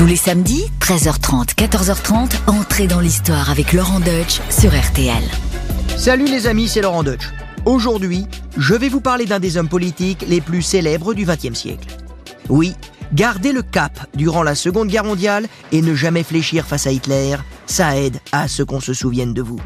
Tous 0.00 0.06
les 0.06 0.16
samedis, 0.16 0.64
13h30, 0.80 1.56
14h30, 1.56 2.30
entrez 2.46 2.86
dans 2.86 3.00
l'histoire 3.00 3.50
avec 3.50 3.74
Laurent 3.74 4.00
Deutsch 4.00 4.40
sur 4.48 4.70
RTL. 4.70 5.22
Salut 5.98 6.24
les 6.24 6.46
amis, 6.46 6.68
c'est 6.68 6.80
Laurent 6.80 7.02
Deutsch. 7.02 7.28
Aujourd'hui, 7.66 8.24
je 8.56 8.72
vais 8.72 8.88
vous 8.88 9.02
parler 9.02 9.26
d'un 9.26 9.40
des 9.40 9.58
hommes 9.58 9.68
politiques 9.68 10.24
les 10.26 10.40
plus 10.40 10.62
célèbres 10.62 11.12
du 11.12 11.26
XXe 11.26 11.52
siècle. 11.52 11.86
Oui, 12.48 12.74
garder 13.12 13.52
le 13.52 13.60
cap 13.60 14.06
durant 14.14 14.42
la 14.42 14.54
Seconde 14.54 14.88
Guerre 14.88 15.04
mondiale 15.04 15.46
et 15.70 15.82
ne 15.82 15.94
jamais 15.94 16.22
fléchir 16.22 16.66
face 16.66 16.86
à 16.86 16.92
Hitler, 16.92 17.36
ça 17.66 17.98
aide 17.98 18.20
à 18.32 18.48
ce 18.48 18.62
qu'on 18.62 18.80
se 18.80 18.94
souvienne 18.94 19.34
de 19.34 19.42
vous. 19.42 19.60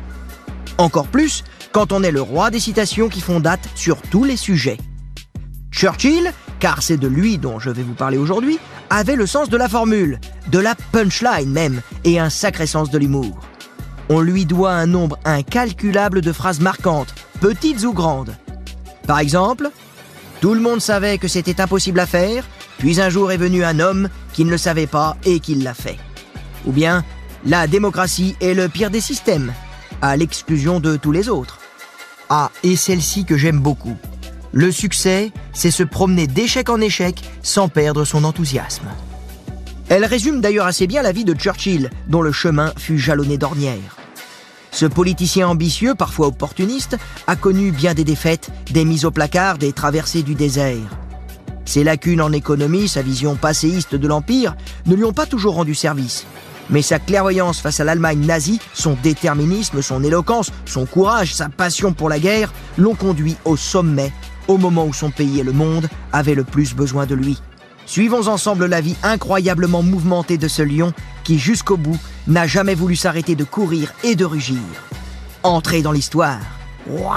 Encore 0.79 1.07
plus 1.07 1.45
quand 1.71 1.93
on 1.93 2.03
est 2.03 2.11
le 2.11 2.23
roi 2.23 2.51
des 2.51 2.59
citations 2.59 3.09
qui 3.09 3.21
font 3.21 3.39
date 3.39 3.69
sur 3.77 4.03
tous 4.03 4.25
les 4.25 4.37
sujets. 4.37 4.79
Churchill, 5.71 6.32
car 6.61 6.82
c'est 6.82 6.96
de 6.96 7.09
lui 7.09 7.39
dont 7.39 7.59
je 7.59 7.70
vais 7.70 7.82
vous 7.82 7.95
parler 7.95 8.18
aujourd'hui, 8.18 8.59
avait 8.91 9.16
le 9.16 9.27
sens 9.27 9.48
de 9.48 9.57
la 9.57 9.68
formule, 9.68 10.18
de 10.50 10.59
la 10.59 10.75
punchline 10.92 11.51
même, 11.51 11.80
et 12.05 12.19
un 12.19 12.30
sacré 12.30 12.66
sens 12.66 12.91
de 12.91 12.98
l'humour. 12.98 13.41
On 14.09 14.20
lui 14.20 14.45
doit 14.45 14.73
un 14.73 14.87
nombre 14.87 15.19
incalculable 15.24 16.20
de 16.20 16.32
phrases 16.32 16.60
marquantes, 16.60 17.15
petites 17.41 17.84
ou 17.84 17.93
grandes. 17.93 18.34
Par 19.06 19.19
exemple, 19.19 19.70
tout 20.41 20.55
le 20.55 20.60
monde 20.60 20.80
savait 20.80 21.19
que 21.19 21.29
c'était 21.29 21.60
impossible 21.60 22.01
à 22.01 22.06
faire, 22.06 22.45
puis 22.79 23.01
un 23.01 23.09
jour 23.09 23.32
est 23.32 23.38
venu 23.38 23.65
un 23.65 23.80
homme 23.80 24.09
qui 24.32 24.45
ne 24.45 24.51
le 24.51 24.59
savait 24.59 24.87
pas 24.87 25.16
et 25.24 25.41
qui 25.41 25.55
l'a 25.55 25.74
fait. 25.74 25.98
Ou 26.66 26.73
bien, 26.73 27.05
la 27.46 27.66
démocratie 27.66 28.37
est 28.41 28.55
le 28.55 28.68
pire 28.68 28.91
des 28.91 29.01
systèmes, 29.01 29.52
à 30.02 30.16
l'exclusion 30.16 30.80
de 30.80 30.96
tous 30.96 31.12
les 31.12 31.29
autres. 31.29 31.59
Ah, 32.29 32.51
et 32.62 32.77
celle-ci 32.77 33.24
que 33.24 33.37
j'aime 33.37 33.60
beaucoup. 33.60 33.96
Le 34.57 34.71
succès, 34.71 35.33
c'est 35.53 35.73
se 35.73 35.83
promener 35.83 36.29
d'échec 36.29 36.71
en 36.71 36.81
échec 36.81 37.21
sans 37.43 37.69
perdre 37.69 38.05
son 38.05 38.23
enthousiasme. 38.23 38.87
Elle 39.89 40.05
résume 40.05 40.41
d'ailleurs 40.41 40.67
assez 40.67 40.87
bien 40.87 41.03
la 41.03 41.11
vie 41.11 41.25
de 41.25 41.35
Churchill, 41.35 41.91
dont 42.07 42.23
le 42.23 42.30
chemin 42.30 42.73
fut 42.79 42.96
jalonné 42.96 43.37
d'ornières. 43.37 43.96
Ce 44.71 44.87
politicien 44.87 45.49
ambitieux, 45.49 45.96
parfois 45.96 46.29
opportuniste, 46.29 46.96
a 47.27 47.35
connu 47.35 47.73
bien 47.73 47.95
des 47.95 48.05
défaites, 48.05 48.52
des 48.71 48.85
mises 48.85 49.05
au 49.05 49.11
placard, 49.11 49.59
des 49.59 49.73
traversées 49.73 50.23
du 50.23 50.37
désert. 50.37 50.99
Ses 51.65 51.83
lacunes 51.83 52.23
en 52.23 52.30
économie, 52.30 52.87
sa 52.87 53.02
vision 53.02 53.35
passéiste 53.35 53.96
de 53.96 54.07
l'Empire, 54.07 54.55
ne 54.87 54.95
lui 54.95 55.02
ont 55.02 55.13
pas 55.13 55.27
toujours 55.27 55.55
rendu 55.55 55.74
service. 55.74 56.27
Mais 56.71 56.80
sa 56.80 57.01
clairvoyance 57.01 57.61
face 57.61 57.80
à 57.80 57.85
l'Allemagne 57.85 58.24
nazie, 58.24 58.61
son 58.73 58.96
déterminisme, 59.02 59.83
son 59.83 60.05
éloquence, 60.05 60.52
son 60.65 60.87
courage, 60.87 61.35
sa 61.35 61.49
passion 61.49 61.93
pour 61.93 62.09
la 62.09 62.21
guerre 62.21 62.52
l'ont 62.79 62.95
conduit 62.95 63.37
au 63.45 63.57
sommet 63.57 64.12
au 64.48 64.59
moment 64.59 64.87
où 64.87 64.92
son 64.92 65.10
pays 65.10 65.41
et 65.41 65.44
le 65.44 65.53
monde 65.53 65.88
avaient 66.12 66.34
le 66.34 66.44
plus 66.44 66.75
besoin 66.75 67.06
de 67.06 67.14
lui. 67.14 67.41
Suivons 67.87 68.28
ensemble 68.28 68.66
la 68.66 68.81
vie 68.81 68.97
incroyablement 69.03 69.82
mouvementée 69.82 70.38
de 70.38 70.48
ce 70.48 70.62
lion 70.62 70.92
qui, 71.22 71.38
jusqu'au 71.38 71.76
bout, 71.76 71.98
n'a 72.26 72.47
jamais 72.47 72.75
voulu 72.75 72.97
s'arrêter 72.97 73.34
de 73.34 73.44
courir 73.44 73.92
et 74.03 74.15
de 74.15 74.25
rugir. 74.25 74.59
Entrez 75.42 75.82
dans 75.82 75.92
l'histoire. 75.92 76.41
Waouh 76.87 77.15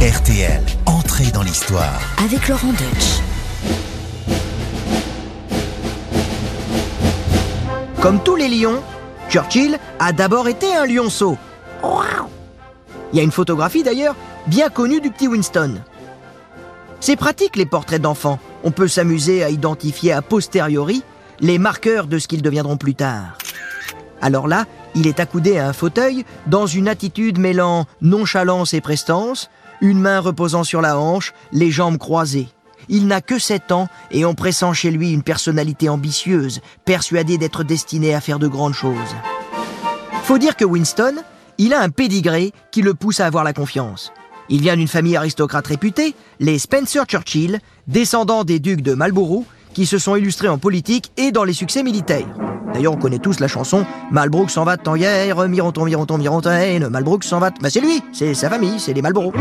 RTL, 0.00 0.62
entrez 0.86 1.30
dans 1.32 1.42
l'histoire. 1.42 2.00
Avec 2.24 2.48
Laurent 2.48 2.72
Deutsch. 2.72 3.20
Comme 8.00 8.20
tous 8.22 8.34
les 8.34 8.48
lions, 8.48 8.82
Churchill 9.30 9.78
a 10.00 10.12
d'abord 10.12 10.48
été 10.48 10.74
un 10.74 10.86
lionceau. 10.86 11.38
Waouh 11.84 12.28
Il 13.12 13.18
y 13.18 13.20
a 13.20 13.22
une 13.22 13.30
photographie 13.30 13.84
d'ailleurs 13.84 14.16
bien 14.48 14.68
connue 14.70 15.00
du 15.00 15.10
petit 15.10 15.28
Winston. 15.28 15.76
C'est 17.04 17.16
pratique 17.16 17.56
les 17.56 17.66
portraits 17.66 18.00
d'enfants. 18.00 18.38
On 18.62 18.70
peut 18.70 18.86
s'amuser 18.86 19.42
à 19.42 19.50
identifier 19.50 20.12
a 20.12 20.22
posteriori 20.22 21.02
les 21.40 21.58
marqueurs 21.58 22.06
de 22.06 22.20
ce 22.20 22.28
qu'ils 22.28 22.42
deviendront 22.42 22.76
plus 22.76 22.94
tard. 22.94 23.38
Alors 24.20 24.46
là, 24.46 24.66
il 24.94 25.08
est 25.08 25.18
accoudé 25.18 25.58
à 25.58 25.66
un 25.66 25.72
fauteuil 25.72 26.24
dans 26.46 26.66
une 26.66 26.86
attitude 26.86 27.40
mêlant 27.40 27.86
nonchalance 28.02 28.72
et 28.72 28.80
prestance, 28.80 29.50
une 29.80 29.98
main 29.98 30.20
reposant 30.20 30.62
sur 30.62 30.80
la 30.80 30.96
hanche, 30.96 31.32
les 31.50 31.72
jambes 31.72 31.98
croisées. 31.98 32.46
Il 32.88 33.08
n'a 33.08 33.20
que 33.20 33.40
7 33.40 33.72
ans 33.72 33.88
et 34.12 34.24
on 34.24 34.36
pressent 34.36 34.72
chez 34.72 34.92
lui 34.92 35.10
une 35.10 35.24
personnalité 35.24 35.88
ambitieuse, 35.88 36.60
persuadée 36.84 37.36
d'être 37.36 37.64
destiné 37.64 38.14
à 38.14 38.20
faire 38.20 38.38
de 38.38 38.46
grandes 38.46 38.74
choses. 38.74 39.16
Faut 40.22 40.38
dire 40.38 40.54
que 40.54 40.64
Winston, 40.64 41.16
il 41.58 41.74
a 41.74 41.80
un 41.80 41.88
pédigré 41.88 42.52
qui 42.70 42.80
le 42.80 42.94
pousse 42.94 43.18
à 43.18 43.26
avoir 43.26 43.42
la 43.42 43.52
confiance. 43.52 44.12
Il 44.48 44.60
vient 44.60 44.76
d'une 44.76 44.88
famille 44.88 45.16
aristocrate 45.16 45.66
réputée, 45.66 46.14
les 46.40 46.58
Spencer 46.58 47.04
Churchill, 47.06 47.60
descendants 47.86 48.44
des 48.44 48.58
ducs 48.58 48.82
de 48.82 48.94
Marlborough, 48.94 49.44
qui 49.72 49.86
se 49.86 49.98
sont 49.98 50.16
illustrés 50.16 50.48
en 50.48 50.58
politique 50.58 51.12
et 51.16 51.32
dans 51.32 51.44
les 51.44 51.52
succès 51.52 51.82
militaires. 51.82 52.26
D'ailleurs, 52.74 52.94
on 52.94 52.96
connaît 52.96 53.18
tous 53.18 53.40
la 53.40 53.48
chanson 53.48 53.84
Malbrook 54.10 54.50
s'en 54.50 54.64
va 54.64 54.76
de 54.76 54.82
temps 54.82 54.94
hier, 54.94 55.36
Mironton, 55.48 55.84
Mironton, 55.84 56.18
Mirontaine, 56.18 56.88
Malbrook 56.88 57.24
s'en 57.24 57.38
va. 57.38 57.50
Bah, 57.50 57.68
c'est 57.70 57.80
lui, 57.80 58.02
c'est 58.12 58.34
sa 58.34 58.48
famille, 58.48 58.78
c'est 58.78 58.94
les 58.94 59.02
Marlborough. 59.02 59.34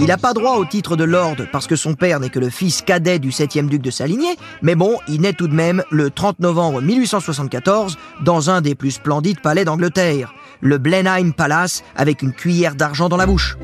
Il 0.00 0.06
n'a 0.06 0.16
pas 0.16 0.32
droit 0.32 0.56
au 0.56 0.64
titre 0.64 0.96
de 0.96 1.04
lord 1.04 1.36
parce 1.50 1.66
que 1.66 1.76
son 1.76 1.94
père 1.94 2.20
n'est 2.20 2.28
que 2.30 2.38
le 2.38 2.50
fils 2.50 2.82
cadet 2.82 3.18
du 3.18 3.30
7e 3.30 3.68
duc 3.68 3.82
de 3.82 3.90
sa 3.90 4.06
lignée, 4.06 4.36
mais 4.62 4.74
bon, 4.74 4.96
il 5.08 5.20
naît 5.20 5.32
tout 5.32 5.48
de 5.48 5.54
même 5.54 5.82
le 5.90 6.10
30 6.10 6.38
novembre 6.40 6.80
1874 6.80 7.98
dans 8.22 8.48
un 8.48 8.60
des 8.60 8.74
plus 8.74 8.92
splendides 8.92 9.40
palais 9.40 9.64
d'Angleterre, 9.64 10.32
le 10.60 10.78
Blenheim 10.78 11.32
Palace 11.32 11.82
avec 11.96 12.22
une 12.22 12.32
cuillère 12.32 12.74
d'argent 12.74 13.08
dans 13.08 13.16
la 13.16 13.26
bouche. 13.26 13.56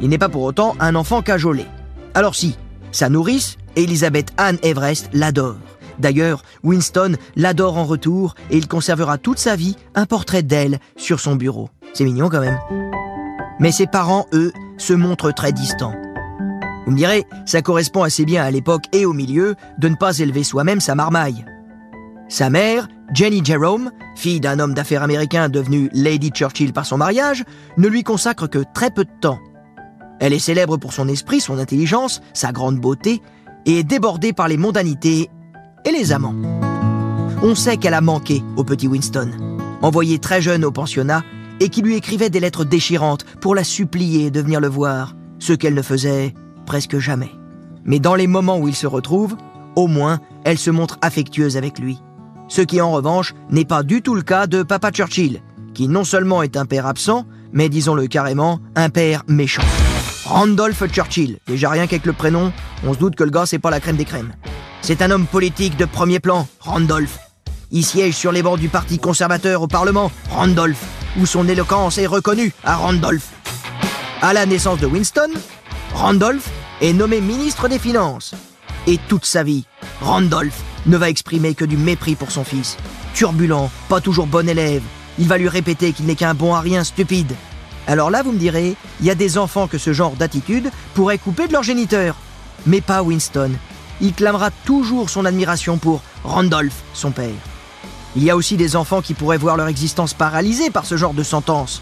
Il 0.00 0.08
n'est 0.08 0.18
pas 0.18 0.28
pour 0.28 0.42
autant 0.42 0.74
un 0.80 0.94
enfant 0.94 1.22
cajolé. 1.22 1.64
Alors 2.14 2.34
si, 2.34 2.56
sa 2.92 3.08
nourrice, 3.08 3.56
Elizabeth 3.76 4.32
Anne 4.36 4.58
Everest, 4.62 5.08
l'adore. 5.12 5.56
D'ailleurs, 5.98 6.42
Winston 6.62 7.16
l'adore 7.36 7.78
en 7.78 7.84
retour 7.84 8.34
et 8.50 8.56
il 8.56 8.68
conservera 8.68 9.18
toute 9.18 9.38
sa 9.38 9.56
vie 9.56 9.76
un 9.94 10.06
portrait 10.06 10.42
d'elle 10.42 10.78
sur 10.96 11.20
son 11.20 11.36
bureau. 11.36 11.70
C'est 11.94 12.04
mignon 12.04 12.28
quand 12.28 12.40
même. 12.40 12.58
Mais 13.58 13.72
ses 13.72 13.86
parents, 13.86 14.26
eux, 14.32 14.52
se 14.76 14.92
montrent 14.92 15.32
très 15.32 15.52
distants. 15.52 15.94
Vous 16.84 16.92
me 16.92 16.96
direz, 16.96 17.24
ça 17.46 17.62
correspond 17.62 18.02
assez 18.02 18.24
bien 18.24 18.44
à 18.44 18.50
l'époque 18.50 18.84
et 18.92 19.06
au 19.06 19.12
milieu 19.12 19.56
de 19.78 19.88
ne 19.88 19.96
pas 19.96 20.18
élever 20.18 20.44
soi-même 20.44 20.80
sa 20.80 20.94
marmaille. 20.94 21.44
Sa 22.28 22.50
mère, 22.50 22.88
Jenny 23.14 23.44
Jerome, 23.44 23.92
fille 24.16 24.40
d'un 24.40 24.58
homme 24.58 24.74
d'affaires 24.74 25.04
américain 25.04 25.48
devenu 25.48 25.88
Lady 25.92 26.30
Churchill 26.30 26.72
par 26.72 26.84
son 26.84 26.96
mariage, 26.96 27.44
ne 27.78 27.86
lui 27.86 28.02
consacre 28.02 28.48
que 28.48 28.64
très 28.74 28.90
peu 28.90 29.04
de 29.04 29.10
temps. 29.20 29.38
Elle 30.18 30.32
est 30.32 30.40
célèbre 30.40 30.76
pour 30.76 30.92
son 30.92 31.06
esprit, 31.08 31.40
son 31.40 31.58
intelligence, 31.58 32.20
sa 32.32 32.50
grande 32.50 32.80
beauté, 32.80 33.22
et 33.64 33.80
est 33.80 33.84
débordée 33.84 34.32
par 34.32 34.48
les 34.48 34.56
mondanités 34.56 35.30
et 35.84 35.90
les 35.92 36.12
amants. 36.12 36.34
On 37.42 37.54
sait 37.54 37.76
qu'elle 37.76 37.94
a 37.94 38.00
manqué 38.00 38.42
au 38.56 38.64
petit 38.64 38.88
Winston, 38.88 39.30
envoyé 39.82 40.18
très 40.18 40.42
jeune 40.42 40.64
au 40.64 40.72
pensionnat, 40.72 41.22
et 41.60 41.68
qui 41.68 41.80
lui 41.80 41.94
écrivait 41.94 42.30
des 42.30 42.40
lettres 42.40 42.64
déchirantes 42.64 43.24
pour 43.40 43.54
la 43.54 43.64
supplier 43.64 44.32
de 44.32 44.40
venir 44.40 44.60
le 44.60 44.68
voir, 44.68 45.14
ce 45.38 45.52
qu'elle 45.52 45.74
ne 45.74 45.82
faisait 45.82 46.34
presque 46.66 46.98
jamais. 46.98 47.30
Mais 47.84 48.00
dans 48.00 48.16
les 48.16 48.26
moments 48.26 48.58
où 48.58 48.66
ils 48.66 48.74
se 48.74 48.88
retrouvent, 48.88 49.36
au 49.76 49.86
moins, 49.86 50.18
elle 50.44 50.58
se 50.58 50.70
montre 50.70 50.98
affectueuse 51.02 51.56
avec 51.56 51.78
lui. 51.78 52.00
Ce 52.48 52.62
qui, 52.62 52.80
en 52.80 52.92
revanche, 52.92 53.34
n'est 53.50 53.64
pas 53.64 53.82
du 53.82 54.02
tout 54.02 54.14
le 54.14 54.22
cas 54.22 54.46
de 54.46 54.62
Papa 54.62 54.90
Churchill, 54.90 55.42
qui 55.74 55.88
non 55.88 56.04
seulement 56.04 56.42
est 56.42 56.56
un 56.56 56.64
père 56.64 56.86
absent, 56.86 57.26
mais 57.52 57.68
disons-le 57.68 58.06
carrément, 58.06 58.60
un 58.76 58.88
père 58.88 59.24
méchant. 59.26 59.64
Randolph 60.24 60.82
Churchill, 60.90 61.38
déjà 61.46 61.70
rien 61.70 61.86
qu'avec 61.86 62.06
le 62.06 62.12
prénom, 62.12 62.52
on 62.84 62.94
se 62.94 62.98
doute 62.98 63.16
que 63.16 63.24
le 63.24 63.30
gars 63.30 63.46
c'est 63.46 63.58
pas 63.58 63.70
la 63.70 63.80
crème 63.80 63.96
des 63.96 64.04
crèmes. 64.04 64.32
C'est 64.82 65.02
un 65.02 65.10
homme 65.10 65.26
politique 65.26 65.76
de 65.76 65.84
premier 65.84 66.20
plan, 66.20 66.46
Randolph. 66.60 67.18
Il 67.72 67.84
siège 67.84 68.14
sur 68.14 68.32
les 68.32 68.42
bancs 68.42 68.58
du 68.58 68.68
Parti 68.68 68.98
conservateur 68.98 69.62
au 69.62 69.66
Parlement, 69.66 70.10
Randolph, 70.30 70.84
où 71.18 71.26
son 71.26 71.48
éloquence 71.48 71.98
est 71.98 72.06
reconnue 72.06 72.52
à 72.64 72.76
Randolph. 72.76 73.28
À 74.22 74.32
la 74.32 74.46
naissance 74.46 74.78
de 74.78 74.86
Winston, 74.86 75.30
Randolph 75.94 76.48
est 76.80 76.92
nommé 76.92 77.20
ministre 77.20 77.68
des 77.68 77.78
Finances. 77.78 78.34
Et 78.86 78.98
toute 79.08 79.24
sa 79.24 79.42
vie, 79.42 79.64
Randolph 80.00 80.62
ne 80.86 80.96
va 80.96 81.10
exprimer 81.10 81.54
que 81.54 81.64
du 81.64 81.76
mépris 81.76 82.14
pour 82.14 82.30
son 82.30 82.44
fils. 82.44 82.76
Turbulent, 83.14 83.70
pas 83.88 84.00
toujours 84.00 84.26
bon 84.26 84.48
élève, 84.48 84.82
il 85.18 85.28
va 85.28 85.38
lui 85.38 85.48
répéter 85.48 85.92
qu'il 85.92 86.06
n'est 86.06 86.14
qu'un 86.14 86.34
bon 86.34 86.54
à 86.54 86.60
rien 86.60 86.84
stupide. 86.84 87.32
Alors 87.86 88.10
là, 88.10 88.22
vous 88.22 88.32
me 88.32 88.38
direz, 88.38 88.76
il 89.00 89.06
y 89.06 89.10
a 89.10 89.14
des 89.14 89.38
enfants 89.38 89.68
que 89.68 89.78
ce 89.78 89.92
genre 89.92 90.16
d'attitude 90.16 90.70
pourrait 90.94 91.18
couper 91.18 91.46
de 91.46 91.52
leur 91.52 91.62
géniteur. 91.62 92.16
Mais 92.66 92.80
pas 92.80 93.02
Winston. 93.02 93.52
Il 94.00 94.12
clamera 94.12 94.50
toujours 94.50 95.08
son 95.08 95.24
admiration 95.24 95.78
pour 95.78 96.02
Randolph, 96.24 96.82
son 96.92 97.12
père. 97.12 97.30
Il 98.16 98.24
y 98.24 98.30
a 98.30 98.36
aussi 98.36 98.56
des 98.56 98.76
enfants 98.76 99.02
qui 99.02 99.14
pourraient 99.14 99.38
voir 99.38 99.56
leur 99.56 99.68
existence 99.68 100.14
paralysée 100.14 100.70
par 100.70 100.84
ce 100.84 100.96
genre 100.96 101.14
de 101.14 101.22
sentence. 101.22 101.80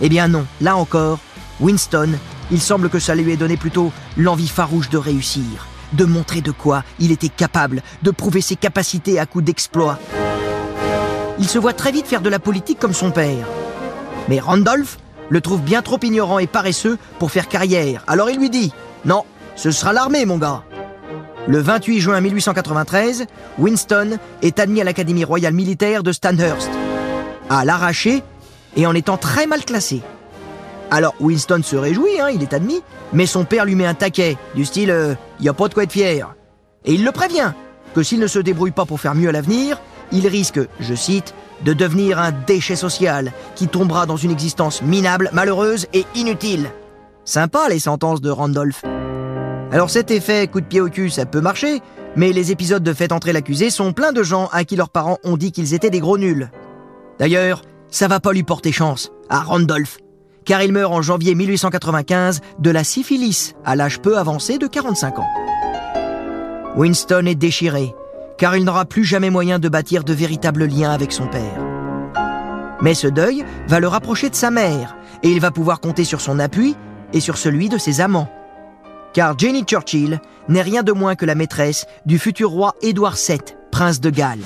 Eh 0.00 0.08
bien 0.08 0.28
non, 0.28 0.46
là 0.60 0.76
encore, 0.76 1.18
Winston, 1.60 2.10
il 2.50 2.60
semble 2.60 2.90
que 2.90 2.98
ça 2.98 3.14
lui 3.14 3.32
ait 3.32 3.36
donné 3.36 3.56
plutôt 3.56 3.92
l'envie 4.16 4.48
farouche 4.48 4.90
de 4.90 4.98
réussir 4.98 5.69
de 5.92 6.04
montrer 6.04 6.40
de 6.40 6.50
quoi 6.50 6.84
il 6.98 7.12
était 7.12 7.28
capable, 7.28 7.82
de 8.02 8.10
prouver 8.10 8.40
ses 8.40 8.56
capacités 8.56 9.18
à 9.18 9.26
coup 9.26 9.42
d'exploit. 9.42 9.98
Il 11.38 11.48
se 11.48 11.58
voit 11.58 11.72
très 11.72 11.92
vite 11.92 12.06
faire 12.06 12.20
de 12.20 12.28
la 12.28 12.38
politique 12.38 12.78
comme 12.78 12.92
son 12.92 13.10
père. 13.10 13.46
Mais 14.28 14.40
Randolph 14.40 14.98
le 15.28 15.40
trouve 15.40 15.62
bien 15.62 15.82
trop 15.82 15.98
ignorant 16.02 16.38
et 16.38 16.46
paresseux 16.46 16.98
pour 17.18 17.30
faire 17.30 17.48
carrière, 17.48 18.04
alors 18.06 18.30
il 18.30 18.38
lui 18.38 18.50
dit 18.50 18.72
Non, 19.04 19.24
ce 19.56 19.70
sera 19.70 19.92
l'armée, 19.92 20.26
mon 20.26 20.38
gars. 20.38 20.62
Le 21.46 21.58
28 21.58 22.00
juin 22.00 22.20
1893, 22.20 23.26
Winston 23.58 24.18
est 24.42 24.60
admis 24.60 24.80
à 24.80 24.84
l'Académie 24.84 25.24
royale 25.24 25.54
militaire 25.54 26.02
de 26.02 26.12
Stanhurst. 26.12 26.70
À 27.48 27.64
l'arraché 27.64 28.22
et 28.76 28.86
en 28.86 28.94
étant 28.94 29.16
très 29.16 29.46
mal 29.46 29.64
classé. 29.64 30.02
Alors 30.90 31.14
Winston 31.20 31.60
se 31.62 31.76
réjouit, 31.76 32.20
hein, 32.20 32.30
il 32.30 32.42
est 32.42 32.52
admis, 32.52 32.82
mais 33.12 33.26
son 33.26 33.44
père 33.44 33.64
lui 33.64 33.76
met 33.76 33.86
un 33.86 33.94
taquet, 33.94 34.36
du 34.54 34.64
style 34.64 34.84
il 34.84 34.90
euh, 34.90 35.14
y 35.40 35.48
a 35.48 35.54
pas 35.54 35.68
de 35.68 35.74
quoi 35.74 35.84
être 35.84 35.92
fier. 35.92 36.34
Et 36.84 36.94
il 36.94 37.04
le 37.04 37.12
prévient 37.12 37.52
que 37.94 38.02
s'il 38.02 38.20
ne 38.20 38.26
se 38.26 38.38
débrouille 38.38 38.70
pas 38.72 38.86
pour 38.86 39.00
faire 39.00 39.14
mieux 39.14 39.28
à 39.28 39.32
l'avenir, 39.32 39.80
il 40.12 40.26
risque, 40.26 40.60
je 40.80 40.94
cite, 40.94 41.34
de 41.64 41.72
devenir 41.72 42.18
un 42.18 42.32
déchet 42.32 42.76
social 42.76 43.32
qui 43.54 43.68
tombera 43.68 44.06
dans 44.06 44.16
une 44.16 44.30
existence 44.30 44.82
minable, 44.82 45.30
malheureuse 45.32 45.86
et 45.92 46.06
inutile. 46.14 46.70
Sympa 47.24 47.68
les 47.68 47.78
sentences 47.78 48.20
de 48.20 48.30
Randolph. 48.30 48.82
Alors 49.70 49.90
cet 49.90 50.10
effet 50.10 50.48
coup 50.48 50.60
de 50.60 50.66
pied 50.66 50.80
au 50.80 50.88
cul, 50.88 51.10
ça 51.10 51.26
peut 51.26 51.40
marcher, 51.40 51.80
mais 52.16 52.32
les 52.32 52.50
épisodes 52.50 52.82
de 52.82 52.92
Faites 52.92 53.12
entrer 53.12 53.32
l'accusé 53.32 53.70
sont 53.70 53.92
pleins 53.92 54.12
de 54.12 54.22
gens 54.22 54.48
à 54.52 54.64
qui 54.64 54.74
leurs 54.74 54.90
parents 54.90 55.18
ont 55.22 55.36
dit 55.36 55.52
qu'ils 55.52 55.74
étaient 55.74 55.90
des 55.90 56.00
gros 56.00 56.18
nuls. 56.18 56.50
D'ailleurs, 57.18 57.62
ça 57.88 58.08
va 58.08 58.18
pas 58.18 58.32
lui 58.32 58.42
porter 58.42 58.72
chance 58.72 59.12
à 59.28 59.40
Randolph, 59.40 59.98
car 60.50 60.64
il 60.64 60.72
meurt 60.72 60.92
en 60.92 61.00
janvier 61.00 61.36
1895 61.36 62.40
de 62.58 62.70
la 62.72 62.82
syphilis 62.82 63.54
à 63.64 63.76
l'âge 63.76 64.00
peu 64.00 64.18
avancé 64.18 64.58
de 64.58 64.66
45 64.66 65.20
ans. 65.20 65.28
Winston 66.74 67.26
est 67.26 67.36
déchiré, 67.36 67.94
car 68.36 68.56
il 68.56 68.64
n'aura 68.64 68.84
plus 68.84 69.04
jamais 69.04 69.30
moyen 69.30 69.60
de 69.60 69.68
bâtir 69.68 70.02
de 70.02 70.12
véritables 70.12 70.64
liens 70.64 70.90
avec 70.90 71.12
son 71.12 71.28
père. 71.28 71.60
Mais 72.82 72.94
ce 72.94 73.06
deuil 73.06 73.44
va 73.68 73.78
le 73.78 73.86
rapprocher 73.86 74.28
de 74.28 74.34
sa 74.34 74.50
mère, 74.50 74.96
et 75.22 75.30
il 75.30 75.38
va 75.38 75.52
pouvoir 75.52 75.78
compter 75.78 76.02
sur 76.02 76.20
son 76.20 76.40
appui 76.40 76.74
et 77.12 77.20
sur 77.20 77.38
celui 77.38 77.68
de 77.68 77.78
ses 77.78 78.00
amants. 78.00 78.28
Car 79.12 79.38
Jenny 79.38 79.62
Churchill 79.62 80.20
n'est 80.48 80.62
rien 80.62 80.82
de 80.82 80.90
moins 80.90 81.14
que 81.14 81.26
la 81.26 81.36
maîtresse 81.36 81.86
du 82.06 82.18
futur 82.18 82.50
roi 82.50 82.74
Édouard 82.82 83.14
VII, 83.14 83.38
prince 83.70 84.00
de 84.00 84.10
Galles. 84.10 84.40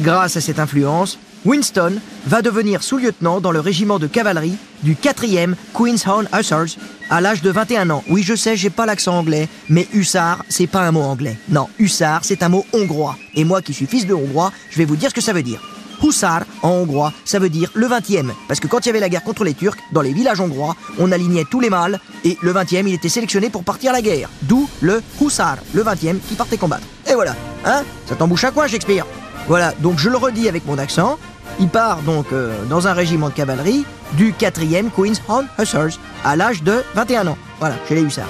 Grâce 0.00 0.38
à 0.38 0.40
cette 0.40 0.58
influence, 0.58 1.18
Winston 1.44 1.96
va 2.26 2.40
devenir 2.40 2.82
sous-lieutenant 2.82 3.40
dans 3.40 3.52
le 3.52 3.60
régiment 3.60 3.98
de 3.98 4.06
cavalerie 4.06 4.56
du 4.82 4.94
4e 4.94 5.54
Queen's 5.74 6.06
Horn 6.06 6.26
Hussars 6.32 6.78
à 7.10 7.20
l'âge 7.20 7.42
de 7.42 7.50
21 7.50 7.90
ans. 7.90 8.02
Oui, 8.08 8.22
je 8.22 8.34
sais, 8.34 8.56
j'ai 8.56 8.70
pas 8.70 8.86
l'accent 8.86 9.18
anglais, 9.18 9.48
mais 9.68 9.86
hussard, 9.92 10.42
c'est 10.48 10.66
pas 10.66 10.80
un 10.80 10.90
mot 10.90 11.02
anglais. 11.02 11.36
Non, 11.50 11.68
hussard, 11.78 12.20
c'est 12.22 12.42
un 12.42 12.48
mot 12.48 12.64
hongrois. 12.72 13.16
Et 13.34 13.44
moi 13.44 13.60
qui 13.60 13.74
suis 13.74 13.86
fils 13.86 14.06
de 14.06 14.14
hongrois, 14.14 14.52
je 14.70 14.78
vais 14.78 14.86
vous 14.86 14.96
dire 14.96 15.10
ce 15.10 15.14
que 15.14 15.20
ça 15.20 15.34
veut 15.34 15.42
dire. 15.42 15.60
Hussar, 16.02 16.44
en 16.62 16.70
hongrois, 16.70 17.12
ça 17.26 17.38
veut 17.38 17.50
dire 17.50 17.70
le 17.74 17.88
20e. 17.88 18.30
Parce 18.48 18.58
que 18.58 18.66
quand 18.66 18.80
il 18.80 18.86
y 18.86 18.90
avait 18.90 19.00
la 19.00 19.10
guerre 19.10 19.22
contre 19.22 19.44
les 19.44 19.54
Turcs, 19.54 19.78
dans 19.92 20.02
les 20.02 20.14
villages 20.14 20.40
hongrois, 20.40 20.76
on 20.98 21.12
alignait 21.12 21.44
tous 21.50 21.60
les 21.60 21.70
mâles, 21.70 22.00
et 22.24 22.38
le 22.40 22.54
20e, 22.54 22.86
il 22.86 22.94
était 22.94 23.10
sélectionné 23.10 23.50
pour 23.50 23.64
partir 23.64 23.90
à 23.90 23.92
la 23.92 24.02
guerre. 24.02 24.30
D'où 24.42 24.68
le 24.80 25.02
Hussar, 25.20 25.58
le 25.74 25.82
20e, 25.82 26.20
qui 26.26 26.36
partait 26.36 26.56
combattre. 26.56 26.86
Et 27.06 27.14
voilà, 27.14 27.36
hein? 27.66 27.82
Ça 28.06 28.16
t'embouche 28.16 28.44
à 28.44 28.50
quoi, 28.50 28.66
Shakespeare? 28.66 29.04
Voilà, 29.46 29.74
donc 29.80 29.98
je 29.98 30.08
le 30.08 30.16
redis 30.16 30.48
avec 30.48 30.64
mon 30.66 30.78
accent. 30.78 31.18
Il 31.60 31.68
part 31.68 32.02
donc 32.02 32.26
euh, 32.32 32.64
dans 32.66 32.88
un 32.88 32.92
régiment 32.92 33.28
de 33.28 33.34
cavalerie 33.34 33.84
du 34.14 34.32
4e 34.32 34.90
Queen's 34.90 35.20
Horn 35.28 35.46
Hussars 35.58 35.98
à 36.24 36.36
l'âge 36.36 36.62
de 36.62 36.82
21 36.94 37.28
ans. 37.28 37.38
Voilà, 37.60 37.76
chez 37.88 37.94
les 37.94 38.02
hussards. 38.02 38.28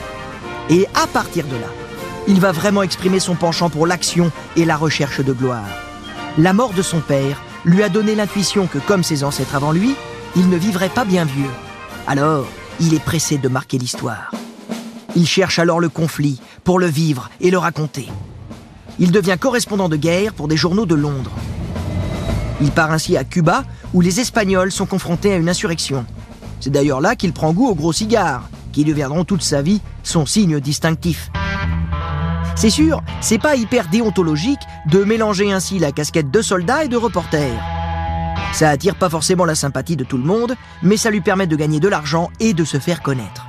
Et 0.71 0.87
à 0.95 1.07
partir 1.07 1.47
de 1.47 1.57
là, 1.57 1.69
il 2.27 2.41
va 2.41 2.53
vraiment 2.53 2.83
exprimer 2.83 3.21
son 3.21 3.35
penchant 3.35 3.71
pour 3.71 3.87
l'action 3.87 4.31
et 4.57 4.65
la 4.65 4.77
recherche 4.77 5.21
de 5.21 5.33
gloire. 5.33 5.65
La 6.39 6.53
mort 6.53 6.73
de 6.73 6.83
son 6.83 7.01
père 7.01 7.41
lui 7.65 7.83
a 7.83 7.89
donné 7.89 8.15
l'intuition 8.15 8.67
que, 8.67 8.79
comme 8.79 9.03
ses 9.03 9.25
ancêtres 9.25 9.55
avant 9.55 9.73
lui, 9.73 9.95
il 10.37 10.49
ne 10.49 10.57
vivrait 10.57 10.89
pas 10.89 11.05
bien 11.05 11.25
vieux. 11.25 11.51
Alors, 12.07 12.47
il 12.81 12.95
est 12.95 13.03
pressé 13.03 13.39
de 13.39 13.49
marquer 13.49 13.79
l'histoire. 13.79 14.33
Il 15.17 15.27
cherche 15.27 15.59
alors 15.59 15.81
le 15.81 15.89
conflit 15.89 16.41
pour 16.65 16.79
le 16.79 16.87
vivre 16.87 17.31
et 17.41 17.51
le 17.51 17.59
raconter. 17.59 18.09
Il 18.99 19.13
devient 19.13 19.37
correspondant 19.39 19.89
de 19.89 19.97
guerre 19.97 20.33
pour 20.33 20.49
des 20.49 20.57
journaux 20.57 20.87
de 20.87 20.95
Londres. 20.95 21.33
Il 22.65 22.71
part 22.71 22.93
ainsi 22.93 23.19
à 23.19 23.25
Cuba, 23.25 23.63
où 23.93 24.01
les 24.01 24.21
Espagnols 24.21 24.73
sont 24.73 24.87
confrontés 24.87 25.35
à 25.35 25.37
une 25.37 25.51
insurrection. 25.51 26.07
C'est 26.61 26.71
d'ailleurs 26.71 27.03
là 27.03 27.15
qu'il 27.15 27.35
prend 27.35 27.53
goût 27.53 27.69
aux 27.69 27.75
gros 27.75 27.93
cigares, 27.93 28.49
qui 28.73 28.87
deviendront 28.87 29.25
toute 29.25 29.43
sa 29.43 29.61
vie 29.61 29.83
son 30.03 30.25
signe 30.25 30.61
distinctif. 30.61 31.31
C'est 32.57 32.71
sûr, 32.71 33.03
c'est 33.21 33.39
pas 33.39 33.57
hyper 33.57 33.89
déontologique 33.89 34.63
de 34.91 35.05
mélanger 35.05 35.53
ainsi 35.53 35.79
la 35.79 35.93
casquette 35.93 36.31
de 36.31 36.41
soldat 36.41 36.85
et 36.85 36.89
de 36.89 36.97
reporter. 36.97 37.53
Ça 38.55 38.71
attire 38.71 38.95
pas 38.95 39.11
forcément 39.11 39.45
la 39.45 39.57
sympathie 39.57 39.97
de 39.97 40.05
tout 40.05 40.17
le 40.17 40.25
monde, 40.25 40.55
mais 40.83 40.97
ça 40.97 41.11
lui 41.11 41.21
permet 41.21 41.47
de 41.47 41.57
gagner 41.57 41.81
de 41.81 41.89
l'argent 41.89 42.31
et 42.41 42.55
de 42.55 42.65
se 42.65 42.79
faire 42.79 43.03
connaître. 43.03 43.47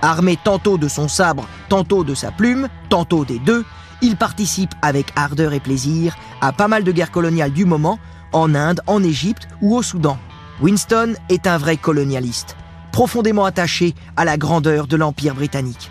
Armé 0.00 0.38
tantôt 0.42 0.78
de 0.78 0.88
son 0.88 1.08
sabre, 1.08 1.46
tantôt 1.68 2.02
de 2.02 2.14
sa 2.14 2.30
plume, 2.30 2.68
tantôt 2.88 3.26
des 3.26 3.40
deux, 3.40 3.66
il 4.00 4.16
participe 4.16 4.74
avec 4.80 5.12
ardeur 5.16 5.52
et 5.52 5.60
plaisir 5.60 6.16
à 6.40 6.52
pas 6.52 6.68
mal 6.68 6.82
de 6.82 6.92
guerres 6.92 7.10
coloniales 7.10 7.52
du 7.52 7.66
moment, 7.66 7.98
en 8.34 8.54
Inde, 8.54 8.80
en 8.86 9.02
Égypte 9.02 9.48
ou 9.62 9.74
au 9.74 9.82
Soudan. 9.82 10.18
Winston 10.60 11.14
est 11.30 11.46
un 11.46 11.56
vrai 11.56 11.76
colonialiste, 11.76 12.56
profondément 12.92 13.46
attaché 13.46 13.94
à 14.16 14.24
la 14.24 14.36
grandeur 14.36 14.86
de 14.86 14.96
l'Empire 14.96 15.34
britannique. 15.34 15.90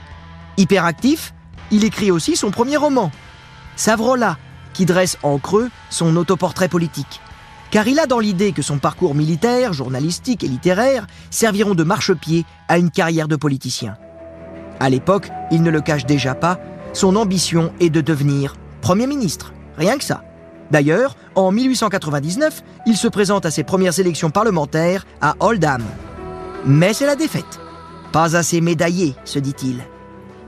Hyperactif, 0.57 1.33
il 1.71 1.83
écrit 1.83 2.11
aussi 2.11 2.35
son 2.35 2.51
premier 2.51 2.77
roman, 2.77 3.11
Savrola, 3.75 4.37
qui 4.73 4.85
dresse 4.85 5.17
en 5.23 5.39
creux 5.39 5.69
son 5.89 6.15
autoportrait 6.15 6.67
politique. 6.67 7.21
Car 7.71 7.87
il 7.87 7.99
a 7.99 8.05
dans 8.05 8.19
l'idée 8.19 8.51
que 8.51 8.61
son 8.61 8.77
parcours 8.77 9.15
militaire, 9.15 9.73
journalistique 9.73 10.43
et 10.43 10.47
littéraire 10.47 11.07
serviront 11.31 11.73
de 11.73 11.83
marchepied 11.83 12.45
à 12.67 12.77
une 12.77 12.91
carrière 12.91 13.27
de 13.27 13.35
politicien. 13.35 13.97
À 14.79 14.89
l'époque, 14.89 15.29
il 15.49 15.63
ne 15.63 15.71
le 15.71 15.81
cache 15.81 16.05
déjà 16.05 16.35
pas, 16.35 16.59
son 16.93 17.15
ambition 17.15 17.73
est 17.79 17.89
de 17.89 18.01
devenir 18.01 18.55
Premier 18.81 19.07
ministre. 19.07 19.53
Rien 19.77 19.97
que 19.97 20.03
ça. 20.03 20.23
D'ailleurs, 20.71 21.15
en 21.35 21.51
1899, 21.51 22.63
il 22.85 22.97
se 22.97 23.07
présente 23.07 23.45
à 23.45 23.51
ses 23.51 23.63
premières 23.63 23.99
élections 23.99 24.31
parlementaires 24.31 25.05
à 25.21 25.35
Oldham. 25.39 25.83
Mais 26.65 26.93
c'est 26.93 27.05
la 27.05 27.15
défaite. 27.15 27.59
Pas 28.11 28.35
assez 28.35 28.61
médaillé, 28.61 29.15
se 29.25 29.39
dit-il. 29.39 29.83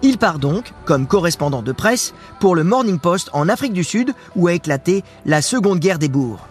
Il 0.02 0.18
part 0.18 0.40
donc, 0.40 0.72
comme 0.86 1.08
correspondant 1.08 1.62
de 1.62 1.72
presse, 1.72 2.14
pour 2.40 2.56
le 2.56 2.64
Morning 2.64 3.00
Post 3.00 3.30
en 3.34 3.50
Afrique 3.50 3.74
du 3.74 3.84
Sud 3.84 4.14
où 4.36 4.48
a 4.48 4.54
éclaté 4.54 5.04
la 5.26 5.42
Seconde 5.42 5.80
Guerre 5.80 6.00
des 6.00 6.10
Bourgs. 6.10 6.46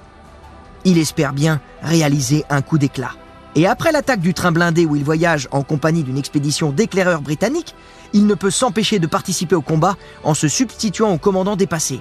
Il 0.85 0.99
espère 0.99 1.33
bien 1.33 1.61
réaliser 1.83 2.45
un 2.51 2.63
coup 2.63 2.79
d'éclat. 2.79 3.13
Et 3.55 3.67
après 3.67 3.93
l'attaque 3.93 4.21
du 4.21 4.35
train 4.35 4.51
blindé 4.51 4.85
où 4.85 4.97
il 4.97 5.05
voyage 5.05 5.49
en 5.53 5.63
compagnie 5.63 6.03
d'une 6.03 6.19
expédition 6.19 6.73
d'éclaireurs 6.73 7.23
britanniques, 7.23 7.77
il 8.13 8.27
ne 8.27 8.35
peut 8.35 8.51
s'empêcher 8.51 8.99
de 8.99 9.07
participer 9.07 9.55
au 9.55 9.63
combat 9.63 9.97
en 10.25 10.35
se 10.35 10.49
substituant 10.49 11.13
au 11.13 11.19
commandant 11.19 11.55
dépassé. 11.55 12.01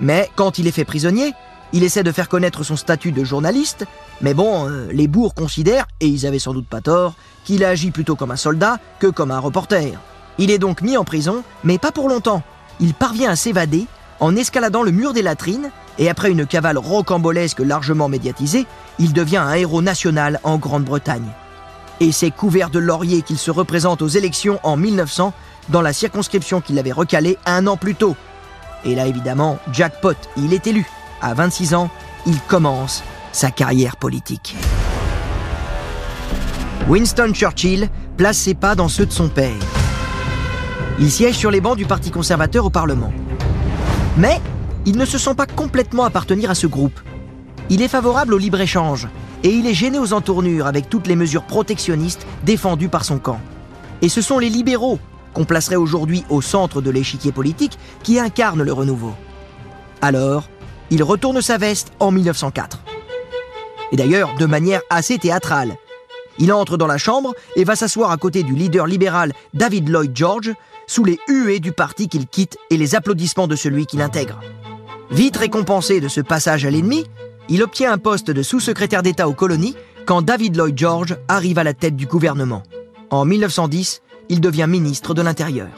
Mais 0.00 0.30
quand 0.36 0.58
il 0.58 0.66
est 0.66 0.72
fait 0.72 0.84
prisonnier, 0.84 1.32
il 1.72 1.84
essaie 1.84 2.02
de 2.02 2.12
faire 2.12 2.28
connaître 2.28 2.64
son 2.64 2.76
statut 2.76 3.12
de 3.12 3.24
journaliste, 3.24 3.86
mais 4.20 4.34
bon, 4.34 4.68
euh, 4.68 4.88
les 4.92 5.08
bourgs 5.08 5.34
considèrent, 5.34 5.86
et 6.00 6.06
ils 6.06 6.26
avaient 6.26 6.38
sans 6.38 6.52
doute 6.52 6.66
pas 6.66 6.80
tort, 6.82 7.14
qu'il 7.44 7.64
agit 7.64 7.90
plutôt 7.90 8.14
comme 8.14 8.30
un 8.30 8.36
soldat 8.36 8.78
que 8.98 9.06
comme 9.06 9.30
un 9.30 9.38
reporter. 9.38 9.98
Il 10.38 10.50
est 10.50 10.58
donc 10.58 10.82
mis 10.82 10.96
en 10.96 11.04
prison, 11.04 11.42
mais 11.64 11.78
pas 11.78 11.92
pour 11.92 12.08
longtemps. 12.08 12.42
Il 12.80 12.94
parvient 12.94 13.30
à 13.30 13.36
s'évader 13.36 13.86
en 14.20 14.36
escaladant 14.36 14.82
le 14.82 14.92
mur 14.92 15.12
des 15.12 15.22
latrines, 15.22 15.70
et 15.98 16.08
après 16.08 16.30
une 16.30 16.46
cavale 16.46 16.78
rocambolesque 16.78 17.60
largement 17.60 18.08
médiatisée, 18.08 18.66
il 18.98 19.12
devient 19.12 19.38
un 19.38 19.54
héros 19.54 19.82
national 19.82 20.40
en 20.44 20.58
Grande-Bretagne. 20.58 21.32
Et 22.00 22.12
c'est 22.12 22.30
couvert 22.30 22.70
de 22.70 22.78
laurier 22.78 23.22
qu'il 23.22 23.38
se 23.38 23.50
représente 23.50 24.02
aux 24.02 24.08
élections 24.08 24.60
en 24.62 24.76
1900 24.76 25.32
dans 25.68 25.82
la 25.82 25.92
circonscription 25.92 26.60
qu'il 26.60 26.78
avait 26.78 26.92
recalée 26.92 27.38
un 27.46 27.66
an 27.66 27.76
plus 27.76 27.94
tôt. 27.94 28.16
Et 28.84 28.94
là, 28.94 29.06
évidemment, 29.06 29.58
jackpot, 29.72 30.16
il 30.36 30.52
est 30.52 30.66
élu. 30.66 30.86
À 31.20 31.34
26 31.34 31.74
ans, 31.74 31.90
il 32.26 32.38
commence 32.40 33.02
sa 33.32 33.50
carrière 33.50 33.96
politique. 33.96 34.56
Winston 36.88 37.32
Churchill 37.32 37.88
place 38.16 38.38
ses 38.38 38.54
pas 38.54 38.74
dans 38.74 38.88
ceux 38.88 39.06
de 39.06 39.12
son 39.12 39.28
père. 39.28 39.54
Il 40.98 41.10
siège 41.10 41.36
sur 41.36 41.50
les 41.50 41.60
bancs 41.60 41.76
du 41.76 41.86
Parti 41.86 42.10
conservateur 42.10 42.66
au 42.66 42.70
Parlement. 42.70 43.12
Mais 44.18 44.40
il 44.84 44.98
ne 44.98 45.04
se 45.04 45.16
sent 45.16 45.34
pas 45.34 45.46
complètement 45.46 46.04
appartenir 46.04 46.50
à 46.50 46.54
ce 46.54 46.66
groupe. 46.66 47.00
Il 47.70 47.82
est 47.82 47.88
favorable 47.88 48.34
au 48.34 48.38
libre-échange 48.38 49.08
et 49.44 49.50
il 49.50 49.66
est 49.66 49.74
gêné 49.74 49.98
aux 49.98 50.12
entournures 50.12 50.66
avec 50.66 50.90
toutes 50.90 51.06
les 51.06 51.16
mesures 51.16 51.44
protectionnistes 51.44 52.26
défendues 52.44 52.88
par 52.88 53.04
son 53.04 53.18
camp. 53.18 53.40
Et 54.02 54.08
ce 54.08 54.20
sont 54.20 54.38
les 54.38 54.50
libéraux, 54.50 54.98
qu'on 55.32 55.44
placerait 55.44 55.76
aujourd'hui 55.76 56.24
au 56.28 56.40
centre 56.40 56.80
de 56.80 56.90
l'échiquier 56.90 57.32
politique, 57.32 57.78
qui 58.02 58.18
incarnent 58.18 58.62
le 58.62 58.72
renouveau. 58.72 59.14
Alors, 60.00 60.48
il 60.90 61.02
retourne 61.02 61.40
sa 61.40 61.58
veste 61.58 61.92
en 62.00 62.10
1904. 62.10 62.78
Et 63.92 63.96
d'ailleurs, 63.96 64.34
de 64.38 64.46
manière 64.46 64.80
assez 64.90 65.18
théâtrale. 65.18 65.76
Il 66.38 66.52
entre 66.52 66.76
dans 66.76 66.86
la 66.86 66.98
Chambre 66.98 67.34
et 67.56 67.64
va 67.64 67.76
s'asseoir 67.76 68.10
à 68.10 68.16
côté 68.16 68.42
du 68.42 68.54
leader 68.54 68.86
libéral 68.86 69.32
David 69.54 69.88
Lloyd 69.88 70.12
George, 70.14 70.52
sous 70.86 71.04
les 71.04 71.18
huées 71.28 71.60
du 71.60 71.72
parti 71.72 72.08
qu'il 72.08 72.26
quitte 72.26 72.56
et 72.70 72.76
les 72.76 72.94
applaudissements 72.94 73.46
de 73.46 73.56
celui 73.56 73.86
qui 73.86 73.96
l'intègre. 73.96 74.40
Vite 75.10 75.36
récompensé 75.36 76.00
de 76.00 76.08
ce 76.08 76.20
passage 76.20 76.64
à 76.64 76.70
l'ennemi, 76.70 77.04
il 77.48 77.62
obtient 77.62 77.92
un 77.92 77.98
poste 77.98 78.30
de 78.30 78.42
sous-secrétaire 78.42 79.02
d'État 79.02 79.28
aux 79.28 79.34
colonies 79.34 79.76
quand 80.06 80.22
David 80.22 80.56
Lloyd 80.56 80.76
George 80.76 81.16
arrive 81.28 81.58
à 81.58 81.64
la 81.64 81.74
tête 81.74 81.96
du 81.96 82.06
gouvernement. 82.06 82.62
En 83.10 83.24
1910, 83.24 84.02
il 84.32 84.40
devient 84.40 84.66
ministre 84.66 85.12
de 85.12 85.20
l'Intérieur. 85.20 85.68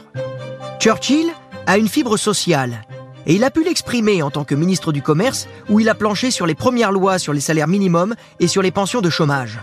Churchill 0.79 1.27
a 1.67 1.77
une 1.77 1.89
fibre 1.89 2.15
sociale. 2.15 2.83
Et 3.25 3.35
il 3.35 3.43
a 3.43 3.51
pu 3.51 3.65
l'exprimer 3.65 4.21
en 4.21 4.31
tant 4.31 4.45
que 4.45 4.55
ministre 4.55 4.93
du 4.93 5.01
Commerce, 5.01 5.49
où 5.67 5.81
il 5.81 5.89
a 5.89 5.93
planché 5.93 6.31
sur 6.31 6.45
les 6.45 6.55
premières 6.55 6.93
lois 6.93 7.19
sur 7.19 7.33
les 7.33 7.41
salaires 7.41 7.67
minimums 7.67 8.15
et 8.39 8.47
sur 8.47 8.61
les 8.61 8.71
pensions 8.71 9.01
de 9.01 9.09
chômage. 9.09 9.59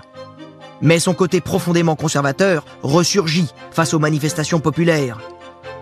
Mais 0.83 0.99
son 0.99 1.15
côté 1.15 1.41
profondément 1.41 1.97
conservateur 1.97 2.67
ressurgit 2.83 3.49
face 3.71 3.95
aux 3.95 3.99
manifestations 3.99 4.61
populaires. 4.61 5.21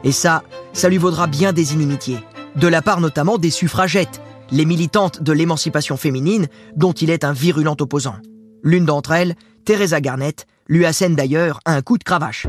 Et 0.04 0.12
ça, 0.12 0.44
ça 0.72 0.88
lui 0.88 0.98
vaudra 0.98 1.26
bien 1.26 1.52
des 1.52 1.74
inimitiés, 1.74 2.20
de 2.54 2.68
la 2.68 2.80
part 2.80 3.00
notamment 3.00 3.38
des 3.38 3.50
suffragettes, 3.50 4.22
les 4.52 4.66
militantes 4.66 5.20
de 5.20 5.32
l'émancipation 5.32 5.96
féminine 5.96 6.46
dont 6.76 6.92
il 6.92 7.10
est 7.10 7.24
un 7.24 7.32
virulent 7.32 7.76
opposant. 7.80 8.16
L'une 8.62 8.84
d'entre 8.84 9.10
elles, 9.10 9.34
Teresa 9.64 10.00
Garnett, 10.00 10.46
lui 10.68 10.86
assène 10.86 11.16
d'ailleurs 11.16 11.58
un 11.66 11.82
coup 11.82 11.98
de 11.98 12.04
cravache. 12.04 12.46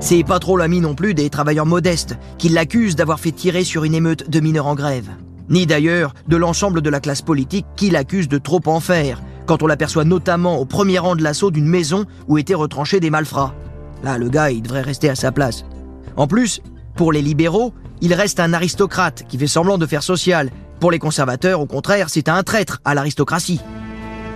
C'est 0.00 0.24
pas 0.24 0.38
trop 0.38 0.56
l'ami 0.56 0.80
non 0.80 0.94
plus 0.94 1.14
des 1.14 1.30
travailleurs 1.30 1.66
modestes 1.66 2.16
qui 2.36 2.48
l'accusent 2.48 2.96
d'avoir 2.96 3.20
fait 3.20 3.32
tirer 3.32 3.64
sur 3.64 3.84
une 3.84 3.94
émeute 3.94 4.28
de 4.28 4.40
mineurs 4.40 4.66
en 4.66 4.74
grève. 4.74 5.08
Ni 5.48 5.66
d'ailleurs 5.66 6.14
de 6.28 6.36
l'ensemble 6.36 6.82
de 6.82 6.90
la 6.90 7.00
classe 7.00 7.22
politique 7.22 7.66
qui 7.76 7.90
l'accuse 7.90 8.28
de 8.28 8.38
trop 8.38 8.60
en 8.66 8.80
faire, 8.80 9.22
quand 9.46 9.62
on 9.62 9.66
l'aperçoit 9.66 10.04
notamment 10.04 10.58
au 10.58 10.64
premier 10.64 10.98
rang 10.98 11.16
de 11.16 11.22
l'assaut 11.22 11.50
d'une 11.50 11.68
maison 11.68 12.04
où 12.28 12.38
étaient 12.38 12.54
retranchés 12.54 13.00
des 13.00 13.10
malfrats. 13.10 13.54
Là, 14.02 14.18
le 14.18 14.28
gars, 14.28 14.50
il 14.50 14.62
devrait 14.62 14.82
rester 14.82 15.08
à 15.08 15.14
sa 15.14 15.32
place. 15.32 15.64
En 16.16 16.26
plus, 16.26 16.60
pour 16.96 17.12
les 17.12 17.22
libéraux, 17.22 17.72
il 18.00 18.12
reste 18.14 18.40
un 18.40 18.52
aristocrate 18.52 19.24
qui 19.28 19.38
fait 19.38 19.46
semblant 19.46 19.78
de 19.78 19.86
faire 19.86 20.02
social. 20.02 20.50
Pour 20.80 20.90
les 20.90 20.98
conservateurs, 20.98 21.60
au 21.60 21.66
contraire, 21.66 22.10
c'est 22.10 22.28
un 22.28 22.42
traître 22.42 22.80
à 22.84 22.94
l'aristocratie. 22.94 23.60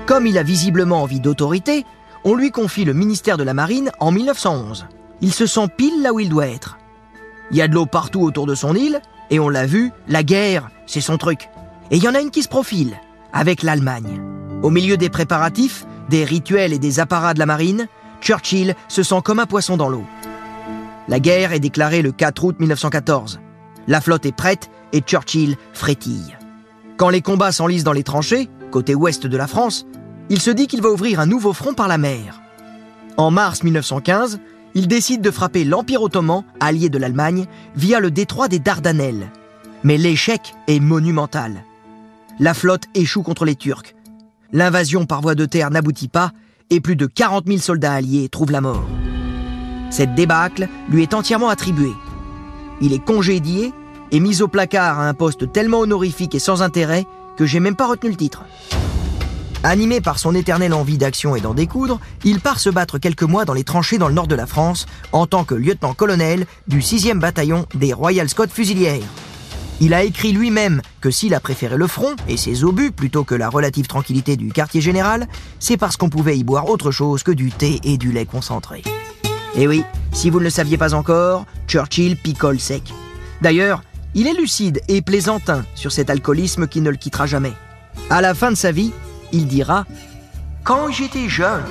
Comme 0.06 0.26
il 0.26 0.38
a 0.38 0.42
visiblement 0.42 1.02
envie 1.02 1.20
d'autorité, 1.20 1.84
on 2.24 2.34
lui 2.34 2.50
confie 2.50 2.84
le 2.84 2.94
ministère 2.94 3.36
de 3.36 3.44
la 3.44 3.54
Marine 3.54 3.90
en 4.00 4.10
1911. 4.10 4.86
Il 5.20 5.32
se 5.32 5.46
sent 5.46 5.68
pile 5.76 6.02
là 6.02 6.12
où 6.12 6.20
il 6.20 6.28
doit 6.28 6.46
être. 6.46 6.78
Il 7.50 7.56
y 7.56 7.62
a 7.62 7.68
de 7.68 7.74
l'eau 7.74 7.86
partout 7.86 8.22
autour 8.22 8.46
de 8.46 8.54
son 8.54 8.74
île, 8.74 9.00
et 9.30 9.40
on 9.40 9.48
l'a 9.48 9.66
vu, 9.66 9.90
la 10.08 10.22
guerre, 10.22 10.70
c'est 10.86 11.00
son 11.00 11.18
truc. 11.18 11.48
Et 11.90 11.96
il 11.96 12.02
y 12.02 12.08
en 12.08 12.14
a 12.14 12.20
une 12.20 12.30
qui 12.30 12.42
se 12.42 12.48
profile, 12.48 12.98
avec 13.32 13.62
l'Allemagne. 13.62 14.20
Au 14.62 14.70
milieu 14.70 14.96
des 14.96 15.08
préparatifs, 15.08 15.86
des 16.08 16.24
rituels 16.24 16.72
et 16.72 16.78
des 16.78 17.00
apparats 17.00 17.34
de 17.34 17.38
la 17.38 17.46
marine, 17.46 17.86
Churchill 18.20 18.74
se 18.88 19.02
sent 19.02 19.20
comme 19.24 19.38
un 19.38 19.46
poisson 19.46 19.76
dans 19.76 19.88
l'eau. 19.88 20.04
La 21.08 21.20
guerre 21.20 21.52
est 21.52 21.60
déclarée 21.60 22.02
le 22.02 22.12
4 22.12 22.44
août 22.44 22.56
1914. 22.58 23.40
La 23.86 24.00
flotte 24.00 24.26
est 24.26 24.32
prête 24.32 24.70
et 24.92 25.00
Churchill 25.00 25.56
frétille. 25.72 26.36
Quand 26.96 27.08
les 27.10 27.22
combats 27.22 27.52
s'enlisent 27.52 27.84
dans 27.84 27.92
les 27.92 28.02
tranchées, 28.02 28.50
côté 28.70 28.94
ouest 28.94 29.26
de 29.26 29.36
la 29.36 29.46
France, 29.46 29.86
il 30.30 30.40
se 30.40 30.50
dit 30.50 30.66
qu'il 30.66 30.82
va 30.82 30.90
ouvrir 30.90 31.20
un 31.20 31.26
nouveau 31.26 31.52
front 31.52 31.72
par 31.72 31.88
la 31.88 31.96
mer. 31.96 32.42
En 33.16 33.30
mars 33.30 33.62
1915, 33.62 34.40
il 34.74 34.88
décide 34.88 35.20
de 35.20 35.30
frapper 35.30 35.64
l'Empire 35.64 36.02
ottoman, 36.02 36.44
allié 36.60 36.88
de 36.88 36.98
l'Allemagne, 36.98 37.46
via 37.74 38.00
le 38.00 38.10
détroit 38.10 38.48
des 38.48 38.58
Dardanelles. 38.58 39.30
Mais 39.84 39.96
l'échec 39.96 40.54
est 40.66 40.80
monumental. 40.80 41.64
La 42.38 42.54
flotte 42.54 42.84
échoue 42.94 43.22
contre 43.22 43.44
les 43.44 43.56
Turcs. 43.56 43.94
L'invasion 44.52 45.06
par 45.06 45.20
voie 45.20 45.34
de 45.34 45.44
terre 45.44 45.70
n'aboutit 45.70 46.08
pas 46.08 46.32
et 46.70 46.80
plus 46.80 46.96
de 46.96 47.06
40 47.06 47.46
000 47.46 47.58
soldats 47.58 47.94
alliés 47.94 48.28
trouvent 48.28 48.52
la 48.52 48.60
mort. 48.60 48.86
Cette 49.90 50.14
débâcle 50.14 50.68
lui 50.90 51.02
est 51.02 51.14
entièrement 51.14 51.48
attribuée. 51.48 51.94
Il 52.80 52.92
est 52.92 53.04
congédié 53.04 53.72
et 54.10 54.20
mis 54.20 54.42
au 54.42 54.48
placard 54.48 55.00
à 55.00 55.08
un 55.08 55.14
poste 55.14 55.52
tellement 55.52 55.80
honorifique 55.80 56.34
et 56.34 56.38
sans 56.38 56.62
intérêt 56.62 57.06
que 57.36 57.46
j'ai 57.46 57.60
même 57.60 57.76
pas 57.76 57.86
retenu 57.86 58.10
le 58.10 58.16
titre. 58.16 58.44
Animé 59.64 60.00
par 60.00 60.20
son 60.20 60.36
éternelle 60.36 60.72
envie 60.72 60.98
d'action 60.98 61.34
et 61.34 61.40
d'en 61.40 61.52
découdre, 61.52 61.98
il 62.22 62.40
part 62.40 62.60
se 62.60 62.70
battre 62.70 62.98
quelques 62.98 63.24
mois 63.24 63.44
dans 63.44 63.54
les 63.54 63.64
tranchées 63.64 63.98
dans 63.98 64.06
le 64.06 64.14
nord 64.14 64.28
de 64.28 64.36
la 64.36 64.46
France 64.46 64.86
en 65.10 65.26
tant 65.26 65.44
que 65.44 65.54
lieutenant-colonel 65.54 66.46
du 66.68 66.78
6e 66.78 67.18
bataillon 67.18 67.66
des 67.74 67.92
Royal 67.92 68.28
Scots 68.28 68.48
Fusilières. 68.48 69.02
Il 69.80 69.94
a 69.94 70.04
écrit 70.04 70.32
lui-même 70.32 70.80
que 71.00 71.10
s'il 71.10 71.34
a 71.34 71.40
préféré 71.40 71.76
le 71.76 71.88
front 71.88 72.14
et 72.28 72.36
ses 72.36 72.62
obus 72.64 72.92
plutôt 72.92 73.24
que 73.24 73.34
la 73.34 73.48
relative 73.48 73.86
tranquillité 73.86 74.36
du 74.36 74.52
quartier 74.52 74.80
général, 74.80 75.26
c'est 75.58 75.76
parce 75.76 75.96
qu'on 75.96 76.08
pouvait 76.08 76.38
y 76.38 76.44
boire 76.44 76.68
autre 76.68 76.92
chose 76.92 77.24
que 77.24 77.32
du 77.32 77.50
thé 77.50 77.80
et 77.82 77.96
du 77.96 78.12
lait 78.12 78.26
concentré. 78.26 78.82
Et 79.56 79.66
oui, 79.66 79.82
si 80.12 80.30
vous 80.30 80.38
ne 80.38 80.44
le 80.44 80.50
saviez 80.50 80.78
pas 80.78 80.94
encore, 80.94 81.46
Churchill 81.66 82.16
picole 82.16 82.60
sec. 82.60 82.92
D'ailleurs, 83.40 83.82
il 84.14 84.28
est 84.28 84.34
lucide 84.34 84.80
et 84.88 85.02
plaisantin 85.02 85.64
sur 85.74 85.90
cet 85.90 86.10
alcoolisme 86.10 86.68
qui 86.68 86.80
ne 86.80 86.90
le 86.90 86.96
quittera 86.96 87.26
jamais. 87.26 87.52
À 88.10 88.20
la 88.20 88.34
fin 88.34 88.50
de 88.50 88.56
sa 88.56 88.72
vie, 88.72 88.92
il 89.32 89.46
dira 89.46 89.84
Quand 90.64 90.90
j'étais 90.90 91.28
jeune, 91.28 91.64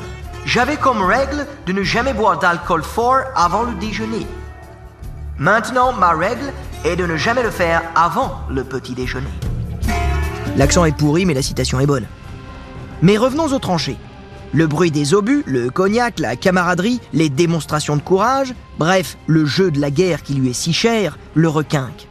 j'avais 0.45 0.77
comme 0.77 1.03
règle 1.03 1.45
de 1.65 1.73
ne 1.73 1.83
jamais 1.83 2.13
boire 2.13 2.39
d'alcool 2.39 2.83
fort 2.83 3.23
avant 3.35 3.63
le 3.63 3.73
déjeuner. 3.75 4.25
Maintenant, 5.37 5.93
ma 5.93 6.11
règle 6.11 6.53
est 6.85 6.95
de 6.95 7.05
ne 7.05 7.17
jamais 7.17 7.43
le 7.43 7.51
faire 7.51 7.83
avant 7.95 8.39
le 8.49 8.63
petit 8.63 8.93
déjeuner. 8.93 9.27
L'accent 10.55 10.85
est 10.85 10.95
pourri, 10.97 11.25
mais 11.25 11.33
la 11.33 11.41
citation 11.41 11.79
est 11.79 11.85
bonne. 11.85 12.07
Mais 13.01 13.17
revenons 13.17 13.45
aux 13.45 13.59
tranchées. 13.59 13.97
Le 14.53 14.65
bruit 14.65 14.91
des 14.91 15.13
obus, 15.13 15.43
le 15.45 15.69
cognac, 15.69 16.19
la 16.19 16.35
camaraderie, 16.35 17.01
les 17.13 17.29
démonstrations 17.29 17.97
de 17.97 18.01
courage, 18.01 18.53
bref, 18.79 19.17
le 19.27 19.45
jeu 19.45 19.69
de 19.69 19.79
la 19.79 19.91
guerre 19.91 20.23
qui 20.23 20.33
lui 20.33 20.49
est 20.49 20.53
si 20.53 20.73
cher, 20.73 21.19
le 21.35 21.49
requinque. 21.49 22.07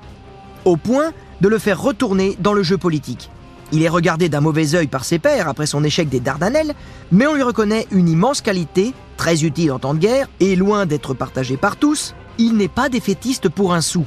Au 0.65 0.77
point 0.77 1.13
de 1.41 1.49
le 1.49 1.59
faire 1.59 1.81
retourner 1.81 2.37
dans 2.39 2.53
le 2.53 2.63
jeu 2.63 2.77
politique. 2.77 3.31
Il 3.73 3.83
est 3.83 3.89
regardé 3.89 4.29
d'un 4.29 4.41
mauvais 4.41 4.75
œil 4.75 4.87
par 4.87 5.05
ses 5.05 5.19
pairs 5.19 5.49
après 5.49 5.67
son 5.67 5.83
échec 5.83 6.09
des 6.09 6.21
Dardanelles, 6.21 6.75
mais 7.11 7.27
on 7.27 7.35
lui 7.35 7.43
reconnaît 7.43 7.87
une 7.91 8.09
immense 8.09 8.41
qualité, 8.41 8.95
très 9.17 9.45
utile 9.45 9.73
en 9.73 9.79
temps 9.79 9.95
de 9.95 9.99
guerre, 9.99 10.29
et 10.41 10.55
loin 10.57 10.87
d'être 10.87 11.15
partagée 11.15 11.57
par 11.57 11.77
tous, 11.77 12.15
il 12.39 12.57
n'est 12.57 12.69
pas 12.69 12.89
défaitiste 12.89 13.49
pour 13.49 13.75
un 13.75 13.81
sou. 13.81 14.05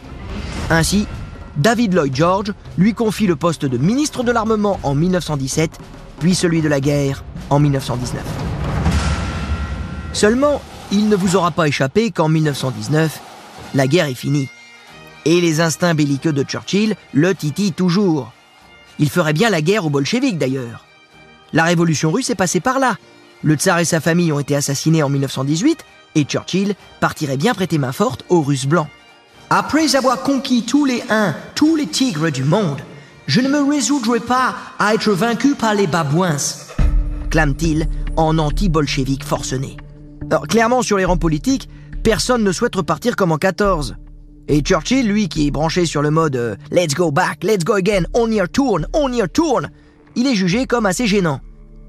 Ainsi, 0.70 1.08
David 1.58 1.94
Lloyd 1.94 2.16
George 2.16 2.54
lui 2.78 2.94
confie 2.94 3.28
le 3.28 3.36
poste 3.36 3.66
de 3.66 3.78
ministre 3.78 4.24
de 4.24 4.32
l'Armement 4.32 4.80
en 4.84 4.96
1917, 4.96 5.78
puis 6.20 6.36
celui 6.36 6.62
de 6.62 6.70
la 6.70 6.80
guerre 6.80 7.24
en 7.50 7.60
1919. 7.60 8.24
Seulement, 10.14 10.62
il 10.92 11.10
ne 11.10 11.16
vous 11.16 11.36
aura 11.36 11.52
pas 11.52 11.68
échappé 11.68 12.12
qu'en 12.12 12.30
1919, 12.30 13.20
la 13.76 13.88
guerre 13.88 14.06
est 14.06 14.16
finie. 14.16 14.50
Et 15.26 15.42
les 15.42 15.60
instincts 15.62 15.94
belliqueux 15.94 16.34
de 16.34 16.44
Churchill 16.44 16.96
le 17.14 17.36
titillent 17.36 17.74
toujours. 17.74 18.32
Il 19.00 19.10
ferait 19.10 19.34
bien 19.34 19.50
la 19.50 19.62
guerre 19.62 19.86
aux 19.86 19.90
bolcheviks 19.90 20.38
d'ailleurs. 20.38 20.86
La 21.54 21.64
révolution 21.64 22.12
russe 22.12 22.30
est 22.30 22.36
passée 22.36 22.60
par 22.60 22.80
là. 22.80 22.96
Le 23.42 23.56
tsar 23.56 23.80
et 23.80 23.86
sa 23.86 24.02
famille 24.02 24.32
ont 24.32 24.40
été 24.40 24.56
assassinés 24.56 25.02
en 25.02 25.10
1918 25.10 25.86
et 26.16 26.26
Churchill 26.26 26.76
partirait 27.00 27.38
bien 27.38 27.54
prêter 27.54 27.78
main 27.78 27.94
forte 27.94 28.26
aux 28.30 28.42
Russes 28.42 28.66
blancs. 28.66 28.88
Après 29.50 29.96
avoir 29.96 30.22
conquis 30.22 30.64
tous 30.64 30.86
les 30.86 31.02
uns, 31.10 31.36
tous 31.56 31.76
les 31.76 31.88
tigres 31.88 32.30
du 32.30 32.44
monde, 32.44 32.80
je 33.28 33.42
ne 33.42 33.48
me 33.48 33.62
résoudrai 33.62 34.20
pas 34.20 34.56
à 34.78 34.94
être 34.94 35.12
vaincu 35.12 35.56
par 35.56 35.74
les 35.74 35.88
babouins, 35.88 36.38
clame-t-il 37.30 37.88
en 38.18 38.38
anti-bolchevique 38.38 39.24
forcené. 39.24 39.78
Clairement, 40.50 40.82
sur 40.82 40.98
les 40.98 41.06
rangs 41.06 41.18
politiques, 41.18 41.70
personne 42.04 42.44
ne 42.44 42.52
souhaite 42.52 42.76
repartir 42.76 43.16
comme 43.16 43.32
en 43.32 43.38
14. 43.38 43.96
Et 44.52 44.62
Churchill, 44.62 45.08
lui, 45.08 45.30
qui 45.30 45.46
est 45.46 45.52
branché 45.52 45.86
sur 45.86 46.02
le 46.02 46.10
mode 46.10 46.36
euh, 46.36 46.56
Let's 46.72 46.96
go 46.96 47.12
back, 47.12 47.44
let's 47.44 47.64
go 47.64 47.74
again, 47.74 48.06
on 48.16 48.32
your 48.32 48.50
turn, 48.50 48.88
on 48.94 49.14
your 49.14 49.30
turn, 49.32 49.70
il 50.16 50.26
est 50.26 50.34
jugé 50.34 50.66
comme 50.66 50.88
assez 50.88 51.06
gênant. 51.06 51.40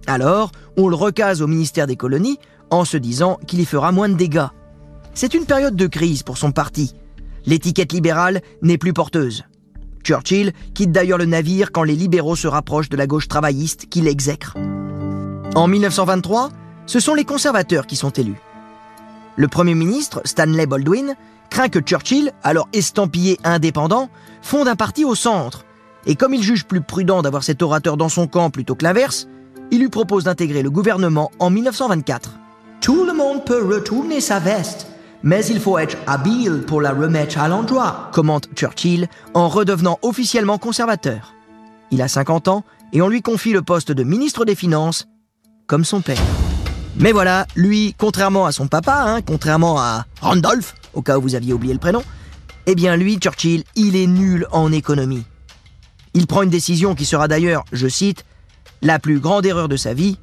Alors, 0.07 0.53
on 0.77 0.89
le 0.89 0.95
recase 0.95 1.41
au 1.41 1.47
ministère 1.47 1.87
des 1.87 1.97
colonies 1.97 2.39
en 2.69 2.85
se 2.85 2.99
disant 2.99 3.39
qu'il 3.47 3.61
y 3.61 3.65
fera 3.65 3.93
moins 3.93 4.11
de 4.11 4.15
dégâts. 4.15 4.49
C'est 5.15 5.33
une 5.33 5.47
période 5.47 5.75
de 5.75 5.87
crise 5.87 6.23
pour 6.23 6.37
son 6.37 6.53
parti. 6.53 6.95
L'étiquette 7.47 7.95
libérale 7.95 8.43
n'est 8.61 8.79
plus 8.79 8.93
porteuse. 8.93 9.45
Churchill 10.05 10.53
quitte 10.75 10.93
d'ailleurs 10.93 11.19
le 11.19 11.25
navire 11.25 11.73
quand 11.73 11.83
les 11.83 11.97
libéraux 11.97 12.37
se 12.37 12.47
rapprochent 12.47 12.91
de 12.91 12.97
la 12.99 13.07
gauche 13.07 13.29
travailliste 13.29 13.87
qui 13.87 14.03
l'exècre. 14.03 14.55
En 15.55 15.67
1923, 15.67 16.51
ce 16.85 17.01
sont 17.01 17.15
les 17.15 17.25
conservateurs 17.25 17.87
qui 17.87 17.97
sont 17.97 18.11
élus. 18.11 18.41
Le 19.37 19.49
Premier 19.49 19.75
ministre, 19.75 20.21
Stanley 20.27 20.67
Baldwin, 20.67 21.15
craint 21.51 21.69
que 21.69 21.81
Churchill, 21.81 22.33
alors 22.43 22.69
estampillé 22.73 23.39
indépendant, 23.45 24.09
fonde 24.43 24.69
un 24.69 24.77
parti 24.77 25.05
au 25.05 25.15
centre. 25.15 25.65
Et 26.07 26.15
comme 26.15 26.33
il 26.33 26.43
juge 26.43 26.65
plus 26.65 26.81
prudent 26.81 27.23
d'avoir 27.23 27.43
cet 27.43 27.63
orateur 27.63 27.97
dans 27.97 28.09
son 28.09 28.27
camp 28.27 28.51
plutôt 28.51 28.75
que 28.75 28.85
l'inverse, 28.85 29.29
il 29.71 29.81
lui 29.81 29.89
propose 29.89 30.25
d'intégrer 30.25 30.63
le 30.63 30.71
gouvernement 30.71 31.31
en 31.39 31.51
1924. 31.51 32.39
Tout 32.81 33.05
le 33.05 33.13
monde 33.13 33.45
peut 33.45 33.63
retourner 33.63 34.21
sa 34.21 34.39
veste, 34.39 34.87
mais 35.23 35.45
il 35.47 35.61
faut 35.61 35.79
être 35.79 35.99
habile 36.07 36.63
pour 36.67 36.81
la 36.81 36.93
remettre 36.93 37.39
à 37.39 37.49
l'endroit, 37.49 38.11
commente 38.13 38.49
Churchill 38.55 39.09
en 39.35 39.49
redevenant 39.49 39.99
officiellement 40.03 40.59
conservateur. 40.59 41.35
Il 41.91 42.01
a 42.01 42.09
50 42.09 42.49
ans 42.49 42.65
et 42.93 43.03
on 43.03 43.09
lui 43.09 43.23
confie 43.23 43.53
le 43.53 43.63
poste 43.63 43.93
de 43.93 44.03
ministre 44.03 44.45
des 44.45 44.55
Finances, 44.55 45.07
comme 45.67 45.85
son 45.85 46.01
père. 46.01 46.23
Mais 46.97 47.13
voilà, 47.13 47.47
lui, 47.55 47.95
contrairement 47.99 48.47
à 48.47 48.53
son 48.53 48.67
papa, 48.67 49.05
hein, 49.07 49.21
contrairement 49.23 49.79
à 49.79 50.07
Randolph, 50.21 50.75
au 50.95 51.03
cas 51.03 51.19
où 51.19 51.23
vous 51.23 51.35
aviez 51.35 51.53
oublié 51.53 51.73
le 51.73 51.81
prénom, 51.81 52.03
eh 52.67 52.75
bien 52.75 52.97
lui, 52.97 53.19
Churchill, 53.19 53.65
il 53.75 53.97
est 53.97 54.07
nul 54.07 54.47
en 54.53 54.73
économie. 54.73 55.25
Il 56.15 56.27
prend 56.27 56.43
une 56.43 56.51
décision 56.51 56.95
qui 56.95 57.05
sera 57.05 57.29
d'ailleurs, 57.29 57.65
je 57.73 57.89
cite, 57.89 58.25
la 58.83 58.99
plus 58.99 59.21
grande 59.21 59.47
erreur 59.47 59.69
de 59.69 59.77
sa 59.77 59.95
vie, 59.95 60.19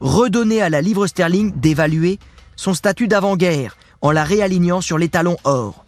redonner 0.00 0.60
à 0.62 0.68
la 0.68 0.80
livre 0.80 1.06
sterling 1.06 1.52
d'évaluer 1.56 2.18
son 2.56 2.74
statut 2.74 3.08
d'avant-guerre 3.08 3.76
en 4.00 4.10
la 4.10 4.24
réalignant 4.24 4.80
sur 4.80 4.98
l'étalon 4.98 5.36
or. 5.44 5.84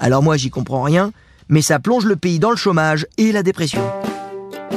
Alors 0.00 0.22
moi 0.22 0.36
j'y 0.36 0.50
comprends 0.50 0.82
rien, 0.82 1.12
mais 1.48 1.62
ça 1.62 1.78
plonge 1.78 2.06
le 2.06 2.16
pays 2.16 2.38
dans 2.38 2.50
le 2.50 2.56
chômage 2.56 3.06
et 3.18 3.32
la 3.32 3.42
dépression. 3.42 3.82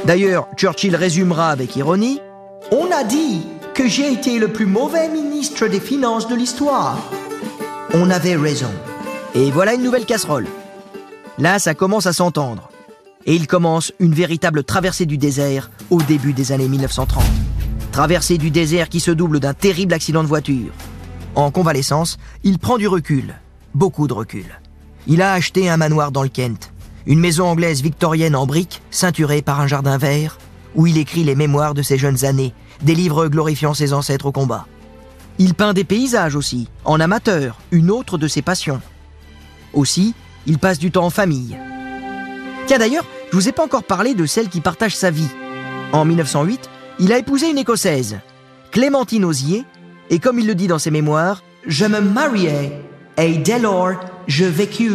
D'ailleurs, 0.06 0.48
Churchill 0.56 0.96
résumera 0.96 1.50
avec 1.50 1.76
ironie 1.76 2.20
On 2.72 2.92
a 2.92 3.04
dit 3.04 3.42
que 3.74 3.88
j'ai 3.88 4.12
été 4.12 4.40
le 4.40 4.50
plus 4.50 4.66
mauvais 4.66 5.10
ministre 5.10 5.68
des 5.68 5.80
Finances 5.80 6.28
de 6.28 6.36
l'histoire. 6.36 6.98
On 7.92 8.12
avait 8.12 8.36
raison. 8.36 8.70
Et 9.34 9.50
voilà 9.50 9.74
une 9.74 9.82
nouvelle 9.82 10.06
casserole. 10.06 10.46
Là, 11.40 11.58
ça 11.58 11.74
commence 11.74 12.06
à 12.06 12.14
s'entendre. 12.14 12.70
Et 13.26 13.34
il 13.34 13.48
commence 13.48 13.92
une 14.00 14.14
véritable 14.14 14.64
traversée 14.64 15.08
du 15.08 15.18
désert 15.18 15.72
au 15.90 16.00
début 16.00 16.34
des 16.34 16.52
années 16.52 16.68
1930. 16.68 17.24
Traversée 17.92 18.38
du 18.38 18.52
désert 18.52 18.90
qui 18.90 19.00
se 19.00 19.10
double 19.10 19.40
d'un 19.40 19.56
terrible 19.56 19.96
accident 19.96 20.22
de 20.22 20.28
voiture. 20.28 20.72
En 21.34 21.50
convalescence, 21.50 22.20
il 22.44 22.60
prend 22.60 22.78
du 22.78 22.88
recul, 22.88 23.34
beaucoup 23.74 24.08
de 24.08 24.14
recul. 24.14 24.60
Il 25.08 25.24
a 25.24 25.34
acheté 25.34 25.68
un 25.68 25.78
manoir 25.78 26.12
dans 26.12 26.24
le 26.24 26.30
Kent, 26.30 26.72
une 27.08 27.20
maison 27.20 27.48
anglaise 27.48 27.82
victorienne 27.82 28.36
en 28.36 28.46
briques, 28.46 28.84
ceinturée 28.92 29.42
par 29.42 29.62
un 29.62 29.68
jardin 29.68 29.98
vert, 29.98 30.38
où 30.76 30.86
il 30.86 31.00
écrit 31.00 31.24
les 31.24 31.36
mémoires 31.36 31.74
de 31.74 31.82
ses 31.82 31.98
jeunes 31.98 32.24
années, 32.24 32.54
des 32.84 32.94
livres 32.94 33.28
glorifiant 33.30 33.74
ses 33.74 33.94
ancêtres 33.94 34.28
au 34.28 34.32
combat. 34.32 34.68
Il 35.40 35.54
peint 35.54 35.74
des 35.74 35.86
paysages 35.86 36.36
aussi, 36.36 36.68
en 36.84 37.00
amateur, 37.00 37.58
une 37.72 37.90
autre 37.92 38.18
de 38.18 38.28
ses 38.28 38.42
passions. 38.42 38.82
Aussi, 39.74 40.14
il 40.46 40.60
passe 40.60 40.80
du 40.80 40.92
temps 40.92 41.06
en 41.06 41.10
famille. 41.10 41.58
Tiens 42.68 42.78
d'ailleurs, 42.78 43.06
je 43.32 43.38
vous 43.38 43.48
ai 43.48 43.54
pas 43.54 43.64
encore 43.64 43.84
parlé 43.84 44.14
de 44.14 44.26
celle 44.26 44.50
qui 44.50 44.60
partage 44.60 44.96
sa 44.96 45.12
vie. 45.12 45.30
En 45.94 46.04
1908, 46.04 46.70
il 47.00 47.14
a 47.14 47.18
épousé 47.18 47.50
une 47.50 47.58
Écossaise, 47.58 48.20
Clémentine 48.72 49.24
Osier, 49.24 49.66
et 50.10 50.20
comme 50.20 50.40
il 50.40 50.46
le 50.46 50.56
dit 50.56 50.68
dans 50.68 50.78
ses 50.78 50.92
mémoires, 50.92 51.42
Je 51.66 51.86
me 51.86 52.02
mariai 52.02 52.74
et 53.18 53.38
dès 53.38 53.60
lors, 53.60 53.92
je 54.28 54.46
vécus 54.46 54.94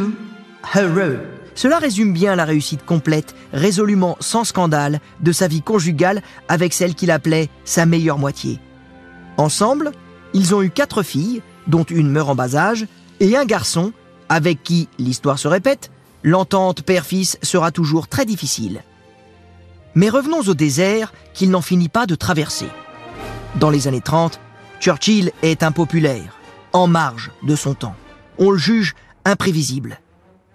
heureux. 0.74 1.18
Cela 1.54 1.78
résume 1.78 2.12
bien 2.12 2.34
la 2.34 2.44
réussite 2.44 2.84
complète, 2.84 3.34
résolument 3.52 4.16
sans 4.18 4.44
scandale, 4.44 5.00
de 5.20 5.30
sa 5.30 5.46
vie 5.46 5.62
conjugale 5.62 6.22
avec 6.48 6.72
celle 6.72 6.94
qu'il 6.94 7.10
appelait 7.10 7.48
sa 7.64 7.86
meilleure 7.86 8.18
moitié. 8.18 8.60
Ensemble, 9.36 9.92
ils 10.34 10.54
ont 10.54 10.62
eu 10.62 10.70
quatre 10.70 11.02
filles, 11.02 11.40
dont 11.66 11.84
une 11.84 12.10
meurt 12.10 12.28
en 12.28 12.34
bas 12.34 12.56
âge, 12.56 12.86
et 13.20 13.36
un 13.36 13.44
garçon, 13.44 13.92
avec 14.28 14.62
qui, 14.62 14.88
l'histoire 14.98 15.38
se 15.38 15.48
répète, 15.48 15.90
l'entente 16.22 16.82
père-fils 16.82 17.38
sera 17.42 17.70
toujours 17.70 18.08
très 18.08 18.26
difficile. 18.26 18.82
Mais 19.94 20.10
revenons 20.10 20.40
au 20.40 20.54
désert 20.54 21.12
qu'il 21.32 21.50
n'en 21.50 21.62
finit 21.62 21.88
pas 21.88 22.06
de 22.06 22.16
traverser. 22.16 22.66
Dans 23.60 23.70
les 23.70 23.86
années 23.86 24.00
30, 24.00 24.40
Churchill 24.80 25.30
est 25.42 25.62
impopulaire, 25.62 26.36
en 26.72 26.88
marge 26.88 27.30
de 27.44 27.54
son 27.54 27.74
temps. 27.74 27.94
On 28.38 28.50
le 28.50 28.58
juge 28.58 28.94
imprévisible. 29.24 30.00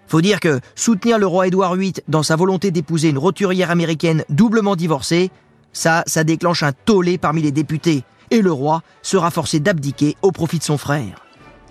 Faut 0.06 0.20
dire 0.20 0.40
que 0.40 0.60
soutenir 0.74 1.18
le 1.18 1.26
roi 1.26 1.46
Édouard 1.46 1.76
VIII 1.76 1.94
dans 2.08 2.22
sa 2.22 2.36
volonté 2.36 2.70
d'épouser 2.70 3.08
une 3.08 3.18
roturière 3.18 3.70
américaine 3.70 4.24
doublement 4.28 4.76
divorcée, 4.76 5.30
ça, 5.72 6.02
ça 6.06 6.24
déclenche 6.24 6.62
un 6.62 6.72
tollé 6.72 7.16
parmi 7.16 7.40
les 7.40 7.52
députés, 7.52 8.04
et 8.30 8.42
le 8.42 8.52
roi 8.52 8.82
sera 9.02 9.30
forcé 9.30 9.60
d'abdiquer 9.60 10.16
au 10.22 10.32
profit 10.32 10.58
de 10.58 10.64
son 10.64 10.78
frère. 10.78 11.26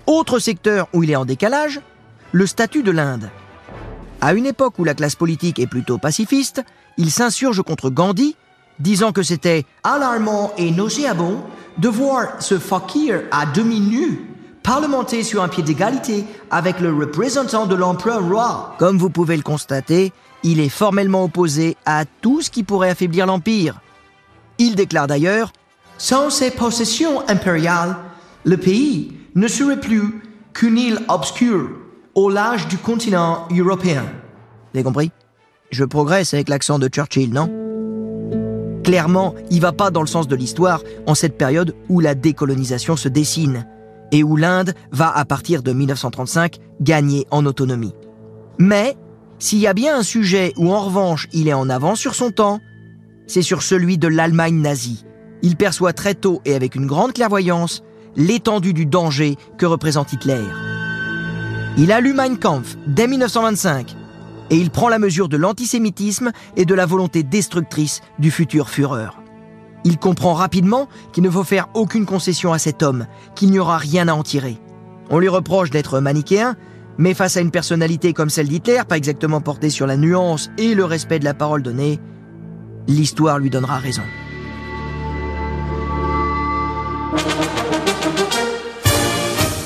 Autre 0.07 0.39
secteur 0.39 0.87
où 0.93 1.03
il 1.03 1.11
est 1.11 1.15
en 1.15 1.25
décalage, 1.25 1.81
le 2.31 2.45
statut 2.45 2.83
de 2.83 2.91
l'Inde. 2.91 3.29
À 4.21 4.33
une 4.33 4.45
époque 4.45 4.79
où 4.79 4.83
la 4.83 4.93
classe 4.93 5.15
politique 5.15 5.59
est 5.59 5.67
plutôt 5.67 5.97
pacifiste, 5.97 6.63
il 6.97 7.11
s'insurge 7.11 7.61
contre 7.61 7.89
Gandhi, 7.89 8.35
disant 8.79 9.11
que 9.11 9.23
c'était 9.23 9.65
alarmant 9.83 10.51
et 10.57 10.71
nauséabond 10.71 11.41
de 11.77 11.87
voir 11.87 12.41
ce 12.41 12.59
fakir 12.59 13.21
à 13.31 13.45
demi 13.45 13.79
nu 13.79 14.29
parlementer 14.63 15.23
sur 15.23 15.41
un 15.41 15.47
pied 15.47 15.63
d'égalité 15.63 16.25
avec 16.51 16.79
le 16.79 16.93
représentant 16.93 17.65
de 17.65 17.75
l'empereur 17.75 18.27
roi. 18.27 18.75
Comme 18.77 18.97
vous 18.97 19.09
pouvez 19.09 19.37
le 19.37 19.41
constater, 19.41 20.13
il 20.43 20.59
est 20.59 20.69
formellement 20.69 21.23
opposé 21.23 21.75
à 21.85 22.05
tout 22.05 22.41
ce 22.41 22.49
qui 22.49 22.63
pourrait 22.63 22.91
affaiblir 22.91 23.25
l'Empire. 23.25 23.81
Il 24.57 24.75
déclare 24.75 25.07
d'ailleurs 25.07 25.53
Sans 25.99 26.29
ces 26.29 26.49
possessions 26.49 27.27
impériales, 27.27 27.97
le 28.45 28.55
pays 28.55 29.11
ne 29.35 29.49
serait 29.49 29.81
plus 29.81 30.21
qu'une 30.53 30.77
île 30.77 30.99
obscure 31.09 31.71
au 32.15 32.29
large 32.29 32.69
du 32.69 32.77
continent 32.77 33.45
européen. 33.51 34.03
Vous 34.03 34.79
avez 34.79 34.83
compris? 34.83 35.11
Je 35.71 35.83
progresse 35.83 36.33
avec 36.33 36.47
l'accent 36.47 36.79
de 36.79 36.87
Churchill, 36.87 37.33
non? 37.33 37.51
Clairement, 38.85 39.35
il 39.51 39.59
va 39.59 39.73
pas 39.73 39.91
dans 39.91 39.99
le 39.99 40.07
sens 40.07 40.29
de 40.29 40.37
l'histoire 40.37 40.83
en 41.05 41.15
cette 41.15 41.37
période 41.37 41.75
où 41.89 41.99
la 41.99 42.15
décolonisation 42.15 42.95
se 42.95 43.09
dessine 43.09 43.67
et 44.13 44.23
où 44.23 44.37
l'Inde 44.37 44.73
va, 44.93 45.13
à 45.13 45.25
partir 45.25 45.61
de 45.63 45.73
1935, 45.73 46.59
gagner 46.79 47.27
en 47.29 47.45
autonomie. 47.45 47.93
Mais, 48.57 48.95
s'il 49.37 49.59
y 49.59 49.67
a 49.67 49.73
bien 49.73 49.97
un 49.97 50.03
sujet 50.03 50.53
où 50.55 50.71
en 50.71 50.79
revanche 50.79 51.27
il 51.33 51.49
est 51.49 51.53
en 51.53 51.69
avance 51.69 51.99
sur 51.99 52.15
son 52.15 52.31
temps, 52.31 52.61
c'est 53.27 53.41
sur 53.41 53.63
celui 53.63 53.97
de 53.97 54.07
l'Allemagne 54.07 54.61
nazie. 54.61 55.03
Il 55.41 55.55
perçoit 55.55 55.93
très 55.93 56.15
tôt 56.15 56.41
et 56.45 56.55
avec 56.55 56.75
une 56.75 56.85
grande 56.85 57.13
clairvoyance 57.13 57.83
l'étendue 58.15 58.73
du 58.73 58.85
danger 58.85 59.37
que 59.57 59.65
représente 59.65 60.13
Hitler. 60.13 60.43
Il 61.77 61.91
a 61.91 62.01
lu 62.01 62.13
Mein 62.13 62.37
Kampf 62.37 62.77
dès 62.87 63.07
1925 63.07 63.95
et 64.49 64.57
il 64.57 64.71
prend 64.71 64.89
la 64.89 64.99
mesure 64.99 65.29
de 65.29 65.37
l'antisémitisme 65.37 66.31
et 66.57 66.65
de 66.65 66.73
la 66.73 66.85
volonté 66.85 67.23
destructrice 67.23 68.01
du 68.17 68.31
futur 68.31 68.69
Führer. 68.69 69.11
Il 69.85 69.97
comprend 69.97 70.33
rapidement 70.33 70.89
qu'il 71.13 71.23
ne 71.23 71.29
faut 71.29 71.43
faire 71.43 71.69
aucune 71.73 72.05
concession 72.05 72.51
à 72.51 72.59
cet 72.59 72.83
homme, 72.83 73.05
qu'il 73.35 73.51
n'y 73.51 73.59
aura 73.59 73.77
rien 73.77 74.07
à 74.07 74.13
en 74.13 74.23
tirer. 74.23 74.57
On 75.09 75.19
lui 75.19 75.29
reproche 75.29 75.69
d'être 75.69 75.99
manichéen, 75.99 76.55
mais 76.97 77.13
face 77.13 77.37
à 77.37 77.41
une 77.41 77.51
personnalité 77.51 78.11
comme 78.11 78.29
celle 78.29 78.49
d'Hitler, 78.49 78.81
pas 78.87 78.97
exactement 78.97 79.39
portée 79.39 79.69
sur 79.69 79.87
la 79.87 79.95
nuance 79.95 80.49
et 80.57 80.75
le 80.75 80.83
respect 80.83 81.19
de 81.19 81.23
la 81.23 81.33
parole 81.33 81.63
donnée, 81.63 81.99
l'histoire 82.87 83.39
lui 83.39 83.49
donnera 83.49 83.77
raison. 83.77 84.03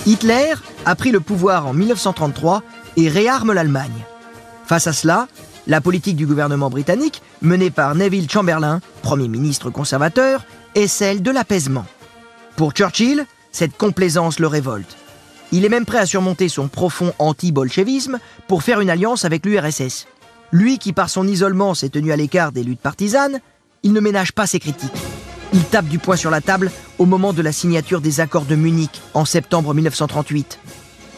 Hitler 0.05 0.53
a 0.85 0.95
pris 0.95 1.11
le 1.11 1.19
pouvoir 1.19 1.67
en 1.67 1.73
1933 1.73 2.61
et 2.97 3.07
réarme 3.09 3.53
l'Allemagne. 3.53 4.05
Face 4.65 4.87
à 4.87 4.93
cela, 4.93 5.27
la 5.65 5.81
politique 5.81 6.17
du 6.17 6.25
gouvernement 6.25 6.69
britannique, 6.69 7.21
menée 7.41 7.71
par 7.71 7.95
Neville 7.95 8.29
Chamberlain, 8.29 8.81
Premier 9.01 9.27
ministre 9.27 9.69
conservateur, 9.69 10.45
est 10.75 10.87
celle 10.87 11.21
de 11.21 11.31
l'apaisement. 11.31 11.85
Pour 12.55 12.71
Churchill, 12.73 13.25
cette 13.51 13.77
complaisance 13.77 14.39
le 14.39 14.47
révolte. 14.47 14.97
Il 15.51 15.65
est 15.65 15.69
même 15.69 15.85
prêt 15.85 15.99
à 15.99 16.05
surmonter 16.05 16.49
son 16.49 16.67
profond 16.67 17.13
anti-bolchevisme 17.19 18.19
pour 18.47 18.63
faire 18.63 18.81
une 18.81 18.89
alliance 18.89 19.23
avec 19.23 19.45
l'URSS. 19.45 20.07
Lui 20.51 20.79
qui, 20.79 20.93
par 20.93 21.09
son 21.09 21.27
isolement, 21.27 21.75
s'est 21.75 21.89
tenu 21.89 22.11
à 22.11 22.15
l'écart 22.15 22.51
des 22.51 22.63
luttes 22.63 22.81
partisanes, 22.81 23.39
il 23.83 23.93
ne 23.93 23.99
ménage 23.99 24.33
pas 24.33 24.47
ses 24.47 24.59
critiques. 24.59 24.91
Il 25.53 25.63
tape 25.63 25.87
du 25.87 25.99
poing 25.99 26.15
sur 26.15 26.31
la 26.31 26.41
table 26.41 26.71
au 26.99 27.05
moment 27.05 27.33
de 27.33 27.41
la 27.41 27.51
signature 27.51 28.01
des 28.01 28.19
accords 28.19 28.45
de 28.45 28.55
Munich 28.55 29.01
en 29.13 29.25
septembre 29.25 29.73
1938. 29.73 30.59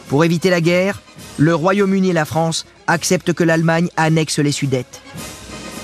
Pour 0.08 0.24
éviter 0.24 0.50
la 0.50 0.60
guerre, 0.60 1.02
le 1.38 1.54
Royaume-Uni 1.54 2.10
et 2.10 2.14
la 2.14 2.24
France 2.24 2.66
acceptent 2.86 3.32
que 3.32 3.44
l'Allemagne 3.44 3.88
annexe 3.96 4.38
les 4.38 4.52
Sudètes. 4.52 5.02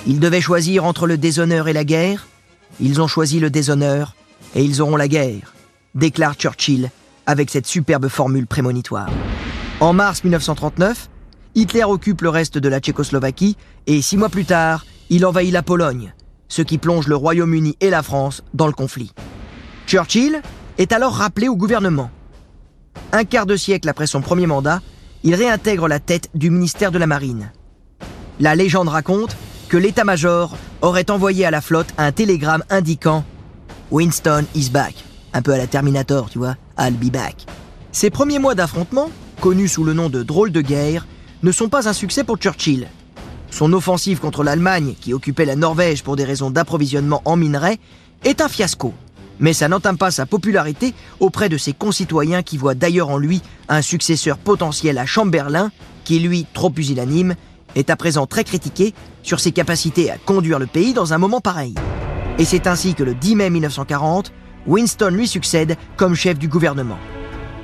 Ils 0.06 0.20
devaient 0.20 0.40
choisir 0.40 0.84
entre 0.84 1.06
le 1.06 1.18
déshonneur 1.18 1.68
et 1.68 1.72
la 1.72 1.84
guerre. 1.84 2.26
Ils 2.80 3.00
ont 3.00 3.06
choisi 3.06 3.40
le 3.40 3.50
déshonneur 3.50 4.14
et 4.54 4.64
ils 4.64 4.80
auront 4.80 4.96
la 4.96 5.08
guerre, 5.08 5.54
déclare 5.94 6.34
Churchill 6.34 6.90
avec 7.26 7.50
cette 7.50 7.66
superbe 7.66 8.08
formule 8.08 8.46
prémonitoire. 8.46 9.10
En 9.80 9.92
mars 9.92 10.24
1939, 10.24 11.08
Hitler 11.54 11.84
occupe 11.84 12.22
le 12.22 12.28
reste 12.28 12.58
de 12.58 12.68
la 12.68 12.80
Tchécoslovaquie 12.80 13.56
et 13.86 14.00
six 14.02 14.16
mois 14.16 14.28
plus 14.28 14.44
tard, 14.44 14.86
il 15.10 15.26
envahit 15.26 15.52
la 15.52 15.62
Pologne, 15.62 16.14
ce 16.48 16.62
qui 16.62 16.78
plonge 16.78 17.08
le 17.08 17.16
Royaume-Uni 17.16 17.76
et 17.80 17.90
la 17.90 18.02
France 18.02 18.42
dans 18.54 18.66
le 18.66 18.72
conflit. 18.72 19.12
Churchill 19.86 20.40
est 20.78 20.92
alors 20.92 21.14
rappelé 21.14 21.48
au 21.48 21.56
gouvernement. 21.56 22.10
Un 23.12 23.24
quart 23.24 23.46
de 23.46 23.56
siècle 23.56 23.88
après 23.88 24.06
son 24.06 24.20
premier 24.20 24.46
mandat, 24.46 24.80
il 25.22 25.34
réintègre 25.34 25.88
la 25.88 26.00
tête 26.00 26.28
du 26.34 26.50
ministère 26.50 26.92
de 26.92 26.98
la 26.98 27.06
Marine. 27.06 27.52
La 28.40 28.54
légende 28.54 28.88
raconte 28.88 29.36
que 29.68 29.76
l'état-major 29.76 30.56
aurait 30.80 31.10
envoyé 31.10 31.44
à 31.44 31.50
la 31.50 31.60
flotte 31.60 31.94
un 31.98 32.12
télégramme 32.12 32.64
indiquant 32.70 33.24
Winston 33.90 34.44
is 34.54 34.70
back. 34.70 34.94
Un 35.34 35.42
peu 35.42 35.52
à 35.52 35.58
la 35.58 35.66
Terminator, 35.66 36.30
tu 36.30 36.38
vois, 36.38 36.56
I'll 36.78 36.94
be 36.94 37.10
back. 37.10 37.46
Ces 37.92 38.10
premiers 38.10 38.38
mois 38.38 38.54
d'affrontement, 38.54 39.10
connus 39.40 39.68
sous 39.68 39.84
le 39.84 39.92
nom 39.92 40.08
de 40.08 40.22
drôle 40.22 40.50
de 40.50 40.60
guerre, 40.60 41.06
ne 41.42 41.52
sont 41.52 41.68
pas 41.68 41.88
un 41.88 41.92
succès 41.92 42.24
pour 42.24 42.36
Churchill. 42.38 42.88
Son 43.50 43.72
offensive 43.74 44.18
contre 44.18 44.44
l'Allemagne, 44.44 44.94
qui 44.98 45.12
occupait 45.12 45.44
la 45.44 45.56
Norvège 45.56 46.02
pour 46.02 46.16
des 46.16 46.24
raisons 46.24 46.50
d'approvisionnement 46.50 47.20
en 47.26 47.36
minerais, 47.36 47.78
est 48.24 48.40
un 48.40 48.48
fiasco. 48.48 48.94
Mais 49.40 49.52
ça 49.52 49.68
n'entame 49.68 49.98
pas 49.98 50.10
sa 50.10 50.26
popularité 50.26 50.94
auprès 51.20 51.48
de 51.48 51.56
ses 51.56 51.72
concitoyens 51.72 52.42
qui 52.42 52.58
voient 52.58 52.74
d'ailleurs 52.74 53.10
en 53.10 53.18
lui 53.18 53.42
un 53.68 53.82
successeur 53.82 54.38
potentiel 54.38 54.98
à 54.98 55.06
Chamberlain, 55.06 55.70
qui 56.04 56.18
lui, 56.18 56.46
trop 56.52 56.70
pusillanime, 56.70 57.34
est 57.74 57.90
à 57.90 57.96
présent 57.96 58.26
très 58.26 58.44
critiqué 58.44 58.94
sur 59.22 59.40
ses 59.40 59.52
capacités 59.52 60.10
à 60.10 60.18
conduire 60.18 60.58
le 60.58 60.66
pays 60.66 60.92
dans 60.92 61.12
un 61.12 61.18
moment 61.18 61.40
pareil. 61.40 61.74
Et 62.38 62.44
c'est 62.44 62.66
ainsi 62.66 62.94
que 62.94 63.02
le 63.02 63.14
10 63.14 63.36
mai 63.36 63.50
1940, 63.50 64.32
Winston 64.66 65.10
lui 65.10 65.26
succède 65.26 65.76
comme 65.96 66.14
chef 66.14 66.38
du 66.38 66.48
gouvernement. 66.48 66.98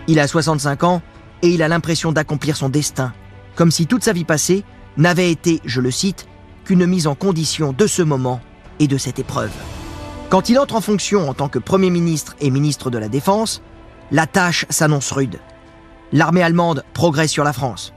Il 0.09 0.18
a 0.18 0.26
65 0.26 0.85
ans 0.85 1.02
et 1.42 1.48
il 1.48 1.62
a 1.62 1.68
l'impression 1.68 2.12
d'accomplir 2.12 2.57
son 2.57 2.68
destin, 2.68 3.12
comme 3.54 3.70
si 3.70 3.87
toute 3.87 4.04
sa 4.04 4.12
vie 4.12 4.24
passée 4.24 4.64
n'avait 4.96 5.31
été, 5.31 5.61
je 5.64 5.81
le 5.81 5.90
cite, 5.90 6.26
qu'une 6.64 6.87
mise 6.87 7.07
en 7.07 7.14
condition 7.14 7.72
de 7.72 7.87
ce 7.87 8.02
moment 8.02 8.40
et 8.81 8.88
de 8.88 8.98
cette 8.98 9.18
épreuve. 9.18 9.52
Quand 10.28 10.50
il 10.50 10.58
entre 10.58 10.74
en 10.74 10.82
fonction 10.82 11.30
en 11.30 11.32
tant 11.32 11.48
que 11.48 11.58
Premier 11.58 11.88
ministre 11.88 12.36
et 12.40 12.50
ministre 12.50 12.90
de 12.90 12.98
la 12.98 13.08
Défense, 13.08 13.62
la 14.10 14.26
tâche 14.26 14.66
s'annonce 14.68 15.10
rude. 15.10 15.38
L'armée 16.12 16.42
allemande 16.42 16.84
progresse 16.92 17.30
sur 17.30 17.44
la 17.44 17.54
France. 17.54 17.94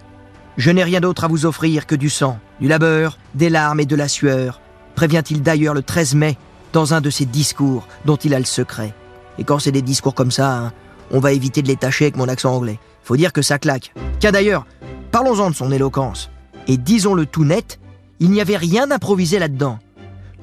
Je 0.56 0.72
n'ai 0.72 0.86
rien 0.86 1.02
d'autre 1.02 1.26
à 1.26 1.28
vous 1.28 1.46
offrir 1.46 1.86
que 1.86 1.96
du 1.96 2.10
sang, 2.10 2.39
du 2.62 2.70
labeur, 2.70 3.17
des 3.36 3.50
larmes 3.50 3.82
et 3.82 3.86
de 3.86 3.98
la 3.98 4.08
sueur, 4.08 4.62
prévient-il 4.96 5.41
d'ailleurs 5.41 5.74
le 5.74 5.82
13 5.82 6.15
mai 6.15 6.38
dans 6.72 6.94
un 6.94 7.02
de 7.02 7.10
ses 7.10 7.26
discours 7.26 7.86
dont 8.06 8.15
il 8.15 8.34
a 8.34 8.39
le 8.39 8.46
secret. 8.46 8.94
Et 9.38 9.44
quand 9.44 9.60
c'est 9.60 9.74
des 9.74 9.82
discours 9.82 10.15
comme 10.15 10.32
ça, 10.32 10.56
hein, 10.56 10.74
on 11.12 11.20
va 11.20 11.34
éviter 11.34 11.62
de 11.62 11.67
les 11.67 11.76
tâcher 11.76 12.06
avec 12.06 12.15
mon 12.15 12.30
accent 12.30 12.56
anglais. 12.56 12.80
Faut 13.04 13.17
dire 13.17 13.34
que 13.34 13.41
ça 13.41 13.60
claque. 13.60 13.94
Car 14.22 14.32
d'ailleurs, 14.32 14.65
parlons-en 15.12 15.50
de 15.50 15.56
son 15.56 15.72
éloquence. 15.72 16.30
Et 16.70 16.78
disons-le 16.78 17.26
tout 17.26 17.44
net, 17.44 17.82
il 18.22 18.32
n'y 18.32 18.39
avait 18.39 18.56
rien 18.56 18.88
d'improvisé 18.88 19.38
là-dedans. 19.38 19.80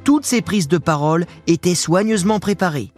Toutes 0.05 0.25
ses 0.25 0.43
prises 0.43 0.69
de 0.69 0.79
parole 0.79 1.27
étaient 1.47 1.75
soigneusement 1.75 2.41
préparées. 2.41 2.93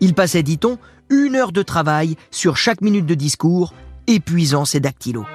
Il 0.00 0.14
passait, 0.14 0.42
dit-on, 0.42 0.78
une 1.10 1.36
heure 1.36 1.52
de 1.52 1.62
travail 1.62 2.16
sur 2.30 2.56
chaque 2.56 2.80
minute 2.80 3.06
de 3.06 3.14
discours, 3.14 3.74
épuisant 4.06 4.64
ses 4.64 4.80
dactylos. 4.80 5.26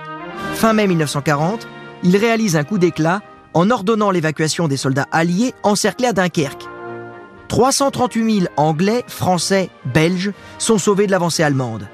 Fin 0.53 0.73
mai 0.73 0.87
1940, 0.87 1.67
il 2.03 2.15
réalise 2.17 2.55
un 2.55 2.63
coup 2.63 2.77
d'éclat 2.77 3.21
en 3.53 3.69
ordonnant 3.69 4.11
l'évacuation 4.11 4.67
des 4.67 4.77
soldats 4.77 5.07
alliés 5.11 5.53
encerclés 5.63 6.07
à 6.07 6.13
Dunkerque. 6.13 6.67
338 7.47 8.41
000 8.41 8.53
Anglais, 8.57 9.03
Français, 9.07 9.69
Belges 9.85 10.31
sont 10.59 10.77
sauvés 10.77 11.07
de 11.07 11.11
l'avancée 11.11 11.43
allemande. 11.43 11.87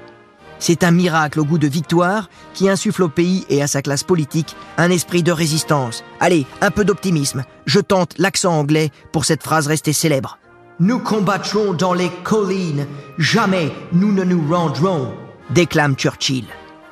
C'est 0.58 0.84
un 0.84 0.90
miracle 0.90 1.40
au 1.40 1.44
goût 1.44 1.58
de 1.58 1.66
victoire 1.66 2.30
qui 2.54 2.68
insuffle 2.68 3.02
au 3.02 3.08
pays 3.08 3.44
et 3.50 3.62
à 3.62 3.66
sa 3.66 3.82
classe 3.82 4.04
politique 4.04 4.56
un 4.78 4.90
esprit 4.90 5.22
de 5.22 5.32
résistance. 5.32 6.02
Allez, 6.20 6.46
un 6.60 6.70
peu 6.70 6.84
d'optimisme. 6.84 7.44
Je 7.66 7.80
tente 7.80 8.14
l'accent 8.18 8.58
anglais 8.58 8.90
pour 9.12 9.24
cette 9.24 9.42
phrase 9.42 9.66
restée 9.66 9.92
célèbre. 9.92 10.38
Nous 10.80 10.98
combattrons 10.98 11.72
dans 11.72 11.94
les 11.94 12.10
collines, 12.22 12.86
jamais 13.18 13.72
nous 13.92 14.12
ne 14.12 14.24
nous 14.24 14.46
rendrons, 14.52 15.14
déclame 15.50 15.94
Churchill. 15.94 16.44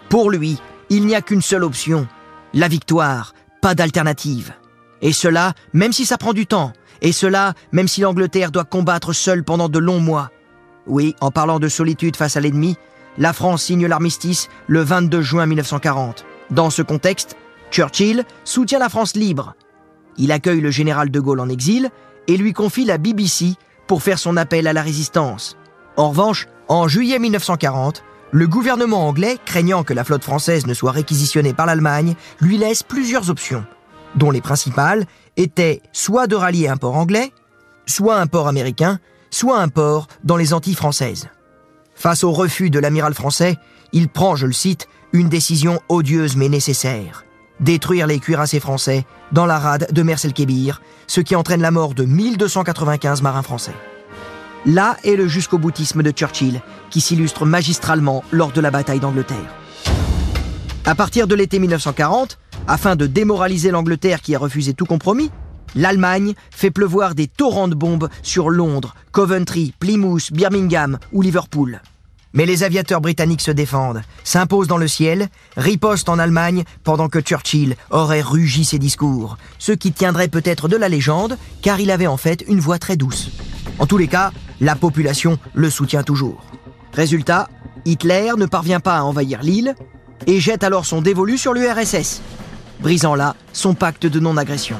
Pour 0.08 0.30
lui, 0.30 0.58
il 0.90 1.06
n'y 1.06 1.14
a 1.14 1.22
qu'une 1.22 1.42
seule 1.42 1.64
option, 1.64 2.06
la 2.54 2.68
victoire, 2.68 3.34
pas 3.60 3.74
d'alternative. 3.74 4.52
Et 5.02 5.12
cela, 5.12 5.52
même 5.72 5.92
si 5.92 6.06
ça 6.06 6.16
prend 6.16 6.32
du 6.32 6.46
temps, 6.46 6.72
et 7.02 7.12
cela, 7.12 7.52
même 7.72 7.88
si 7.88 8.00
l'Angleterre 8.00 8.50
doit 8.50 8.64
combattre 8.64 9.12
seule 9.12 9.44
pendant 9.44 9.68
de 9.68 9.78
longs 9.78 10.00
mois. 10.00 10.30
Oui, 10.86 11.14
en 11.20 11.30
parlant 11.30 11.58
de 11.58 11.68
solitude 11.68 12.16
face 12.16 12.36
à 12.36 12.40
l'ennemi, 12.40 12.76
la 13.18 13.32
France 13.32 13.64
signe 13.64 13.86
l'armistice 13.86 14.48
le 14.66 14.80
22 14.80 15.20
juin 15.22 15.46
1940. 15.46 16.24
Dans 16.50 16.70
ce 16.70 16.82
contexte, 16.82 17.36
Churchill 17.70 18.24
soutient 18.44 18.78
la 18.78 18.88
France 18.88 19.14
libre. 19.14 19.54
Il 20.16 20.32
accueille 20.32 20.60
le 20.60 20.70
général 20.70 21.10
de 21.10 21.20
Gaulle 21.20 21.40
en 21.40 21.48
exil 21.48 21.90
et 22.28 22.36
lui 22.36 22.52
confie 22.52 22.84
la 22.84 22.98
BBC 22.98 23.54
pour 23.86 24.02
faire 24.02 24.18
son 24.18 24.36
appel 24.36 24.66
à 24.66 24.72
la 24.72 24.82
résistance. 24.82 25.56
En 25.96 26.10
revanche, 26.10 26.46
en 26.68 26.88
juillet 26.88 27.18
1940, 27.18 28.02
le 28.30 28.48
gouvernement 28.48 29.06
anglais, 29.06 29.38
craignant 29.44 29.84
que 29.84 29.92
la 29.94 30.02
flotte 30.02 30.24
française 30.24 30.66
ne 30.66 30.74
soit 30.74 30.90
réquisitionnée 30.90 31.54
par 31.54 31.66
l'Allemagne, 31.66 32.14
lui 32.40 32.58
laisse 32.58 32.82
plusieurs 32.82 33.30
options, 33.30 33.64
dont 34.16 34.30
les 34.30 34.40
principales 34.40 35.06
étaient 35.36 35.82
soit 35.92 36.26
de 36.26 36.34
rallier 36.34 36.68
un 36.68 36.76
port 36.76 36.96
anglais, 36.96 37.32
soit 37.86 38.16
un 38.16 38.26
port 38.26 38.48
américain, 38.48 38.98
soit 39.30 39.58
un 39.58 39.68
port 39.68 40.08
dans 40.24 40.36
les 40.36 40.52
Antilles 40.52 40.74
françaises. 40.74 41.28
Face 41.94 42.24
au 42.24 42.32
refus 42.32 42.70
de 42.70 42.78
l'amiral 42.78 43.14
français, 43.14 43.56
il 43.92 44.08
prend, 44.08 44.36
je 44.36 44.46
le 44.46 44.52
cite, 44.52 44.88
une 45.12 45.28
décision 45.28 45.80
odieuse 45.88 46.36
mais 46.36 46.48
nécessaire. 46.48 47.24
Détruire 47.60 48.06
les 48.06 48.18
cuirassés 48.18 48.60
français 48.60 49.06
dans 49.32 49.46
la 49.46 49.58
rade 49.58 49.88
de 49.92 50.02
Mers-el-Kébir, 50.02 50.82
ce 51.06 51.20
qui 51.20 51.36
entraîne 51.36 51.62
la 51.62 51.70
mort 51.70 51.94
de 51.94 52.04
1295 52.04 53.22
marins 53.22 53.42
français. 53.42 53.74
Là 54.66 54.96
est 55.04 55.16
le 55.16 55.28
jusqu'au 55.28 55.58
boutisme 55.58 56.02
de 56.02 56.10
Churchill, 56.10 56.60
qui 56.90 57.00
s'illustre 57.00 57.46
magistralement 57.46 58.24
lors 58.32 58.50
de 58.50 58.60
la 58.60 58.70
bataille 58.70 59.00
d'Angleterre. 59.00 59.54
À 60.84 60.94
partir 60.94 61.26
de 61.26 61.34
l'été 61.34 61.58
1940, 61.58 62.38
afin 62.66 62.96
de 62.96 63.06
démoraliser 63.06 63.70
l'Angleterre 63.70 64.20
qui 64.20 64.34
a 64.34 64.38
refusé 64.38 64.74
tout 64.74 64.86
compromis, 64.86 65.30
l'Allemagne 65.74 66.34
fait 66.50 66.70
pleuvoir 66.70 67.14
des 67.14 67.26
torrents 67.26 67.68
de 67.68 67.74
bombes 67.74 68.08
sur 68.22 68.50
Londres, 68.50 68.94
Coventry, 69.12 69.74
Plymouth, 69.78 70.32
Birmingham 70.32 70.98
ou 71.12 71.22
Liverpool. 71.22 71.80
Mais 72.32 72.46
les 72.46 72.64
aviateurs 72.64 73.00
britanniques 73.00 73.40
se 73.40 73.52
défendent, 73.52 74.02
s'imposent 74.24 74.66
dans 74.66 74.76
le 74.76 74.88
ciel, 74.88 75.28
ripostent 75.56 76.08
en 76.08 76.18
Allemagne 76.18 76.64
pendant 76.82 77.08
que 77.08 77.20
Churchill 77.20 77.76
aurait 77.90 78.22
rugi 78.22 78.64
ses 78.64 78.80
discours, 78.80 79.38
ce 79.58 79.70
qui 79.70 79.92
tiendrait 79.92 80.28
peut-être 80.28 80.66
de 80.66 80.76
la 80.76 80.88
légende, 80.88 81.38
car 81.62 81.78
il 81.78 81.92
avait 81.92 82.08
en 82.08 82.16
fait 82.16 82.44
une 82.48 82.58
voix 82.58 82.80
très 82.80 82.96
douce. 82.96 83.30
En 83.78 83.86
tous 83.86 83.98
les 83.98 84.08
cas, 84.08 84.32
la 84.60 84.74
population 84.74 85.38
le 85.54 85.70
soutient 85.70 86.02
toujours. 86.02 86.44
Résultat, 86.92 87.48
Hitler 87.84 88.32
ne 88.36 88.46
parvient 88.46 88.80
pas 88.80 88.96
à 88.96 89.02
envahir 89.02 89.42
l'île 89.42 89.76
et 90.26 90.40
jette 90.40 90.64
alors 90.64 90.86
son 90.86 91.02
dévolu 91.02 91.38
sur 91.38 91.54
l'URSS, 91.54 92.20
brisant 92.80 93.14
là 93.14 93.36
son 93.52 93.74
pacte 93.74 94.06
de 94.06 94.18
non-agression. 94.18 94.76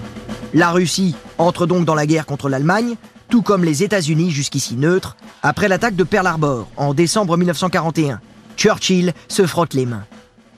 La 0.54 0.70
Russie 0.70 1.16
entre 1.36 1.66
donc 1.66 1.84
dans 1.84 1.96
la 1.96 2.06
guerre 2.06 2.26
contre 2.26 2.48
l'Allemagne, 2.48 2.94
tout 3.28 3.42
comme 3.42 3.64
les 3.64 3.82
États-Unis 3.82 4.30
jusqu'ici 4.30 4.76
neutres, 4.76 5.16
après 5.42 5.66
l'attaque 5.66 5.96
de 5.96 6.04
Pearl 6.04 6.28
Harbor 6.28 6.68
en 6.76 6.94
décembre 6.94 7.36
1941. 7.36 8.20
Churchill 8.56 9.12
se 9.26 9.46
frotte 9.46 9.74
les 9.74 9.84
mains. 9.84 10.04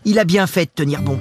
Il 0.04 0.18
a 0.18 0.24
bien 0.24 0.46
fait 0.46 0.66
de 0.66 0.70
tenir 0.70 1.00
bon. 1.00 1.18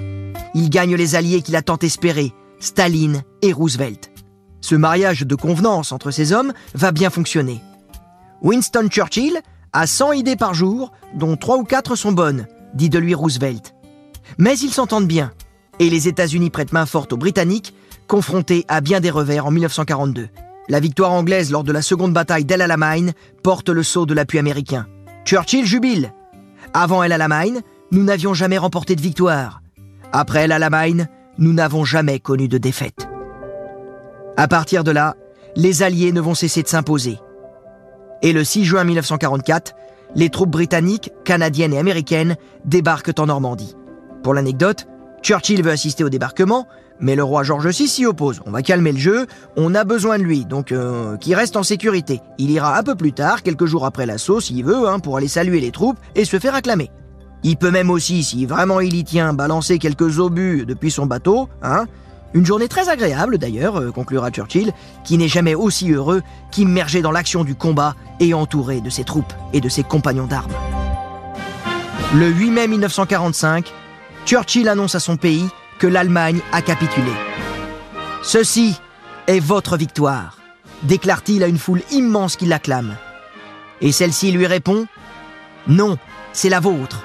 Il 0.54 0.70
gagne 0.70 0.96
les 0.96 1.16
alliés 1.16 1.42
qu'il 1.42 1.56
a 1.56 1.62
tant 1.62 1.78
espérés, 1.78 2.34
Staline 2.60 3.24
et 3.42 3.54
Roosevelt. 3.54 4.12
Ce 4.60 4.76
mariage 4.76 5.22
de 5.22 5.36
convenance 5.36 5.94
entre 5.94 6.12
ces 6.12 6.34
hommes 6.34 6.52
va 6.74 6.92
bien 6.92 7.10
fonctionner. 7.10 7.62
Winston 8.42 8.90
Churchill 8.90 9.40
a 9.72 9.88
100 9.88 10.12
idées 10.14 10.36
par 10.36 10.54
jour, 10.54 10.92
dont 11.14 11.38
3 11.38 11.58
ou 11.60 11.64
4 11.64 11.96
sont 11.96 12.12
bonnes, 12.12 12.46
dit 12.74 12.90
de 12.90 13.00
lui 13.00 13.14
Roosevelt. 13.14 13.74
Mais 14.38 14.58
ils 14.58 14.74
s'entendent 14.74 15.08
bien, 15.08 15.32
et 15.80 15.90
les 15.90 16.10
États-Unis 16.10 16.50
prêtent 16.50 16.74
main 16.74 16.86
forte 16.86 17.14
aux 17.14 17.18
Britanniques 17.18 17.74
confronté 18.08 18.66
à 18.68 18.82
bien 18.82 19.00
des 19.00 19.10
revers 19.10 19.46
en 19.46 19.52
1942. 19.52 20.30
La 20.68 20.80
victoire 20.80 21.12
anglaise 21.12 21.52
lors 21.52 21.64
de 21.64 21.72
la 21.72 21.82
seconde 21.82 22.14
bataille 22.14 22.46
d'El 22.46 22.62
Alamein 22.62 23.12
porte 23.44 23.70
le 23.70 23.84
sceau 23.84 24.06
de 24.06 24.14
l'appui 24.14 24.40
américain. 24.40 24.88
Churchill 25.26 25.66
jubile. 25.66 26.14
Avant 26.74 27.04
El 27.04 27.12
Alamein, 27.12 27.62
nous 27.92 28.04
n'avions 28.04 28.34
jamais 28.34 28.58
remporté 28.58 28.96
de 28.96 29.02
victoire. 29.02 29.62
Après 30.12 30.44
El 30.44 30.52
Alamein, 30.52 31.06
nous 31.38 31.54
n'avons 31.54 31.84
jamais 31.84 32.20
connu 32.20 32.48
de 32.48 32.58
défaite. 32.58 33.08
À 34.38 34.48
partir 34.48 34.84
de 34.84 34.92
là, 34.92 35.16
les 35.56 35.84
Alliés 35.84 36.12
ne 36.12 36.22
vont 36.22 36.36
cesser 36.36 36.64
de 36.64 36.68
s'imposer. 36.68 37.20
Et 38.22 38.34
le 38.34 38.44
6 38.44 38.66
juin 38.66 38.84
1944, 38.84 39.74
les 40.16 40.30
troupes 40.30 40.50
britanniques, 40.50 41.12
canadiennes 41.24 41.74
et 41.74 41.78
américaines 41.78 42.36
débarquent 42.66 43.20
en 43.20 43.28
Normandie. 43.28 43.76
Pour 44.24 44.34
l'anecdote, 44.34 44.88
Churchill 45.22 45.64
veut 45.64 45.72
assister 45.72 46.04
au 46.04 46.10
débarquement, 46.10 46.68
mais 47.00 47.16
le 47.16 47.24
roi 47.24 47.44
George 47.44 47.68
VI 47.68 47.88
s'y 47.88 48.06
oppose. 48.06 48.42
On 48.46 48.52
va 48.52 48.62
calmer 48.62 48.92
le 48.92 48.98
jeu, 48.98 49.28
on 49.56 49.76
a 49.76 49.84
besoin 49.84 50.18
de 50.18 50.24
lui, 50.24 50.46
donc 50.46 50.72
euh, 50.72 51.18
qu'il 51.18 51.36
reste 51.36 51.58
en 51.58 51.64
sécurité. 51.64 52.22
Il 52.38 52.52
ira 52.52 52.78
un 52.78 52.84
peu 52.84 52.96
plus 52.96 53.14
tard, 53.14 53.44
quelques 53.44 53.66
jours 53.66 53.86
après 53.86 54.06
l'assaut, 54.06 54.40
s'il 54.40 54.64
veut, 54.64 54.88
hein, 54.88 55.00
pour 55.00 55.18
aller 55.18 55.28
saluer 55.28 55.60
les 55.60 55.72
troupes 55.72 56.00
et 56.16 56.26
se 56.26 56.40
faire 56.40 56.56
acclamer. 56.56 56.92
Il 57.44 57.58
peut 57.58 57.72
même 57.72 57.92
aussi, 57.92 58.24
si 58.24 58.46
vraiment 58.46 58.80
il 58.80 58.96
y 58.96 59.04
tient, 59.04 59.34
balancer 59.34 59.78
quelques 59.78 60.20
obus 60.20 60.66
depuis 60.66 60.92
son 60.92 61.06
bateau, 61.06 61.50
hein. 61.62 61.86
Une 62.34 62.46
journée 62.46 62.68
très 62.68 62.90
agréable 62.90 63.38
d'ailleurs, 63.38 63.80
euh, 63.80 63.92
conclura 63.92 64.30
Churchill, 64.30 64.74
qui 65.06 65.18
n'est 65.18 65.30
jamais 65.30 65.56
aussi 65.56 65.92
heureux 65.92 66.22
qu'immergé 66.52 67.02
dans 67.02 67.12
l'action 67.12 67.46
du 67.46 67.56
combat 67.56 67.96
et 68.20 68.34
entouré 68.34 68.82
de 68.82 68.90
ses 68.90 69.06
troupes 69.06 69.32
et 69.54 69.62
de 69.62 69.70
ses 69.70 69.84
compagnons 69.84 70.26
d'armes. 70.26 70.52
Le 72.14 72.28
8 72.28 72.52
mai 72.52 72.68
1945, 72.68 73.72
Churchill 74.26 74.68
annonce 74.68 74.96
à 74.96 75.00
son 75.00 75.16
pays 75.16 75.48
que 75.80 75.88
l'Allemagne 75.88 76.42
a 76.52 76.62
capitulé. 76.62 77.12
Ceci 78.24 78.80
est 79.28 79.40
votre 79.40 79.78
victoire, 79.78 80.40
déclare-t-il 80.84 81.44
à 81.44 81.48
une 81.48 81.58
foule 81.58 81.82
immense 81.92 82.36
qui 82.36 82.46
l'acclame. 82.46 82.96
Et 83.82 83.92
celle-ci 83.92 84.32
lui 84.32 84.48
répond 84.48 84.86
Non, 85.68 85.98
c'est 86.34 86.50
la 86.50 86.60
vôtre. 86.60 87.04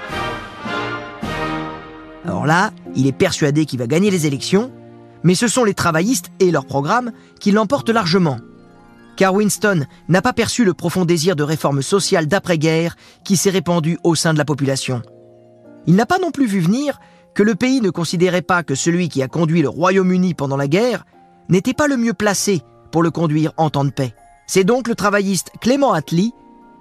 Alors 2.24 2.46
là, 2.46 2.70
il 2.94 3.06
est 3.06 3.12
persuadé 3.12 3.66
qu'il 3.66 3.78
va 3.78 3.87
gagner 3.87 4.11
les 4.11 4.26
élections, 4.26 4.70
mais 5.22 5.35
ce 5.35 5.48
sont 5.48 5.64
les 5.64 5.74
travaillistes 5.74 6.30
et 6.38 6.50
leur 6.50 6.64
programme 6.64 7.12
qui 7.40 7.50
l'emportent 7.50 7.90
largement. 7.90 8.38
Car 9.16 9.35
Winston 9.35 9.85
n'a 10.09 10.22
pas 10.22 10.33
perçu 10.33 10.64
le 10.64 10.72
profond 10.72 11.04
désir 11.04 11.37
de 11.37 11.42
réforme 11.42 11.83
sociale 11.83 12.26
d'après-guerre 12.26 12.96
qui 13.24 13.37
s'est 13.37 13.50
répandu 13.50 13.98
au 14.04 14.14
sein 14.14 14.33
de 14.33 14.38
la 14.38 14.44
population. 14.44 15.02
Il 15.87 15.94
n'a 15.94 16.06
pas 16.06 16.18
non 16.18 16.30
plus 16.30 16.46
vu 16.46 16.61
venir 16.61 16.98
que 17.34 17.42
le 17.42 17.54
pays 17.54 17.80
ne 17.80 17.90
considérait 17.90 18.42
pas 18.42 18.62
que 18.62 18.74
celui 18.74 19.08
qui 19.08 19.22
a 19.22 19.28
conduit 19.28 19.62
le 19.62 19.68
Royaume-Uni 19.68 20.34
pendant 20.34 20.56
la 20.56 20.68
guerre 20.68 21.04
n'était 21.48 21.74
pas 21.74 21.88
le 21.88 21.96
mieux 21.96 22.14
placé 22.14 22.62
pour 22.90 23.02
le 23.02 23.10
conduire 23.10 23.52
en 23.56 23.70
temps 23.70 23.84
de 23.84 23.90
paix. 23.90 24.14
C'est 24.46 24.64
donc 24.64 24.88
le 24.88 24.94
travailliste 24.94 25.50
Clément 25.60 25.92
Attlee, 25.92 26.32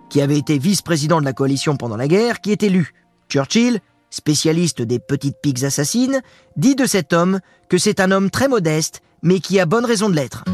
qui 0.09 0.21
avait 0.21 0.37
été 0.37 0.57
vice-président 0.57 1.19
de 1.19 1.25
la 1.25 1.33
coalition 1.33 1.77
pendant 1.77 1.97
la 1.97 2.07
guerre, 2.07 2.41
qui 2.41 2.51
est 2.51 2.63
élu. 2.63 2.93
Churchill 3.29 3.79
spécialiste 4.09 4.81
des 4.81 4.99
petites 4.99 5.37
piques 5.41 5.63
assassines, 5.63 6.21
dit 6.57 6.75
de 6.75 6.85
cet 6.85 7.13
homme 7.13 7.39
que 7.69 7.77
c'est 7.77 7.99
un 7.99 8.11
homme 8.11 8.31
très 8.31 8.47
modeste, 8.47 9.01
mais 9.21 9.39
qui 9.39 9.59
a 9.59 9.65
bonne 9.65 9.85
raison 9.85 10.09
de 10.09 10.15
l'être. 10.15 10.45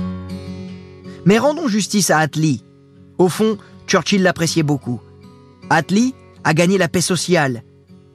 Mais 1.25 1.37
rendons 1.37 1.67
justice 1.67 2.09
à 2.09 2.19
Attlee. 2.19 2.63
Au 3.17 3.29
fond, 3.29 3.57
Churchill 3.87 4.23
l'appréciait 4.23 4.63
beaucoup. 4.63 4.99
Attlee 5.69 6.13
a 6.43 6.53
gagné 6.53 6.77
la 6.77 6.89
paix 6.89 7.01
sociale 7.01 7.63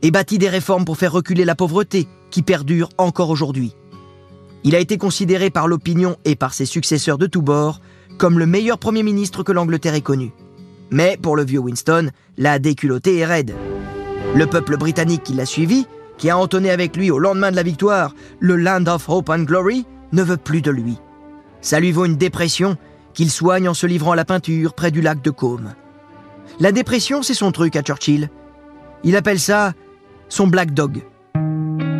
et 0.02 0.10
bâti 0.10 0.38
des 0.38 0.48
réformes 0.48 0.84
pour 0.84 0.96
faire 0.96 1.12
reculer 1.12 1.44
la 1.44 1.54
pauvreté 1.54 2.08
qui 2.30 2.42
perdure 2.42 2.88
encore 2.98 3.30
aujourd'hui. 3.30 3.74
Il 4.64 4.74
a 4.74 4.78
été 4.78 4.98
considéré 4.98 5.50
par 5.50 5.68
l'opinion 5.68 6.16
et 6.24 6.36
par 6.36 6.54
ses 6.54 6.66
successeurs 6.66 7.18
de 7.18 7.26
tous 7.26 7.42
bords 7.42 7.80
comme 8.18 8.38
le 8.38 8.46
meilleur 8.46 8.78
Premier 8.78 9.02
ministre 9.02 9.42
que 9.42 9.52
l'Angleterre 9.52 9.94
ait 9.94 10.02
connu. 10.02 10.32
Mais 10.90 11.18
pour 11.20 11.36
le 11.36 11.44
vieux 11.44 11.60
Winston, 11.60 12.10
la 12.36 12.58
déculottée 12.58 13.16
est 13.18 13.24
raide. 13.24 13.54
Le 14.34 14.46
peuple 14.46 14.76
britannique 14.76 15.22
qui 15.22 15.32
l'a 15.32 15.46
suivi, 15.46 15.86
qui 16.18 16.28
a 16.28 16.36
entonné 16.36 16.70
avec 16.70 16.96
lui 16.96 17.10
au 17.10 17.18
lendemain 17.18 17.50
de 17.50 17.56
la 17.56 17.62
victoire 17.62 18.14
le 18.38 18.56
Land 18.56 18.86
of 18.86 19.08
Hope 19.08 19.30
and 19.30 19.44
Glory, 19.44 19.86
ne 20.12 20.22
veut 20.22 20.36
plus 20.36 20.60
de 20.60 20.70
lui. 20.70 20.98
Ça 21.62 21.80
lui 21.80 21.92
vaut 21.92 22.04
une 22.04 22.16
dépression 22.16 22.76
qu'il 23.14 23.30
soigne 23.30 23.68
en 23.68 23.74
se 23.74 23.86
livrant 23.86 24.12
à 24.12 24.16
la 24.16 24.24
peinture 24.24 24.74
près 24.74 24.90
du 24.90 25.00
lac 25.00 25.22
de 25.22 25.30
Caume. 25.30 25.74
La 26.58 26.72
dépression, 26.72 27.22
c'est 27.22 27.34
son 27.34 27.52
truc 27.52 27.76
à 27.76 27.82
Churchill. 27.82 28.28
Il 29.02 29.16
appelle 29.16 29.40
ça 29.40 29.72
son 30.30 30.46
Black 30.46 30.72
Dog. 30.72 31.02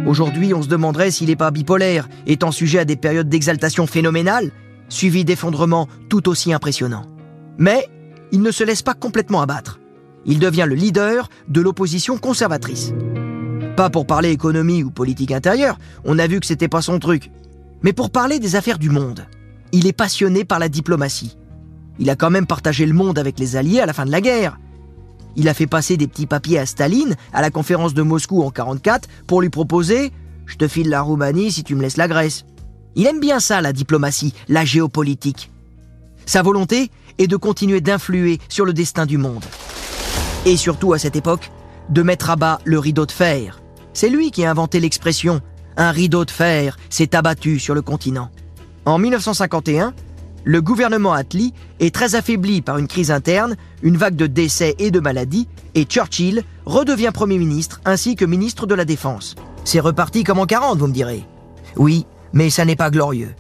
Aujourd'hui, 0.07 0.55
on 0.55 0.63
se 0.63 0.69
demanderait 0.69 1.11
s'il 1.11 1.29
n'est 1.29 1.37
pas 1.37 1.51
bipolaire, 1.51 2.09
étant 2.27 2.53
sujet 2.53 2.79
à 2.79 2.85
des 2.85 2.97
périodes 2.97 3.29
d'exaltation 3.29 3.87
phénoménale, 3.87 4.51
suivies 4.89 5.25
d'effondrements 5.25 5.89
tout 6.09 6.29
aussi 6.29 6.53
impressionnants. 6.53 7.05
Mais 7.59 7.87
il 8.33 8.41
ne 8.41 8.51
se 8.51 8.65
laisse 8.65 8.83
pas 8.83 8.95
complètement 8.95 9.43
abattre. 9.43 9.81
Il 10.25 10.39
devient 10.39 10.67
le 10.67 10.75
leader 10.75 11.29
de 11.49 11.61
l'opposition 11.61 12.17
conservatrice. 12.17 12.95
Pas 13.77 13.91
pour 13.91 14.07
parler 14.07 14.31
économie 14.31 14.83
ou 14.83 14.91
politique 14.91 15.33
intérieure, 15.33 15.79
on 16.05 16.19
a 16.19 16.27
vu 16.27 16.41
que 16.41 16.47
c'était 16.47 16.69
pas 16.69 16.83
son 16.83 16.99
truc, 16.99 17.31
mais 17.83 17.93
pour 17.93 18.11
parler 18.11 18.39
des 18.39 18.57
affaires 18.57 18.79
du 18.79 18.91
monde. 18.91 19.27
Il 19.73 19.87
est 19.87 19.93
passionné 19.93 20.45
par 20.45 20.59
la 20.59 20.69
diplomatie. 20.69 21.37
Il 21.99 22.11
a 22.11 22.17
quand 22.17 22.31
même 22.31 22.47
partagé 22.47 22.87
le 22.87 22.95
monde 22.95 23.19
avec 23.19 23.39
les 23.39 23.57
Alliés 23.57 23.81
à 23.81 23.87
la 23.87 23.93
fin 23.93 24.07
de 24.07 24.11
la 24.11 24.21
guerre. 24.21 24.59
Il 25.37 25.49
a 25.49 25.55
fait 25.55 25.67
passer 25.67 25.97
des 25.97 26.07
petits 26.07 26.27
papiers 26.27 26.59
à 26.59 26.67
Staline 26.67 27.17
à 27.33 27.41
la 27.41 27.51
conférence 27.51 27.95
de 27.95 28.03
Moscou 28.03 28.43
en 28.43 28.51
44 28.51 29.09
pour 29.27 29.41
lui 29.41 29.51
proposer 29.51 30.13
Je 30.47 30.57
te 30.57 30.69
file 30.69 30.89
la 30.89 31.03
Roumanie 31.03 31.53
si 31.53 31.65
tu 31.65 31.75
me 31.75 31.83
laisses 31.83 31.97
la 31.97 32.09
Grèce. 32.09 32.45
Il 32.97 33.07
aime 33.07 33.21
bien 33.21 33.41
ça, 33.41 33.61
la 33.61 33.73
diplomatie, 33.73 34.35
la 34.49 34.65
géopolitique. 34.65 35.51
Sa 36.27 36.43
volonté 36.43 36.91
est 37.19 37.27
de 37.27 37.37
continuer 37.37 37.81
d'influer 37.81 38.39
sur 38.49 38.65
le 38.65 38.73
destin 38.73 39.07
du 39.07 39.19
monde. 39.19 39.45
Et 40.47 40.57
surtout 40.57 40.93
à 40.93 40.99
cette 40.99 41.17
époque, 41.17 41.51
de 41.89 42.03
mettre 42.03 42.31
à 42.31 42.37
bas 42.37 42.61
le 42.65 42.79
rideau 42.79 43.07
de 43.07 43.13
fer. 43.13 43.61
C'est 43.93 44.09
lui 44.09 44.31
qui 44.31 44.45
a 44.45 44.51
inventé 44.51 44.81
l'expression 44.81 45.41
Un 45.77 45.91
rideau 45.91 46.25
de 46.25 46.31
fer 46.31 46.79
s'est 46.89 47.15
abattu 47.15 47.59
sur 47.59 47.75
le 47.75 47.83
continent. 47.83 48.31
En 48.87 48.99
1951, 48.99 49.93
le 50.45 50.63
gouvernement 50.63 51.13
Attlee 51.13 51.53
est 51.81 51.95
très 51.95 52.15
affaibli 52.15 52.63
par 52.63 52.79
une 52.79 52.89
crise 52.89 53.11
interne, 53.11 53.57
une 53.83 53.97
vague 53.97 54.17
de 54.17 54.27
décès 54.27 54.75
et 54.79 54.91
de 54.91 55.01
maladies, 55.01 55.49
et 55.75 55.85
Churchill 55.85 56.43
redevient 56.65 57.11
Premier 57.13 57.39
ministre 57.39 57.81
ainsi 57.85 58.17
que 58.17 58.25
ministre 58.25 58.67
de 58.67 58.75
la 58.75 58.85
Défense. 58.85 59.37
C'est 59.65 59.81
reparti 59.81 60.25
comme 60.25 60.39
en 60.39 60.47
40, 60.47 60.79
vous 60.79 60.87
me 60.87 60.93
direz. 60.93 61.25
Oui, 61.77 62.07
mais 62.33 62.51
ça 62.51 62.65
n'est 62.65 62.77
pas 62.77 62.91
glorieux. 62.91 63.35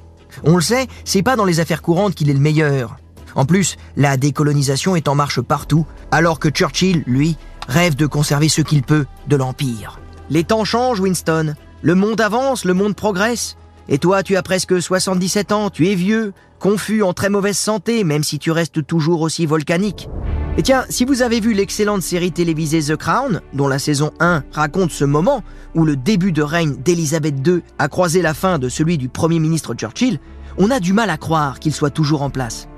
On 0.44 0.56
le 0.56 0.62
sait, 0.62 0.86
c'est 1.04 1.22
pas 1.22 1.36
dans 1.36 1.44
les 1.44 1.60
affaires 1.60 1.82
courantes 1.82 2.14
qu'il 2.14 2.30
est 2.30 2.34
le 2.34 2.40
meilleur. 2.40 2.96
En 3.34 3.44
plus, 3.44 3.76
la 3.96 4.16
décolonisation 4.16 4.96
est 4.96 5.08
en 5.08 5.14
marche 5.14 5.40
partout, 5.40 5.86
alors 6.10 6.38
que 6.38 6.48
Churchill, 6.48 7.02
lui, 7.06 7.36
rêve 7.68 7.94
de 7.94 8.06
conserver 8.06 8.48
ce 8.48 8.60
qu'il 8.60 8.82
peut 8.82 9.06
de 9.28 9.36
l'Empire. 9.36 10.00
Les 10.28 10.44
temps 10.44 10.64
changent, 10.64 11.00
Winston. 11.00 11.54
Le 11.82 11.94
monde 11.94 12.20
avance, 12.20 12.64
le 12.64 12.74
monde 12.74 12.94
progresse. 12.94 13.56
Et 13.88 13.98
toi, 13.98 14.22
tu 14.22 14.36
as 14.36 14.42
presque 14.42 14.80
77 14.80 15.52
ans, 15.52 15.70
tu 15.70 15.88
es 15.88 15.94
vieux, 15.94 16.32
confus, 16.60 17.02
en 17.02 17.12
très 17.12 17.30
mauvaise 17.30 17.58
santé, 17.58 18.04
même 18.04 18.22
si 18.22 18.38
tu 18.38 18.52
restes 18.52 18.86
toujours 18.86 19.22
aussi 19.22 19.46
volcanique. 19.46 20.08
Et 20.56 20.62
tiens, 20.62 20.84
si 20.88 21.04
vous 21.04 21.22
avez 21.22 21.40
vu 21.40 21.54
l'excellente 21.54 22.02
série 22.02 22.32
télévisée 22.32 22.82
The 22.82 22.96
Crown, 22.96 23.40
dont 23.54 23.66
la 23.66 23.78
saison 23.78 24.12
1 24.20 24.44
raconte 24.52 24.90
ce 24.90 25.04
moment 25.04 25.42
où 25.74 25.84
le 25.84 25.96
début 25.96 26.32
de 26.32 26.42
règne 26.42 26.76
d'Elisabeth 26.76 27.46
II 27.46 27.62
a 27.78 27.88
croisé 27.88 28.20
la 28.20 28.34
fin 28.34 28.58
de 28.58 28.68
celui 28.68 28.98
du 28.98 29.08
Premier 29.08 29.38
ministre 29.38 29.74
Churchill, 29.74 30.20
on 30.58 30.70
a 30.70 30.78
du 30.78 30.92
mal 30.92 31.08
à 31.10 31.16
croire 31.16 31.60
qu'il 31.60 31.72
soit 31.72 31.90
toujours 31.90 32.22
en 32.22 32.30
place. 32.30 32.68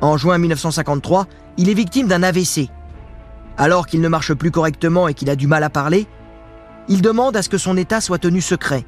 En 0.00 0.16
juin 0.16 0.38
1953, 0.38 1.26
il 1.58 1.68
est 1.68 1.74
victime 1.74 2.08
d'un 2.08 2.22
AVC. 2.22 2.70
Alors 3.58 3.86
qu'il 3.86 4.00
ne 4.00 4.08
marche 4.08 4.32
plus 4.32 4.50
correctement 4.50 5.06
et 5.06 5.14
qu'il 5.14 5.28
a 5.28 5.36
du 5.36 5.48
mal 5.48 5.64
à 5.64 5.70
parler, 5.70 6.06
il 6.88 7.02
demande 7.02 7.36
à 7.36 7.42
ce 7.42 7.48
que 7.48 7.58
son 7.58 7.76
état 7.76 8.00
soit 8.00 8.18
tenu 8.18 8.40
secret. 8.40 8.86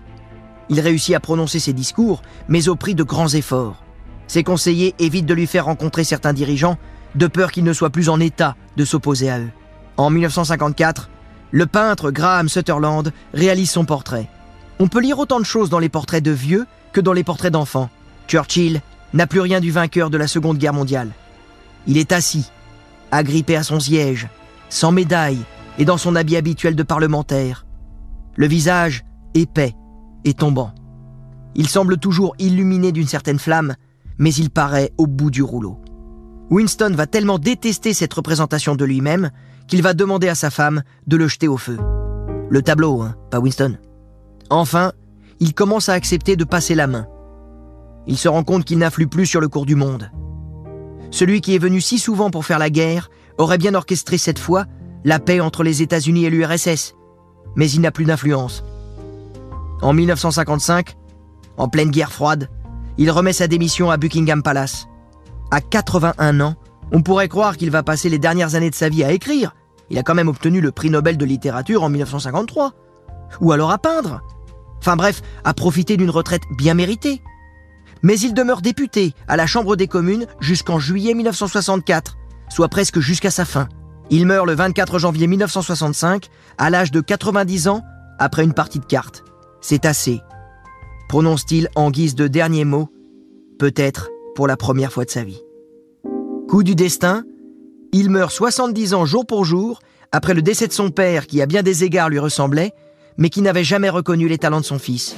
Il 0.70 0.81
réussit 0.81 1.14
à 1.14 1.20
prononcer 1.20 1.59
ses 1.59 1.72
discours, 1.72 2.22
mais 2.48 2.68
au 2.68 2.76
prix 2.76 2.94
de 2.94 3.03
grands 3.03 3.29
efforts. 3.29 3.85
Ses 4.31 4.45
conseillers 4.45 4.95
évitent 5.01 5.27
de 5.27 5.35
lui 5.35 5.49
faire 5.49 5.64
rencontrer 5.64 6.05
certains 6.05 6.33
dirigeants, 6.33 6.79
de 7.16 7.27
peur 7.27 7.51
qu'il 7.51 7.64
ne 7.64 7.73
soit 7.73 7.90
plus 7.90 8.09
en 8.09 8.21
état 8.21 8.55
de 8.77 8.85
s'opposer 8.85 9.29
à 9.29 9.40
eux. 9.40 9.51
En 9.97 10.09
1954, 10.09 11.11
le 11.51 11.66
peintre 11.66 12.12
Graham 12.12 12.49
Sutherland 12.49 13.11
réalise 13.35 13.73
son 13.73 13.85
portrait. 13.85 14.29
On 14.79 14.87
peut 14.87 15.01
lire 15.01 15.19
autant 15.19 15.40
de 15.40 15.45
choses 15.45 15.69
dans 15.69 15.81
les 15.81 15.88
portraits 15.88 16.23
de 16.23 16.31
vieux 16.31 16.69
que 16.93 17.01
dans 17.01 17.12
les 17.12 17.25
portraits 17.25 17.53
d'enfants. 17.53 17.90
Churchill 18.29 18.83
n'a 19.14 19.27
plus 19.27 19.40
rien 19.40 19.59
du 19.59 19.73
vainqueur 19.73 20.11
de 20.11 20.16
la 20.16 20.29
Seconde 20.29 20.59
Guerre 20.59 20.75
mondiale. 20.75 21.11
Il 21.88 21.99
est 21.99 22.12
assis, 22.12 22.53
agrippé 23.11 23.57
à 23.57 23.64
son 23.64 23.81
siège, 23.81 24.29
sans 24.69 24.93
médaille 24.93 25.43
et 25.77 25.85
dans 25.85 25.99
son 25.99 26.14
habit 26.14 26.37
habituel 26.37 26.77
de 26.77 26.85
parlementaire. 26.85 27.66
Le 28.37 28.47
visage 28.47 29.05
épais, 29.35 29.75
et 30.25 30.35
tombant. 30.35 30.73
Il 31.57 31.69
semble 31.69 31.97
toujours 31.97 32.37
illuminé 32.38 32.93
d'une 32.93 33.09
certaine 33.09 33.40
flamme, 33.40 33.75
mais 34.20 34.33
il 34.35 34.50
paraît 34.50 34.92
au 34.98 35.06
bout 35.09 35.30
du 35.30 35.42
rouleau. 35.42 35.80
Winston 36.50 36.92
va 36.94 37.06
tellement 37.06 37.38
détester 37.38 37.94
cette 37.94 38.12
représentation 38.12 38.76
de 38.76 38.85
lui-même 38.85 39.30
qu'il 39.66 39.83
va 39.83 39.94
demander 39.94 40.28
à 40.28 40.35
sa 40.35 40.50
femme 40.50 40.83
de 41.06 41.16
le 41.16 41.26
jeter 41.26 41.48
au 41.48 41.56
feu. 41.56 41.78
Le 42.50 42.62
tableau, 42.62 43.00
hein, 43.00 43.16
pas 43.30 43.40
Winston. 43.40 43.78
Enfin, 44.50 44.92
il 45.40 45.54
commence 45.54 45.88
à 45.88 45.94
accepter 45.94 46.37
de 46.37 46.44
passer 46.44 46.74
la 46.74 46.87
main. 46.87 47.06
Il 48.06 48.18
se 48.18 48.28
rend 48.28 48.44
compte 48.44 48.64
qu'il 48.64 48.78
n'influe 48.78 49.06
plus 49.06 49.26
sur 49.26 49.40
le 49.40 49.48
cours 49.48 49.64
du 49.64 49.74
monde. 49.74 50.11
Celui 51.11 51.40
qui 51.40 51.54
est 51.54 51.59
venu 51.59 51.80
si 51.80 51.98
souvent 51.98 52.30
pour 52.30 52.44
faire 52.44 52.59
la 52.59 52.70
guerre 52.70 53.11
aurait 53.38 53.59
bien 53.59 53.74
orchestré 53.74 54.18
cette 54.18 54.38
fois 54.38 54.66
la 55.02 55.18
paix 55.18 55.40
entre 55.40 55.62
les 55.62 55.80
États-Unis 55.80 56.26
et 56.26 56.30
l'URSS, 56.30 56.94
mais 57.56 57.70
il 57.70 57.80
n'a 57.80 57.90
plus 57.90 58.04
d'influence. 58.04 58.64
En 59.80 59.94
1955, 59.94 60.94
en 61.56 61.68
pleine 61.68 61.90
guerre 61.90 62.12
froide, 62.12 62.50
il 62.98 63.11
remet 63.11 63.33
sa 63.33 63.46
démission 63.46 63.90
à 63.90 63.96
Buckingham 63.96 64.42
Palace. 64.42 64.87
À 65.50 65.61
81 65.61 66.40
ans, 66.40 66.55
on 66.92 67.03
pourrait 67.03 67.29
croire 67.29 67.57
qu'il 67.57 67.70
va 67.70 67.83
passer 67.83 68.09
les 68.09 68.18
dernières 68.18 68.55
années 68.55 68.70
de 68.70 68.74
sa 68.74 68.88
vie 68.88 69.05
à 69.05 69.12
écrire. 69.12 69.55
Il 69.90 69.98
a 69.98 70.03
quand 70.03 70.14
même 70.14 70.29
obtenu 70.29 70.61
le 70.61 70.72
prix 70.72 70.90
Nobel 70.90 71.16
de 71.16 71.24
littérature 71.24 71.83
en 71.83 71.88
1953. 71.88 72.72
Ou 73.40 73.53
alors 73.53 73.70
à 73.70 73.79
peindre. 73.79 74.22
Enfin 74.79 74.96
bref, 74.96 75.22
à 75.44 75.55
profiter 75.55 75.96
d'une 75.96 76.11
retraite 76.11 76.42
bien 76.57 76.74
méritée. 76.74 77.22
Mais 78.03 78.18
il 78.18 78.35
demeure 78.35 78.62
député 78.62 79.14
à 79.29 79.37
la 79.37 79.46
Chambre 79.46 79.76
des 79.76 79.88
communes 79.88 80.26
jusqu'en 80.40 80.79
juillet 80.79 81.14
1964, 81.14 82.16
soit 82.48 82.68
presque 82.68 82.98
jusqu'à 82.98 83.31
sa 83.31 83.44
fin. 83.44 83.68
Il 84.09 84.26
meurt 84.26 84.46
le 84.46 84.55
24 84.55 84.98
janvier 84.98 85.26
1965, 85.26 86.29
à 86.59 86.70
l'âge 86.70 86.90
de 86.90 87.00
90 87.00 87.68
ans, 87.68 87.83
après 88.18 88.42
une 88.42 88.55
partie 88.55 88.81
de 88.81 88.85
cartes. 88.85 89.22
C'est 89.61 89.85
assez. 89.85 90.20
Prononce-t-il 91.11 91.68
en 91.75 91.90
guise 91.90 92.14
de 92.14 92.29
dernier 92.29 92.64
mot, 92.64 92.88
peut-être 93.59 94.11
pour 94.37 94.46
la 94.46 94.57
première 94.57 94.92
fois 94.92 95.05
de 95.05 95.11
sa 95.11 95.25
vie. 95.25 95.42
Coup 96.49 96.62
du 96.62 96.77
destin, 96.77 97.25
il 97.90 98.11
meurt 98.11 98.31
70 98.31 98.94
ans 98.94 99.05
jour 99.07 99.27
pour 99.27 99.44
jour, 99.44 99.81
après 100.12 100.35
le 100.35 100.40
décès 100.40 100.68
de 100.68 100.73
son 100.73 100.90
père 100.90 101.27
qui 101.27 101.42
à 101.42 101.46
bien 101.46 101.64
des 101.64 101.83
égards 101.83 102.11
lui 102.11 102.20
ressemblait, 102.20 102.70
mais 103.18 103.29
qui 103.29 103.42
n'avait 103.42 103.64
jamais 103.64 103.88
reconnu 103.88 104.29
les 104.29 104.38
talents 104.38 104.61
de 104.61 104.64
son 104.64 104.79
fils. 104.79 105.16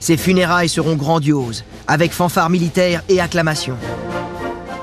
Ses 0.00 0.16
funérailles 0.16 0.70
seront 0.70 0.96
grandioses, 0.96 1.64
avec 1.86 2.10
fanfares 2.10 2.48
militaires 2.48 3.02
et 3.10 3.20
acclamations. 3.20 3.76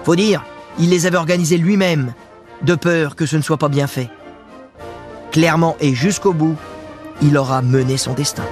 Faut 0.04 0.16
dire, 0.16 0.46
il 0.78 0.92
les 0.92 1.08
avait 1.08 1.18
organisées 1.18 1.58
lui-même, 1.58 2.14
de 2.62 2.76
peur 2.76 3.16
que 3.16 3.26
ce 3.26 3.38
ne 3.38 3.42
soit 3.42 3.58
pas 3.58 3.70
bien 3.70 3.88
fait. 3.88 4.12
Clairement 5.32 5.76
et 5.80 5.96
jusqu'au 5.96 6.34
bout, 6.34 6.58
il 7.24 7.36
aura 7.40 7.64
mené 7.64 7.98
son 7.98 8.14
destin. 8.14 8.46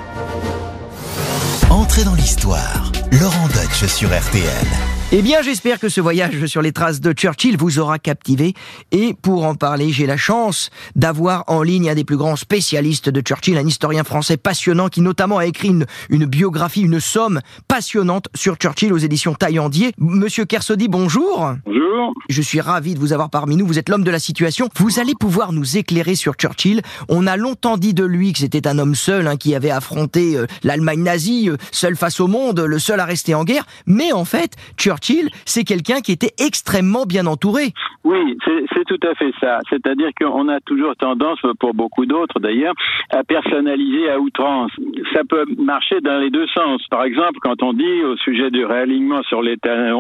Entrez 1.84 2.06
dans 2.06 2.16
l'histoire. 2.16 2.94
Laurent 3.12 3.50
Deutsch 3.50 3.86
sur 3.88 4.08
RTL. 4.08 4.93
Eh 5.16 5.22
bien, 5.22 5.44
j'espère 5.44 5.80
que 5.80 5.90
ce 5.90 6.02
voyage 6.02 6.48
sur 6.48 6.64
les 6.64 6.72
traces 6.72 7.00
de 7.00 7.12
Churchill 7.12 7.56
vous 7.56 7.78
aura 7.78 8.00
captivé. 8.00 8.56
Et 8.92 9.14
pour 9.14 9.46
en 9.46 9.54
parler, 9.54 9.92
j'ai 9.92 10.08
la 10.08 10.18
chance 10.18 10.72
d'avoir 10.96 11.44
en 11.46 11.62
ligne 11.62 11.88
un 11.92 11.94
des 11.94 12.04
plus 12.04 12.18
grands 12.18 12.36
spécialistes 12.36 13.10
de 13.10 13.22
Churchill, 13.22 13.60
un 13.60 13.68
historien 13.68 14.04
français 14.04 14.38
passionnant 14.38 14.90
qui 14.90 15.02
notamment 15.02 15.38
a 15.38 15.46
écrit 15.46 15.68
une, 15.68 15.86
une 16.10 16.26
biographie, 16.26 16.82
une 16.82 17.00
somme 17.00 17.42
passionnante 17.68 18.28
sur 18.34 18.56
Churchill 18.56 18.92
aux 18.92 18.98
éditions 18.98 19.36
Taillandier. 19.36 19.92
Monsieur 20.00 20.46
Kersody, 20.46 20.88
bonjour. 20.88 21.54
Bonjour. 21.64 22.16
Je 22.28 22.42
suis 22.42 22.60
ravi 22.60 22.96
de 22.96 23.00
vous 23.00 23.14
avoir 23.14 23.30
parmi 23.30 23.56
nous. 23.56 23.68
Vous 23.68 23.78
êtes 23.78 23.90
l'homme 23.90 24.04
de 24.04 24.10
la 24.10 24.18
situation. 24.18 24.68
Vous 24.78 25.00
allez 25.00 25.14
pouvoir 25.14 25.54
nous 25.54 25.78
éclairer 25.78 26.16
sur 26.16 26.34
Churchill. 26.34 26.82
On 27.08 27.28
a 27.28 27.38
longtemps 27.38 27.78
dit 27.78 27.94
de 27.94 28.04
lui 28.04 28.34
que 28.34 28.40
c'était 28.40 28.68
un 28.68 28.80
homme 28.80 28.96
seul 28.96 29.28
hein, 29.28 29.38
qui 29.38 29.54
avait 29.54 29.70
affronté 29.70 30.36
euh, 30.36 30.48
l'Allemagne 30.64 31.04
nazie, 31.04 31.50
euh, 31.52 31.58
seul 31.72 31.96
face 31.96 32.20
au 32.20 32.28
monde, 32.28 32.62
le 32.62 32.80
seul 32.80 33.00
à 33.00 33.06
rester 33.06 33.36
en 33.36 33.44
guerre. 33.44 33.68
Mais 33.86 34.12
en 34.12 34.26
fait, 34.26 34.54
Churchill 34.76 35.03
c'est 35.46 35.64
quelqu'un 35.64 36.02
qui 36.02 36.12
était 36.12 36.34
extrêmement 36.40 37.06
bien 37.06 37.26
entouré. 37.26 37.74
Oui, 38.04 38.38
c'est 38.46 38.86
tout 38.86 39.00
à 39.08 39.16
fait 39.16 39.32
ça. 39.40 39.60
C'est-à-dire 39.70 40.10
qu'on 40.20 40.50
a 40.50 40.60
toujours 40.62 40.96
tendance, 40.96 41.40
pour 41.60 41.74
beaucoup 41.74 42.06
d'autres 42.06 42.40
d'ailleurs, 42.40 42.74
à 43.10 43.24
personnaliser 43.24 44.10
à 44.10 44.20
outrance. 44.20 44.72
Ça 45.14 45.22
peut 45.28 45.46
marcher 45.58 46.02
dans 46.02 46.20
les 46.20 46.30
deux 46.30 46.48
sens. 46.48 46.82
Par 46.90 47.04
exemple, 47.04 47.40
quand 47.42 47.62
on 47.62 47.74
dit 47.74 48.04
au 48.04 48.18
sujet 48.18 48.50
du 48.50 48.66
réalignement 48.66 49.22
sur 49.24 49.42
les 49.42 49.58
terrains 49.58 49.94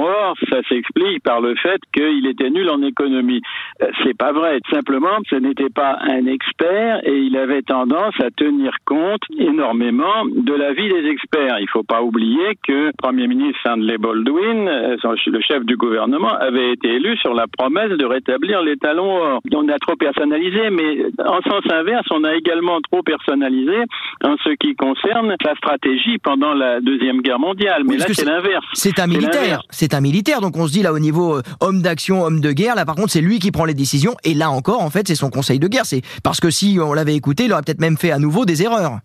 ça 0.49 0.62
s'explique 0.69 1.23
par 1.23 1.41
le 1.41 1.56
fait 1.56 1.80
qu'il 1.93 2.26
était 2.28 2.49
nul 2.49 2.69
en 2.69 2.82
économie. 2.82 3.41
Euh, 3.82 3.88
c'est 4.04 4.17
pas 4.17 4.32
vrai. 4.32 4.60
Simplement, 4.71 5.17
ce 5.30 5.36
n'était 5.36 5.69
pas 5.69 5.97
un 6.02 6.26
expert 6.26 7.02
et 7.06 7.17
il 7.17 7.38
avait 7.38 7.62
tendance 7.62 8.13
à 8.19 8.32
tenir 8.32 8.76
compte 8.86 9.21
énormément 9.38 10.26
de 10.26 10.54
la 10.54 10.73
vie 10.73 10.89
des 10.89 11.08
experts. 11.10 11.58
Il 11.60 11.69
faut 11.69 11.84
pas 11.84 12.02
oublier 12.02 12.58
que 12.67 12.88
le 12.88 12.91
Premier 12.97 13.28
ministre 13.28 13.60
Sandley 13.63 13.97
Baldwin 13.97 14.67
euh, 14.67 14.97
le 15.28 15.41
chef 15.41 15.63
du 15.65 15.78
gouvernement, 15.78 16.34
avait 16.34 16.73
été 16.73 16.89
élu 16.89 17.17
sur 17.17 17.34
la 17.34 17.45
promesse 17.47 17.91
de 17.91 18.06
rétablir 18.06 18.62
les 18.62 18.78
talons 18.78 19.15
or. 19.15 19.39
On 19.54 19.67
a 19.69 19.78
trop 19.80 19.95
personnalisé, 19.95 20.69
mais 20.69 21.06
en 21.19 21.41
sens 21.41 21.63
inverse, 21.71 22.08
on 22.12 22.23
a 22.23 22.36
également 22.36 22.80
trop 22.82 23.02
personnalisé 23.04 23.84
en 24.23 24.36
ce 24.43 24.49
qui 24.60 24.76
concerne 24.76 25.03
la 25.10 25.56
stratégie 25.56 26.18
pendant 26.18 26.54
la 26.54 26.82
Deuxième 26.82 27.22
Guerre 27.22 27.39
mondiale. 27.39 27.84
Mais 27.86 27.98
là, 27.98 28.06
c'est 28.12 28.26
l'inverse. 28.26 28.66
C'est 28.74 29.00
un 29.00 29.08
militaire. 29.08 29.63
C'est 29.70 29.94
un 29.94 30.02
militaire. 30.02 30.42
Donc 30.42 30.58
on 30.58 30.68
se 30.68 30.74
dit 30.74 30.82
là 30.82 30.94
au 30.94 31.00
niveau 31.00 31.38
euh, 31.38 31.42
homme 31.62 31.82
d'action, 31.82 32.24
homme 32.24 32.39
de 32.39 32.52
guerre, 32.52 32.76
là 32.76 32.86
par 32.86 32.96
contre, 32.96 33.12
c'est 33.12 33.22
lui 33.22 33.39
qui 33.39 33.52
prend 33.52 33.66
les 33.66 33.74
décisions. 33.74 34.16
Et 34.24 34.34
là 34.34 34.50
encore, 34.50 34.82
en 34.82 34.89
fait, 34.89 35.08
c'est 35.08 35.16
son 35.16 35.30
conseil 35.30 35.60
de 35.60 35.68
guerre. 35.68 35.86
C'est 35.86 36.02
parce 36.24 36.39
que 36.39 36.50
si 36.50 36.78
on 36.82 36.94
l'avait 36.94 37.16
écouté, 37.16 37.46
il 37.46 37.54
aurait 37.54 37.62
peut-être 37.63 37.82
même 37.82 37.98
fait 37.98 38.12
à 38.12 38.20
nouveau 38.20 38.46
des 38.46 38.63
erreurs 38.63 39.00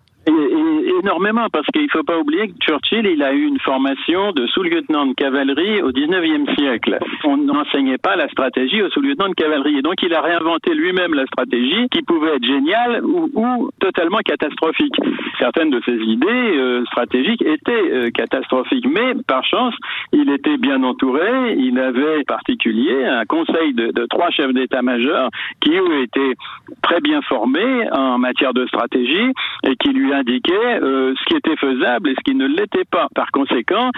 énormément 1.01 1.47
parce 1.53 1.67
qu'il 1.67 1.85
ne 1.85 1.89
faut 1.89 2.03
pas 2.03 2.19
oublier 2.19 2.49
que 2.49 2.55
Churchill, 2.61 3.07
il 3.07 3.23
a 3.23 3.33
eu 3.33 3.45
une 3.45 3.59
formation 3.61 4.33
de 4.33 4.47
sous-lieutenant 4.49 5.07
de 5.07 5.15
cavalerie 5.15 5.83
au 5.83 5.93
19e 5.93 6.55
siècle. 6.59 6.99
On 7.25 7.37
n'enseignait 7.37 7.99
pas 7.99 8.17
la 8.17 8.29
stratégie 8.29 8.83
au 8.83 8.91
sous-lieutenant 8.91 9.29
de 9.29 9.35
cavalerie. 9.35 9.79
Et 9.79 9.83
donc, 9.83 9.95
il 10.03 10.13
a 10.15 10.21
réinventé 10.21 10.75
lui-même 10.75 11.15
la 11.15 11.27
stratégie 11.27 11.89
qui 11.91 12.03
pouvait 12.03 12.37
être 12.37 12.45
géniale 12.45 13.05
ou, 13.05 13.71
totalement 13.81 14.19
catastrophique. 14.19 14.97
Certaines 15.39 15.71
de 15.71 15.81
ses 15.85 15.97
idées 15.97 16.27
euh, 16.27 16.85
stratégiques 16.87 17.43
étaient 17.43 17.73
euh, 17.73 18.11
catastrophiques, 18.11 18.87
mais 18.87 19.15
par 19.27 19.45
chance, 19.45 19.75
il 20.13 20.31
était 20.31 20.57
bien 20.57 20.83
entouré. 20.83 21.57
Il 21.57 21.79
avait 21.79 22.21
en 22.21 22.25
particulier 22.27 23.05
un 23.05 23.25
conseil 23.25 23.75
de, 23.75 23.93
de 23.93 24.07
trois 24.07 24.31
chefs 24.31 24.53
d'état-major 24.53 25.31
qui 25.61 25.79
ont 25.79 26.03
été 26.03 26.35
très 26.83 27.01
bien 27.01 27.23
formés 27.23 27.89
en 27.93 28.19
matière 28.19 28.53
de 28.53 28.67
stratégie 28.67 29.33
et 29.65 29.77
qui 29.77 29.91
lui 29.91 30.13
indiquaient 30.13 30.81
euh, 30.89 31.15
ce 31.19 31.25
qui 31.25 31.37
était 31.37 31.57
faisable 31.57 32.11
et 32.11 32.15
ce 32.15 32.25
qui 32.25 32.35
ne 32.35 32.47
l'était 32.47 32.85
pas. 32.91 33.09
Par 33.15 33.31
conséquent, 33.31 33.91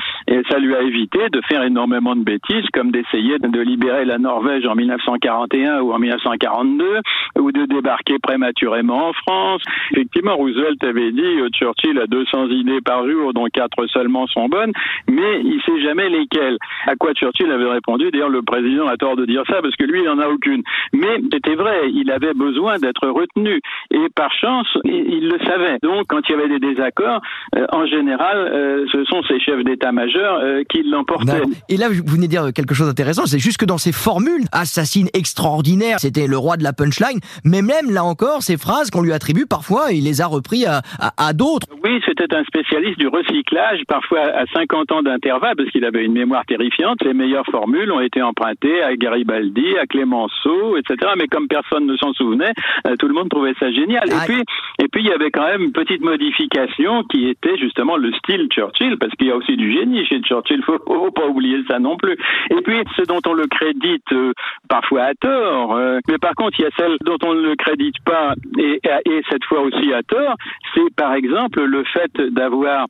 ça 0.50 0.58
lui 0.58 0.74
a 0.74 0.82
évité 0.82 1.18
de 1.30 1.40
faire 1.48 1.62
énormément 1.62 2.14
de 2.16 2.22
bêtises, 2.22 2.66
comme 2.72 2.90
d'essayer 2.90 3.38
de 3.38 3.60
libérer 3.60 4.04
la 4.04 4.18
Norvège 4.18 4.66
en 4.66 4.74
1941 4.74 5.80
ou 5.80 5.92
en 5.92 5.98
1942, 5.98 7.00
ou 7.38 7.52
de 7.52 7.66
débarquer 7.66 8.18
prématurément 8.18 9.08
en 9.08 9.12
France. 9.12 9.62
Effectivement, 9.92 10.36
Roosevelt 10.36 10.82
avait 10.84 11.12
dit 11.12 11.40
euh, 11.40 11.48
Churchill 11.52 11.98
a 11.98 12.06
200 12.06 12.48
idées 12.48 12.80
par 12.80 13.08
jour, 13.08 13.32
dont 13.32 13.46
quatre 13.52 13.86
seulement 13.86 14.26
sont 14.26 14.48
bonnes, 14.48 14.72
mais 15.08 15.40
il 15.42 15.60
sait 15.66 15.80
jamais 15.82 16.08
lesquelles. 16.08 16.58
À 16.86 16.96
quoi 16.96 17.12
Churchill 17.14 17.50
avait 17.50 17.70
répondu 17.70 18.10
D'ailleurs, 18.10 18.28
le 18.28 18.42
président 18.42 18.86
a 18.86 18.96
tort 18.96 19.16
de 19.16 19.26
dire 19.26 19.42
ça 19.48 19.60
parce 19.62 19.76
que 19.76 19.84
lui, 19.84 20.00
il 20.00 20.06
n'en 20.06 20.18
a 20.18 20.28
aucune. 20.28 20.62
Mais 20.92 21.20
c'était 21.32 21.54
vrai, 21.54 21.90
il 21.92 22.10
avait 22.10 22.34
besoin 22.34 22.78
d'être 22.78 23.08
retenu. 23.08 23.60
Et 23.90 24.08
par 24.14 24.32
chance, 24.32 24.68
il, 24.84 25.28
le 25.28 25.38
savait. 25.44 25.78
Donc, 25.82 26.06
quand 26.08 26.20
il 26.28 26.32
y 26.32 26.34
avait 26.34 26.58
des 26.58 26.79
désaccords, 26.80 27.20
euh, 27.56 27.66
en 27.72 27.86
général, 27.86 28.38
euh, 28.38 28.86
ce 28.90 29.04
sont 29.04 29.22
ces 29.28 29.38
chefs 29.40 29.62
d'état-major 29.64 30.40
euh, 30.42 30.62
qui 30.68 30.82
l'emportaient. 30.82 31.42
Et 31.68 31.76
là, 31.76 31.88
vous 31.88 32.02
venez 32.06 32.26
de 32.26 32.30
dire 32.30 32.52
quelque 32.54 32.74
chose 32.74 32.86
d'intéressant, 32.88 33.26
c'est 33.26 33.38
juste 33.38 33.58
que 33.58 33.64
dans 33.64 33.78
ces 33.78 33.92
formules 33.92 34.44
assassines 34.52 35.08
extraordinaires, 35.14 35.98
c'était 36.00 36.26
le 36.26 36.36
roi 36.36 36.56
de 36.56 36.64
la 36.64 36.72
punchline, 36.72 37.20
mais 37.44 37.62
même 37.62 37.90
là 37.90 38.04
encore, 38.04 38.42
ces 38.42 38.56
phrases 38.56 38.90
qu'on 38.90 39.02
lui 39.02 39.12
attribue, 39.12 39.46
parfois, 39.46 39.92
il 39.92 40.04
les 40.04 40.20
a 40.20 40.26
repris 40.26 40.64
à, 40.66 40.80
à, 41.16 41.32
d'autres. 41.32 41.66
Oui, 41.84 42.00
c'était 42.06 42.34
un 42.34 42.44
spécialiste 42.44 42.98
du 42.98 43.08
recyclage, 43.08 43.80
parfois 43.86 44.20
à 44.20 44.44
50 44.52 44.92
ans 44.92 45.02
d'intervalle, 45.02 45.56
parce 45.56 45.70
qu'il 45.70 45.84
avait 45.84 46.04
une 46.04 46.12
mémoire 46.12 46.44
terrifiante. 46.46 47.02
Les 47.02 47.14
meilleures 47.14 47.46
formules 47.46 47.90
ont 47.92 48.00
été 48.00 48.22
empruntées 48.22 48.82
à 48.82 48.94
Garibaldi, 48.96 49.76
à 49.80 49.86
Clémenceau, 49.86 50.76
etc. 50.76 51.12
Mais 51.16 51.26
comme 51.26 51.48
personne 51.48 51.86
ne 51.86 51.96
s'en 51.96 52.12
souvenait, 52.12 52.52
tout 52.98 53.08
le 53.08 53.14
monde 53.14 53.28
trouvait 53.28 53.54
ça 53.58 53.70
génial. 53.70 54.08
Et 54.08 54.26
puis, 54.26 54.42
et 54.82 54.88
puis, 54.88 55.02
il 55.02 55.08
y 55.08 55.12
avait 55.12 55.30
quand 55.30 55.46
même 55.46 55.62
une 55.62 55.72
petite 55.72 56.02
modification 56.02 56.69
qui 57.08 57.28
était 57.28 57.56
justement 57.56 57.96
le 57.96 58.12
style 58.12 58.48
Churchill, 58.50 58.96
parce 58.98 59.12
qu'il 59.14 59.28
y 59.28 59.30
a 59.30 59.36
aussi 59.36 59.56
du 59.56 59.72
génie 59.72 60.04
chez 60.06 60.20
Churchill, 60.20 60.62
faut, 60.62 60.78
faut 60.86 61.10
pas 61.10 61.26
oublier 61.26 61.62
ça 61.68 61.78
non 61.78 61.96
plus. 61.96 62.16
Et 62.50 62.60
puis, 62.62 62.78
ce 62.96 63.02
dont 63.02 63.20
on 63.26 63.32
le 63.32 63.46
crédite 63.46 64.12
euh, 64.12 64.32
parfois 64.68 65.04
à 65.04 65.14
tort, 65.14 65.74
euh, 65.74 65.98
mais 66.08 66.18
par 66.18 66.34
contre, 66.34 66.58
il 66.58 66.62
y 66.62 66.66
a 66.66 66.70
celle 66.76 66.96
dont 67.04 67.18
on 67.24 67.34
ne 67.34 67.42
le 67.42 67.56
crédite 67.56 67.96
pas, 68.04 68.34
et, 68.58 68.80
et 69.06 69.22
cette 69.30 69.44
fois 69.44 69.60
aussi 69.60 69.92
à 69.92 70.02
tort, 70.02 70.36
c'est 70.74 70.94
par 70.96 71.14
exemple 71.14 71.62
le 71.62 71.84
fait 71.84 72.12
d'avoir 72.32 72.86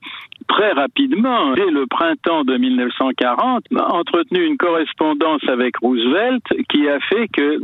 très 0.49 0.73
rapidement, 0.73 1.53
dès 1.55 1.71
le 1.71 1.87
printemps 1.87 2.45
de 2.45 2.57
1940, 2.57 3.65
entretenu 3.77 4.45
une 4.45 4.57
correspondance 4.57 5.43
avec 5.49 5.77
Roosevelt 5.77 6.43
qui 6.69 6.89
a 6.89 6.99
fait 7.01 7.29
que 7.29 7.61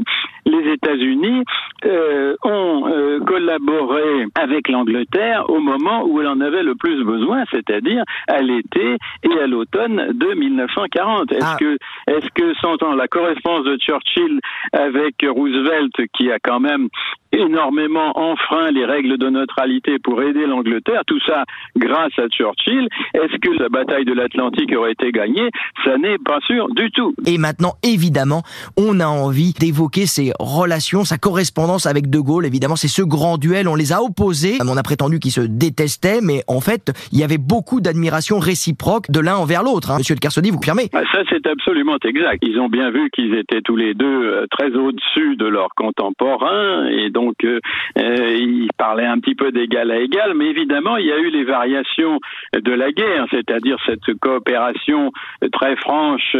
les 0.46 0.72
États-Unis 0.72 1.42
euh, 1.84 2.36
ont 2.44 2.88
euh, 2.88 3.20
collaboré 3.20 4.26
avec 4.34 4.68
l'Angleterre 4.68 5.50
au 5.50 5.60
moment 5.60 6.04
où 6.04 6.20
elle 6.20 6.28
en 6.28 6.40
avait 6.40 6.62
le 6.62 6.74
plus 6.76 7.02
besoin, 7.02 7.44
c'est-à-dire 7.50 8.04
à, 8.28 8.40
l'été 8.40 8.96
et 9.24 9.40
à 9.40 9.46
l'automne 9.46 10.12
de 10.12 10.34
1940. 10.34 11.32
Est-ce 11.32 11.44
ah. 11.44 11.56
que, 11.58 11.76
est-ce 12.06 12.28
que, 12.34 12.54
sans 12.60 12.76
la 12.94 13.08
correspondance 13.08 13.64
de 13.64 13.76
Churchill 13.78 14.40
avec 14.72 15.14
Roosevelt, 15.28 15.92
qui 16.16 16.30
a 16.30 16.38
quand 16.38 16.60
même 16.60 16.88
énormément 17.36 18.16
enfreint 18.18 18.70
les 18.70 18.84
règles 18.84 19.18
de 19.18 19.28
neutralité 19.28 19.98
pour 19.98 20.22
aider 20.22 20.46
l'Angleterre, 20.46 21.02
tout 21.06 21.20
ça 21.26 21.44
grâce 21.76 22.18
à 22.18 22.28
Churchill. 22.28 22.88
Est-ce 23.14 23.36
que 23.38 23.50
la 23.62 23.68
bataille 23.68 24.04
de 24.04 24.12
l'Atlantique 24.12 24.74
aurait 24.76 24.92
été 24.92 25.10
gagnée? 25.12 25.50
Ça 25.84 25.98
n'est 25.98 26.18
pas 26.18 26.38
sûr 26.46 26.68
du 26.74 26.90
tout. 26.90 27.14
Et 27.26 27.38
maintenant, 27.38 27.74
évidemment, 27.82 28.42
on 28.76 29.00
a 29.00 29.06
envie 29.06 29.52
d'évoquer 29.52 30.06
ses 30.06 30.32
relations, 30.38 31.04
sa 31.04 31.18
correspondance 31.18 31.86
avec 31.86 32.10
De 32.10 32.18
Gaulle. 32.18 32.46
Évidemment, 32.46 32.76
c'est 32.76 32.88
ce 32.88 33.02
grand 33.02 33.38
duel, 33.38 33.68
on 33.68 33.74
les 33.74 33.92
a 33.92 34.02
opposés. 34.02 34.58
On 34.68 34.76
a 34.76 34.82
prétendu 34.82 35.20
qu'ils 35.20 35.32
se 35.32 35.40
détestaient, 35.40 36.20
mais 36.22 36.42
en 36.48 36.60
fait, 36.60 36.92
il 37.12 37.18
y 37.18 37.24
avait 37.24 37.38
beaucoup 37.38 37.80
d'admiration 37.80 38.38
réciproque 38.38 39.10
de 39.10 39.20
l'un 39.20 39.36
envers 39.36 39.62
l'autre. 39.62 39.90
Hein. 39.90 39.98
Monsieur 39.98 40.14
de 40.14 40.20
Kersody, 40.20 40.50
vous 40.50 40.58
confirmez? 40.58 40.88
Ah, 40.92 41.02
Ça, 41.12 41.20
c'est 41.30 41.46
absolument 41.46 41.96
exact. 42.04 42.42
Ils 42.42 42.58
ont 42.60 42.68
bien 42.68 42.90
vu 42.90 43.08
qu'ils 43.10 43.34
étaient 43.34 43.62
tous 43.62 43.76
les 43.76 43.94
deux 43.94 44.06
euh, 44.06 44.46
très 44.50 44.70
au-dessus 44.74 45.36
de 45.36 45.46
leurs 45.46 45.74
contemporains 45.76 46.86
et 46.88 47.10
donc 47.10 47.25
euh, 47.44 47.60
euh, 47.98 48.36
il 48.38 48.68
parlait 48.76 49.06
un 49.06 49.18
petit 49.18 49.34
peu 49.34 49.52
d'égal 49.52 49.90
à 49.90 49.98
égal, 49.98 50.34
mais 50.34 50.46
évidemment 50.46 50.96
il 50.96 51.06
y 51.06 51.12
a 51.12 51.18
eu 51.18 51.30
les 51.30 51.44
variations 51.44 52.20
de 52.54 52.72
la 52.72 52.92
guerre, 52.92 53.26
c'est-à-dire 53.30 53.78
cette 53.86 54.18
coopération 54.20 55.12
très 55.52 55.76
franche. 55.76 56.36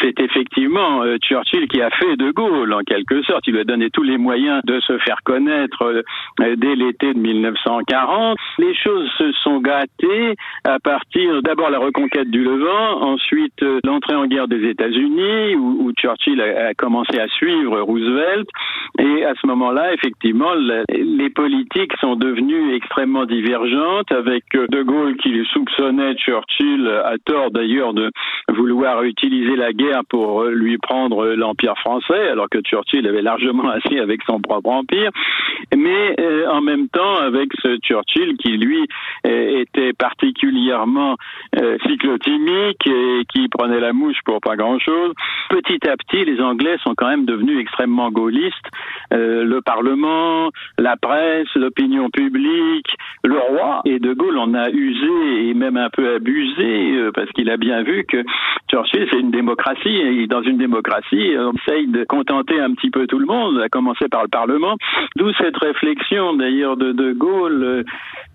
C'est 0.00 0.20
effectivement 0.20 1.02
euh, 1.02 1.16
Churchill 1.18 1.68
qui 1.68 1.80
a 1.80 1.90
fait 1.90 2.16
De 2.16 2.30
Gaulle 2.30 2.72
en 2.72 2.80
quelque 2.80 3.22
sorte. 3.22 3.46
Il 3.46 3.54
lui 3.54 3.60
a 3.60 3.64
donné 3.64 3.90
tous 3.90 4.02
les 4.02 4.18
moyens 4.18 4.62
de 4.64 4.80
se 4.80 4.98
faire 4.98 5.18
connaître 5.24 6.02
dès 6.38 6.74
l'été 6.74 7.14
de 7.14 7.18
1940. 7.18 8.38
Les 8.58 8.74
choses 8.74 9.08
se 9.18 9.32
sont 9.32 9.60
gâtées 9.60 10.34
à 10.64 10.78
partir 10.78 11.42
d'abord 11.42 11.70
la 11.70 11.78
reconquête 11.78 12.30
du 12.30 12.42
Levant, 12.42 13.02
ensuite 13.02 13.64
l'entrée 13.84 14.14
en 14.14 14.26
guerre 14.26 14.48
des 14.48 14.68
États-Unis 14.68 15.54
où, 15.56 15.92
Churchill 15.98 16.40
a, 16.40 16.68
a 16.68 16.74
commencé 16.74 17.18
à 17.18 17.28
suivre 17.28 17.80
Roosevelt 17.80 18.48
et 18.98 19.24
à 19.24 19.34
ce 19.40 19.46
moment-là, 19.46 19.94
effectivement 19.94 20.09
effectivement, 20.10 20.54
les 20.54 21.30
politiques 21.30 21.92
sont 22.00 22.16
devenues 22.16 22.74
extrêmement 22.74 23.26
divergentes, 23.26 24.10
avec 24.10 24.44
euh, 24.56 24.66
De 24.68 24.82
Gaulle 24.82 25.16
qui 25.16 25.44
soupçonnait 25.52 26.14
Churchill, 26.16 26.88
à 27.04 27.16
tort 27.24 27.50
d'ailleurs, 27.50 27.94
de 27.94 28.10
vouloir 28.48 29.04
utiliser 29.04 29.54
la 29.54 29.72
guerre 29.72 30.02
pour 30.08 30.44
lui 30.44 30.78
prendre 30.78 31.28
l'Empire 31.28 31.78
français, 31.78 32.28
alors 32.28 32.48
que 32.50 32.60
Churchill 32.60 33.06
avait 33.06 33.22
largement 33.22 33.68
assez 33.70 33.98
avec 33.98 34.20
son 34.26 34.40
propre 34.40 34.70
empire, 34.70 35.10
mais 35.76 36.16
en 36.48 36.60
même 36.60 36.88
temps 36.88 37.16
avec 37.16 37.50
ce 37.62 37.78
Churchill 37.78 38.36
qui, 38.38 38.56
lui, 38.56 38.86
était 39.24 39.92
particulièrement 39.92 41.16
cyclotimique 41.86 42.86
et 42.86 43.22
qui 43.32 43.48
prenait 43.48 43.80
la 43.80 43.92
mouche 43.92 44.18
pour 44.24 44.40
pas 44.40 44.56
grand-chose. 44.56 45.12
Petit 45.50 45.88
à 45.88 45.96
petit, 45.96 46.24
les 46.24 46.40
Anglais 46.40 46.76
sont 46.82 46.94
quand 46.96 47.08
même 47.08 47.24
devenus 47.24 47.60
extrêmement 47.60 48.10
gaullistes. 48.10 48.68
le 49.12 49.60
Parlement, 49.60 49.99
la 50.78 50.96
presse, 50.96 51.48
l'opinion 51.54 52.08
publique, 52.10 52.88
le 53.24 53.38
roi. 53.38 53.82
Et 53.84 53.98
De 53.98 54.12
Gaulle 54.12 54.38
en 54.38 54.54
a 54.54 54.70
usé 54.70 55.48
et 55.48 55.54
même 55.54 55.76
un 55.76 55.90
peu 55.90 56.14
abusé 56.14 56.96
euh, 56.96 57.10
parce 57.12 57.30
qu'il 57.30 57.50
a 57.50 57.56
bien 57.56 57.82
vu 57.82 58.04
que 58.04 58.22
Churchill, 58.70 59.06
c'est 59.10 59.20
une 59.20 59.30
démocratie. 59.30 59.96
Et 59.96 60.26
dans 60.26 60.42
une 60.42 60.58
démocratie, 60.58 61.34
on 61.38 61.52
essaye 61.52 61.86
de 61.88 62.04
contenter 62.04 62.60
un 62.60 62.74
petit 62.74 62.90
peu 62.90 63.06
tout 63.06 63.18
le 63.18 63.26
monde, 63.26 63.60
à 63.60 63.68
commencer 63.68 64.08
par 64.08 64.22
le 64.22 64.28
Parlement. 64.28 64.76
D'où 65.16 65.32
cette 65.34 65.56
réflexion 65.56 66.34
d'ailleurs 66.34 66.76
de 66.76 66.92
De 66.92 67.12
Gaulle. 67.12 67.84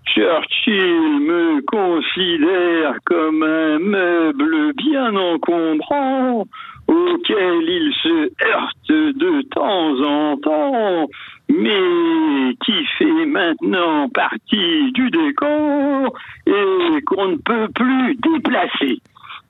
Churchill 0.06 1.20
me 1.20 1.60
considère 1.62 2.98
comme 3.04 3.42
un 3.42 3.78
meuble 3.78 4.72
bien 4.74 5.14
encombrant 5.16 6.46
auquel 6.88 7.62
il 7.62 7.92
se 8.02 8.30
heurte 8.46 8.88
de 8.88 9.42
temps 9.42 10.00
en 10.02 10.36
temps, 10.38 11.08
mais 11.48 12.54
qui 12.64 12.84
fait 12.98 13.26
maintenant 13.26 14.08
partie 14.08 14.92
du 14.92 15.10
décor 15.10 16.12
et 16.46 17.02
qu'on 17.02 17.28
ne 17.28 17.36
peut 17.36 17.68
plus 17.74 18.16
déplacer 18.16 19.00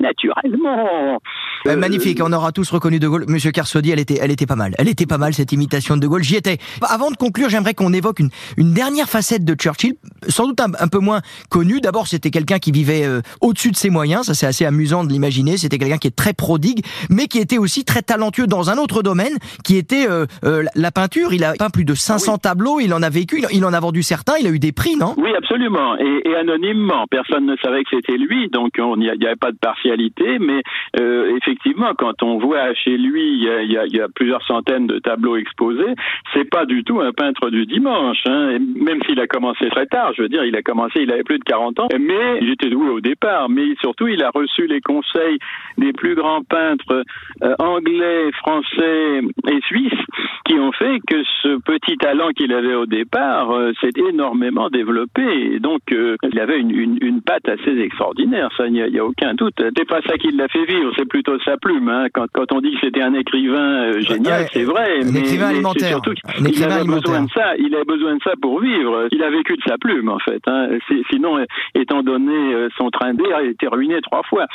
naturellement. 0.00 1.18
Euh, 1.66 1.76
magnifique, 1.76 2.20
on 2.22 2.32
aura 2.32 2.52
tous 2.52 2.70
reconnu 2.70 2.98
De 2.98 3.08
Gaulle. 3.08 3.24
Monsieur 3.28 3.50
Carsodi, 3.50 3.90
elle 3.90 3.98
était, 3.98 4.18
elle 4.20 4.30
était 4.30 4.46
pas 4.46 4.56
mal. 4.56 4.74
Elle 4.78 4.88
était 4.88 5.06
pas 5.06 5.18
mal 5.18 5.34
cette 5.34 5.52
imitation 5.52 5.96
de 5.96 6.00
De 6.00 6.06
Gaulle. 6.06 6.22
J'y 6.22 6.36
étais. 6.36 6.58
Avant 6.82 7.10
de 7.10 7.16
conclure, 7.16 7.48
j'aimerais 7.48 7.74
qu'on 7.74 7.92
évoque 7.92 8.20
une, 8.20 8.30
une 8.56 8.72
dernière 8.72 9.08
facette 9.08 9.44
de 9.44 9.54
Churchill, 9.54 9.94
sans 10.28 10.46
doute 10.46 10.60
un, 10.60 10.88
peu 10.88 10.98
moins 10.98 11.20
connue. 11.50 11.80
D'abord, 11.80 12.06
c'était 12.06 12.30
quelqu'un 12.30 12.58
qui 12.58 12.72
vivait 12.72 13.04
euh, 13.04 13.20
au-dessus 13.40 13.70
de 13.70 13.76
ses 13.76 13.90
moyens. 13.90 14.26
Ça, 14.26 14.34
c'est 14.34 14.46
assez 14.46 14.64
amusant 14.64 15.04
de 15.04 15.10
l'imaginer. 15.10 15.56
C'était 15.56 15.78
quelqu'un 15.78 15.98
qui 15.98 16.08
est 16.08 16.16
très 16.16 16.32
prodigue, 16.32 16.84
mais 17.10 17.26
qui 17.26 17.38
était 17.38 17.58
aussi 17.58 17.84
très 17.84 18.02
talentueux 18.02 18.46
dans 18.46 18.70
un 18.70 18.78
autre 18.78 19.02
domaine, 19.02 19.36
qui 19.64 19.76
était 19.76 20.06
euh, 20.08 20.26
la 20.74 20.90
peinture. 20.90 21.32
Il 21.32 21.44
a 21.44 21.54
peint 21.54 21.70
plus 21.70 21.84
de 21.84 21.94
500 21.94 22.38
tableaux. 22.38 22.80
Il 22.80 22.92
en 22.94 23.02
a 23.02 23.10
vécu. 23.10 23.42
Il 23.52 23.64
en 23.64 23.72
a 23.72 23.80
vendu 23.80 24.02
certains. 24.02 24.34
Il 24.40 24.46
a 24.46 24.50
eu 24.50 24.58
des 24.58 24.72
prix, 24.72 24.96
non? 24.96 25.14
Oui, 25.16 25.30
absolument. 25.36 25.96
Et, 25.98 26.22
et, 26.28 26.36
anonymement. 26.36 27.06
Personne 27.10 27.46
ne 27.46 27.56
savait 27.56 27.82
que 27.82 27.90
c'était 27.90 28.18
lui, 28.18 28.48
donc 28.50 28.72
il 28.78 28.98
n'y 28.98 29.26
avait 29.26 29.36
pas 29.36 29.50
de 29.50 29.58
Mais 30.40 30.62
effectivement, 31.36 31.92
quand 31.96 32.22
on 32.22 32.38
voit 32.38 32.74
chez 32.74 32.96
lui, 32.96 33.44
il 33.44 33.70
y 33.70 34.00
a, 34.00 34.08
plusieurs 34.14 34.44
centaines 34.46 34.86
de 34.86 34.98
tableaux 34.98 35.36
exposés, 35.36 35.94
c'est 36.32 36.48
pas 36.48 36.64
du 36.64 36.84
tout 36.84 37.00
un 37.00 37.12
peintre 37.12 37.50
du 37.50 37.66
dimanche, 37.66 38.18
hein. 38.26 38.58
même 38.58 39.02
s'il 39.04 39.20
a 39.20 39.26
commencé 39.26 39.68
très 39.68 39.86
tard, 39.86 40.12
je 40.16 40.22
veux 40.22 40.28
dire, 40.28 40.44
il 40.44 40.56
a 40.56 40.62
commencé, 40.62 41.00
il 41.00 41.12
avait 41.12 41.24
plus 41.24 41.38
de 41.38 41.44
40 41.44 41.80
ans, 41.80 41.88
mais 41.98 42.38
il 42.40 42.50
était 42.50 42.70
doué 42.70 42.88
au 42.88 43.00
départ, 43.00 43.48
mais 43.48 43.74
surtout, 43.80 44.08
il 44.08 44.22
a 44.22 44.30
reçu 44.30 44.66
les 44.66 44.80
conseils 44.80 45.38
des 45.78 45.92
plus 45.92 46.14
grands 46.14 46.42
peintres 46.42 47.04
euh, 47.42 47.54
anglais, 47.58 48.30
français 48.32 49.20
et 49.48 49.60
suisses 49.66 49.92
qui 50.46 50.54
ont 50.54 50.72
fait 50.72 50.98
que 51.06 51.22
ce 51.42 51.58
petit 51.60 51.96
talent 51.96 52.30
qu'il 52.30 52.52
avait 52.52 52.74
au 52.74 52.86
départ 52.86 53.50
euh, 53.50 53.72
s'est 53.80 53.90
énormément 54.08 54.70
développé, 54.70 55.22
et 55.22 55.58
donc 55.58 55.80
euh, 55.92 56.16
il 56.30 56.38
avait 56.38 56.58
une, 56.58 56.98
une, 57.00 57.20
patte 57.22 57.48
assez 57.48 57.78
extraordinaire, 57.80 58.50
ça, 58.56 58.66
il 58.66 58.72
n'y 58.72 58.98
a, 58.98 59.04
aucun 59.04 59.34
doute. 59.34 59.60
C'est 59.76 59.84
pas 59.84 60.00
ça 60.06 60.16
qui 60.16 60.30
l'a 60.32 60.48
fait 60.48 60.64
vivre, 60.64 60.90
c'est 60.96 61.08
plutôt 61.08 61.38
sa 61.40 61.56
plume. 61.56 61.88
Hein. 61.88 62.06
Quand, 62.14 62.26
quand, 62.32 62.52
on 62.52 62.60
dit 62.60 62.72
que 62.72 62.78
c'était 62.86 63.02
un 63.02 63.14
écrivain 63.14 63.92
euh, 63.92 64.00
génial, 64.00 64.46
c'est 64.52 64.64
vrai. 64.64 65.00
Un 65.02 65.14
écrivain 65.14 65.48
alimentaire. 65.48 65.88
Surtout 65.88 66.14
il 66.38 66.64
avait 66.64 66.84
besoin 66.84 67.22
de 67.22 67.30
ça. 67.30 67.56
Il 67.58 67.74
avait 67.74 67.84
besoin 67.84 68.16
de 68.16 68.22
ça 68.22 68.32
pour 68.40 68.60
vivre. 68.60 69.08
Il 69.12 69.22
a 69.22 69.30
vécu 69.30 69.56
de 69.56 69.62
sa 69.66 69.76
plume, 69.78 70.08
en 70.08 70.18
fait. 70.18 70.40
Hein. 70.46 70.68
Sinon, 71.10 71.44
étant 71.74 72.02
donné 72.02 72.54
euh, 72.54 72.68
son 72.76 72.90
train 72.90 73.14
d'air, 73.14 73.40
il 73.42 73.50
était 73.50 73.68
ruiné 73.68 74.00
trois 74.02 74.22
fois. 74.22 74.46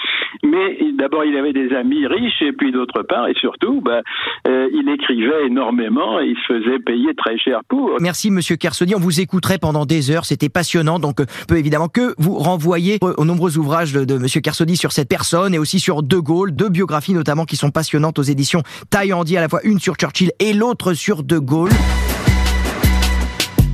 Mais 0.43 0.79
d'abord, 0.93 1.23
il 1.25 1.37
avait 1.37 1.53
des 1.53 1.73
amis 1.75 2.07
riches, 2.07 2.41
et 2.41 2.51
puis 2.51 2.71
d'autre 2.71 3.03
part, 3.03 3.27
et 3.27 3.33
surtout, 3.35 3.81
bah, 3.81 4.01
euh, 4.47 4.69
il 4.73 4.89
écrivait 4.89 5.45
énormément 5.45 6.19
et 6.19 6.27
il 6.27 6.37
se 6.47 6.53
faisait 6.53 6.79
payer 6.79 7.13
très 7.15 7.37
cher 7.37 7.61
pour. 7.67 7.97
Merci, 7.99 8.31
Monsieur 8.31 8.55
Kersoni. 8.55 8.95
On 8.95 8.99
vous 8.99 9.21
écouterait 9.21 9.57
pendant 9.57 9.85
des 9.85 10.11
heures. 10.11 10.25
C'était 10.25 10.49
passionnant. 10.49 10.99
Donc, 10.99 11.17
peut 11.47 11.57
évidemment 11.57 11.87
que 11.87 12.13
vous 12.17 12.35
renvoyer 12.35 12.97
aux 13.01 13.25
nombreux 13.25 13.57
ouvrages 13.57 13.93
de, 13.93 14.05
de 14.05 14.17
Monsieur 14.17 14.41
Kersoni 14.41 14.77
sur 14.77 14.91
cette 14.91 15.10
personne 15.11 15.53
et 15.53 15.59
aussi 15.59 15.81
sur 15.81 16.03
De 16.03 16.19
Gaulle, 16.19 16.51
deux 16.53 16.69
biographies 16.69 17.11
notamment 17.13 17.43
qui 17.43 17.57
sont 17.57 17.69
passionnantes 17.69 18.17
aux 18.17 18.23
éditions 18.23 18.63
Taillandier, 18.89 19.39
à 19.39 19.41
la 19.41 19.49
fois 19.49 19.59
une 19.65 19.77
sur 19.77 19.95
Churchill 19.95 20.31
et 20.39 20.53
l'autre 20.53 20.93
sur 20.93 21.23
De 21.23 21.37
Gaulle. 21.37 21.73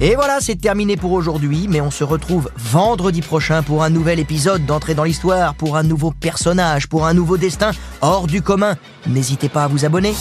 Et 0.02 0.16
voilà, 0.16 0.40
c'est 0.42 0.56
terminé 0.56 0.98
pour 0.98 1.12
aujourd'hui, 1.12 1.68
mais 1.70 1.80
on 1.80 1.92
se 1.92 2.04
retrouve 2.04 2.50
vendredi 2.58 3.22
prochain 3.22 3.62
pour 3.62 3.84
un 3.84 3.92
nouvel 3.92 4.20
épisode 4.20 4.66
d'entrée 4.66 4.96
dans 4.96 5.04
l'histoire, 5.04 5.54
pour 5.54 5.78
un 5.78 5.84
nouveau 5.84 6.10
personnage, 6.10 6.88
pour 6.88 7.06
un 7.06 7.14
nouveau 7.14 7.38
destin 7.38 7.70
hors 8.02 8.26
du 8.26 8.42
commun. 8.42 8.76
N'hésitez 9.06 9.48
pas 9.48 9.66
à 9.66 9.68
vous 9.68 9.86
abonner. 9.86 10.16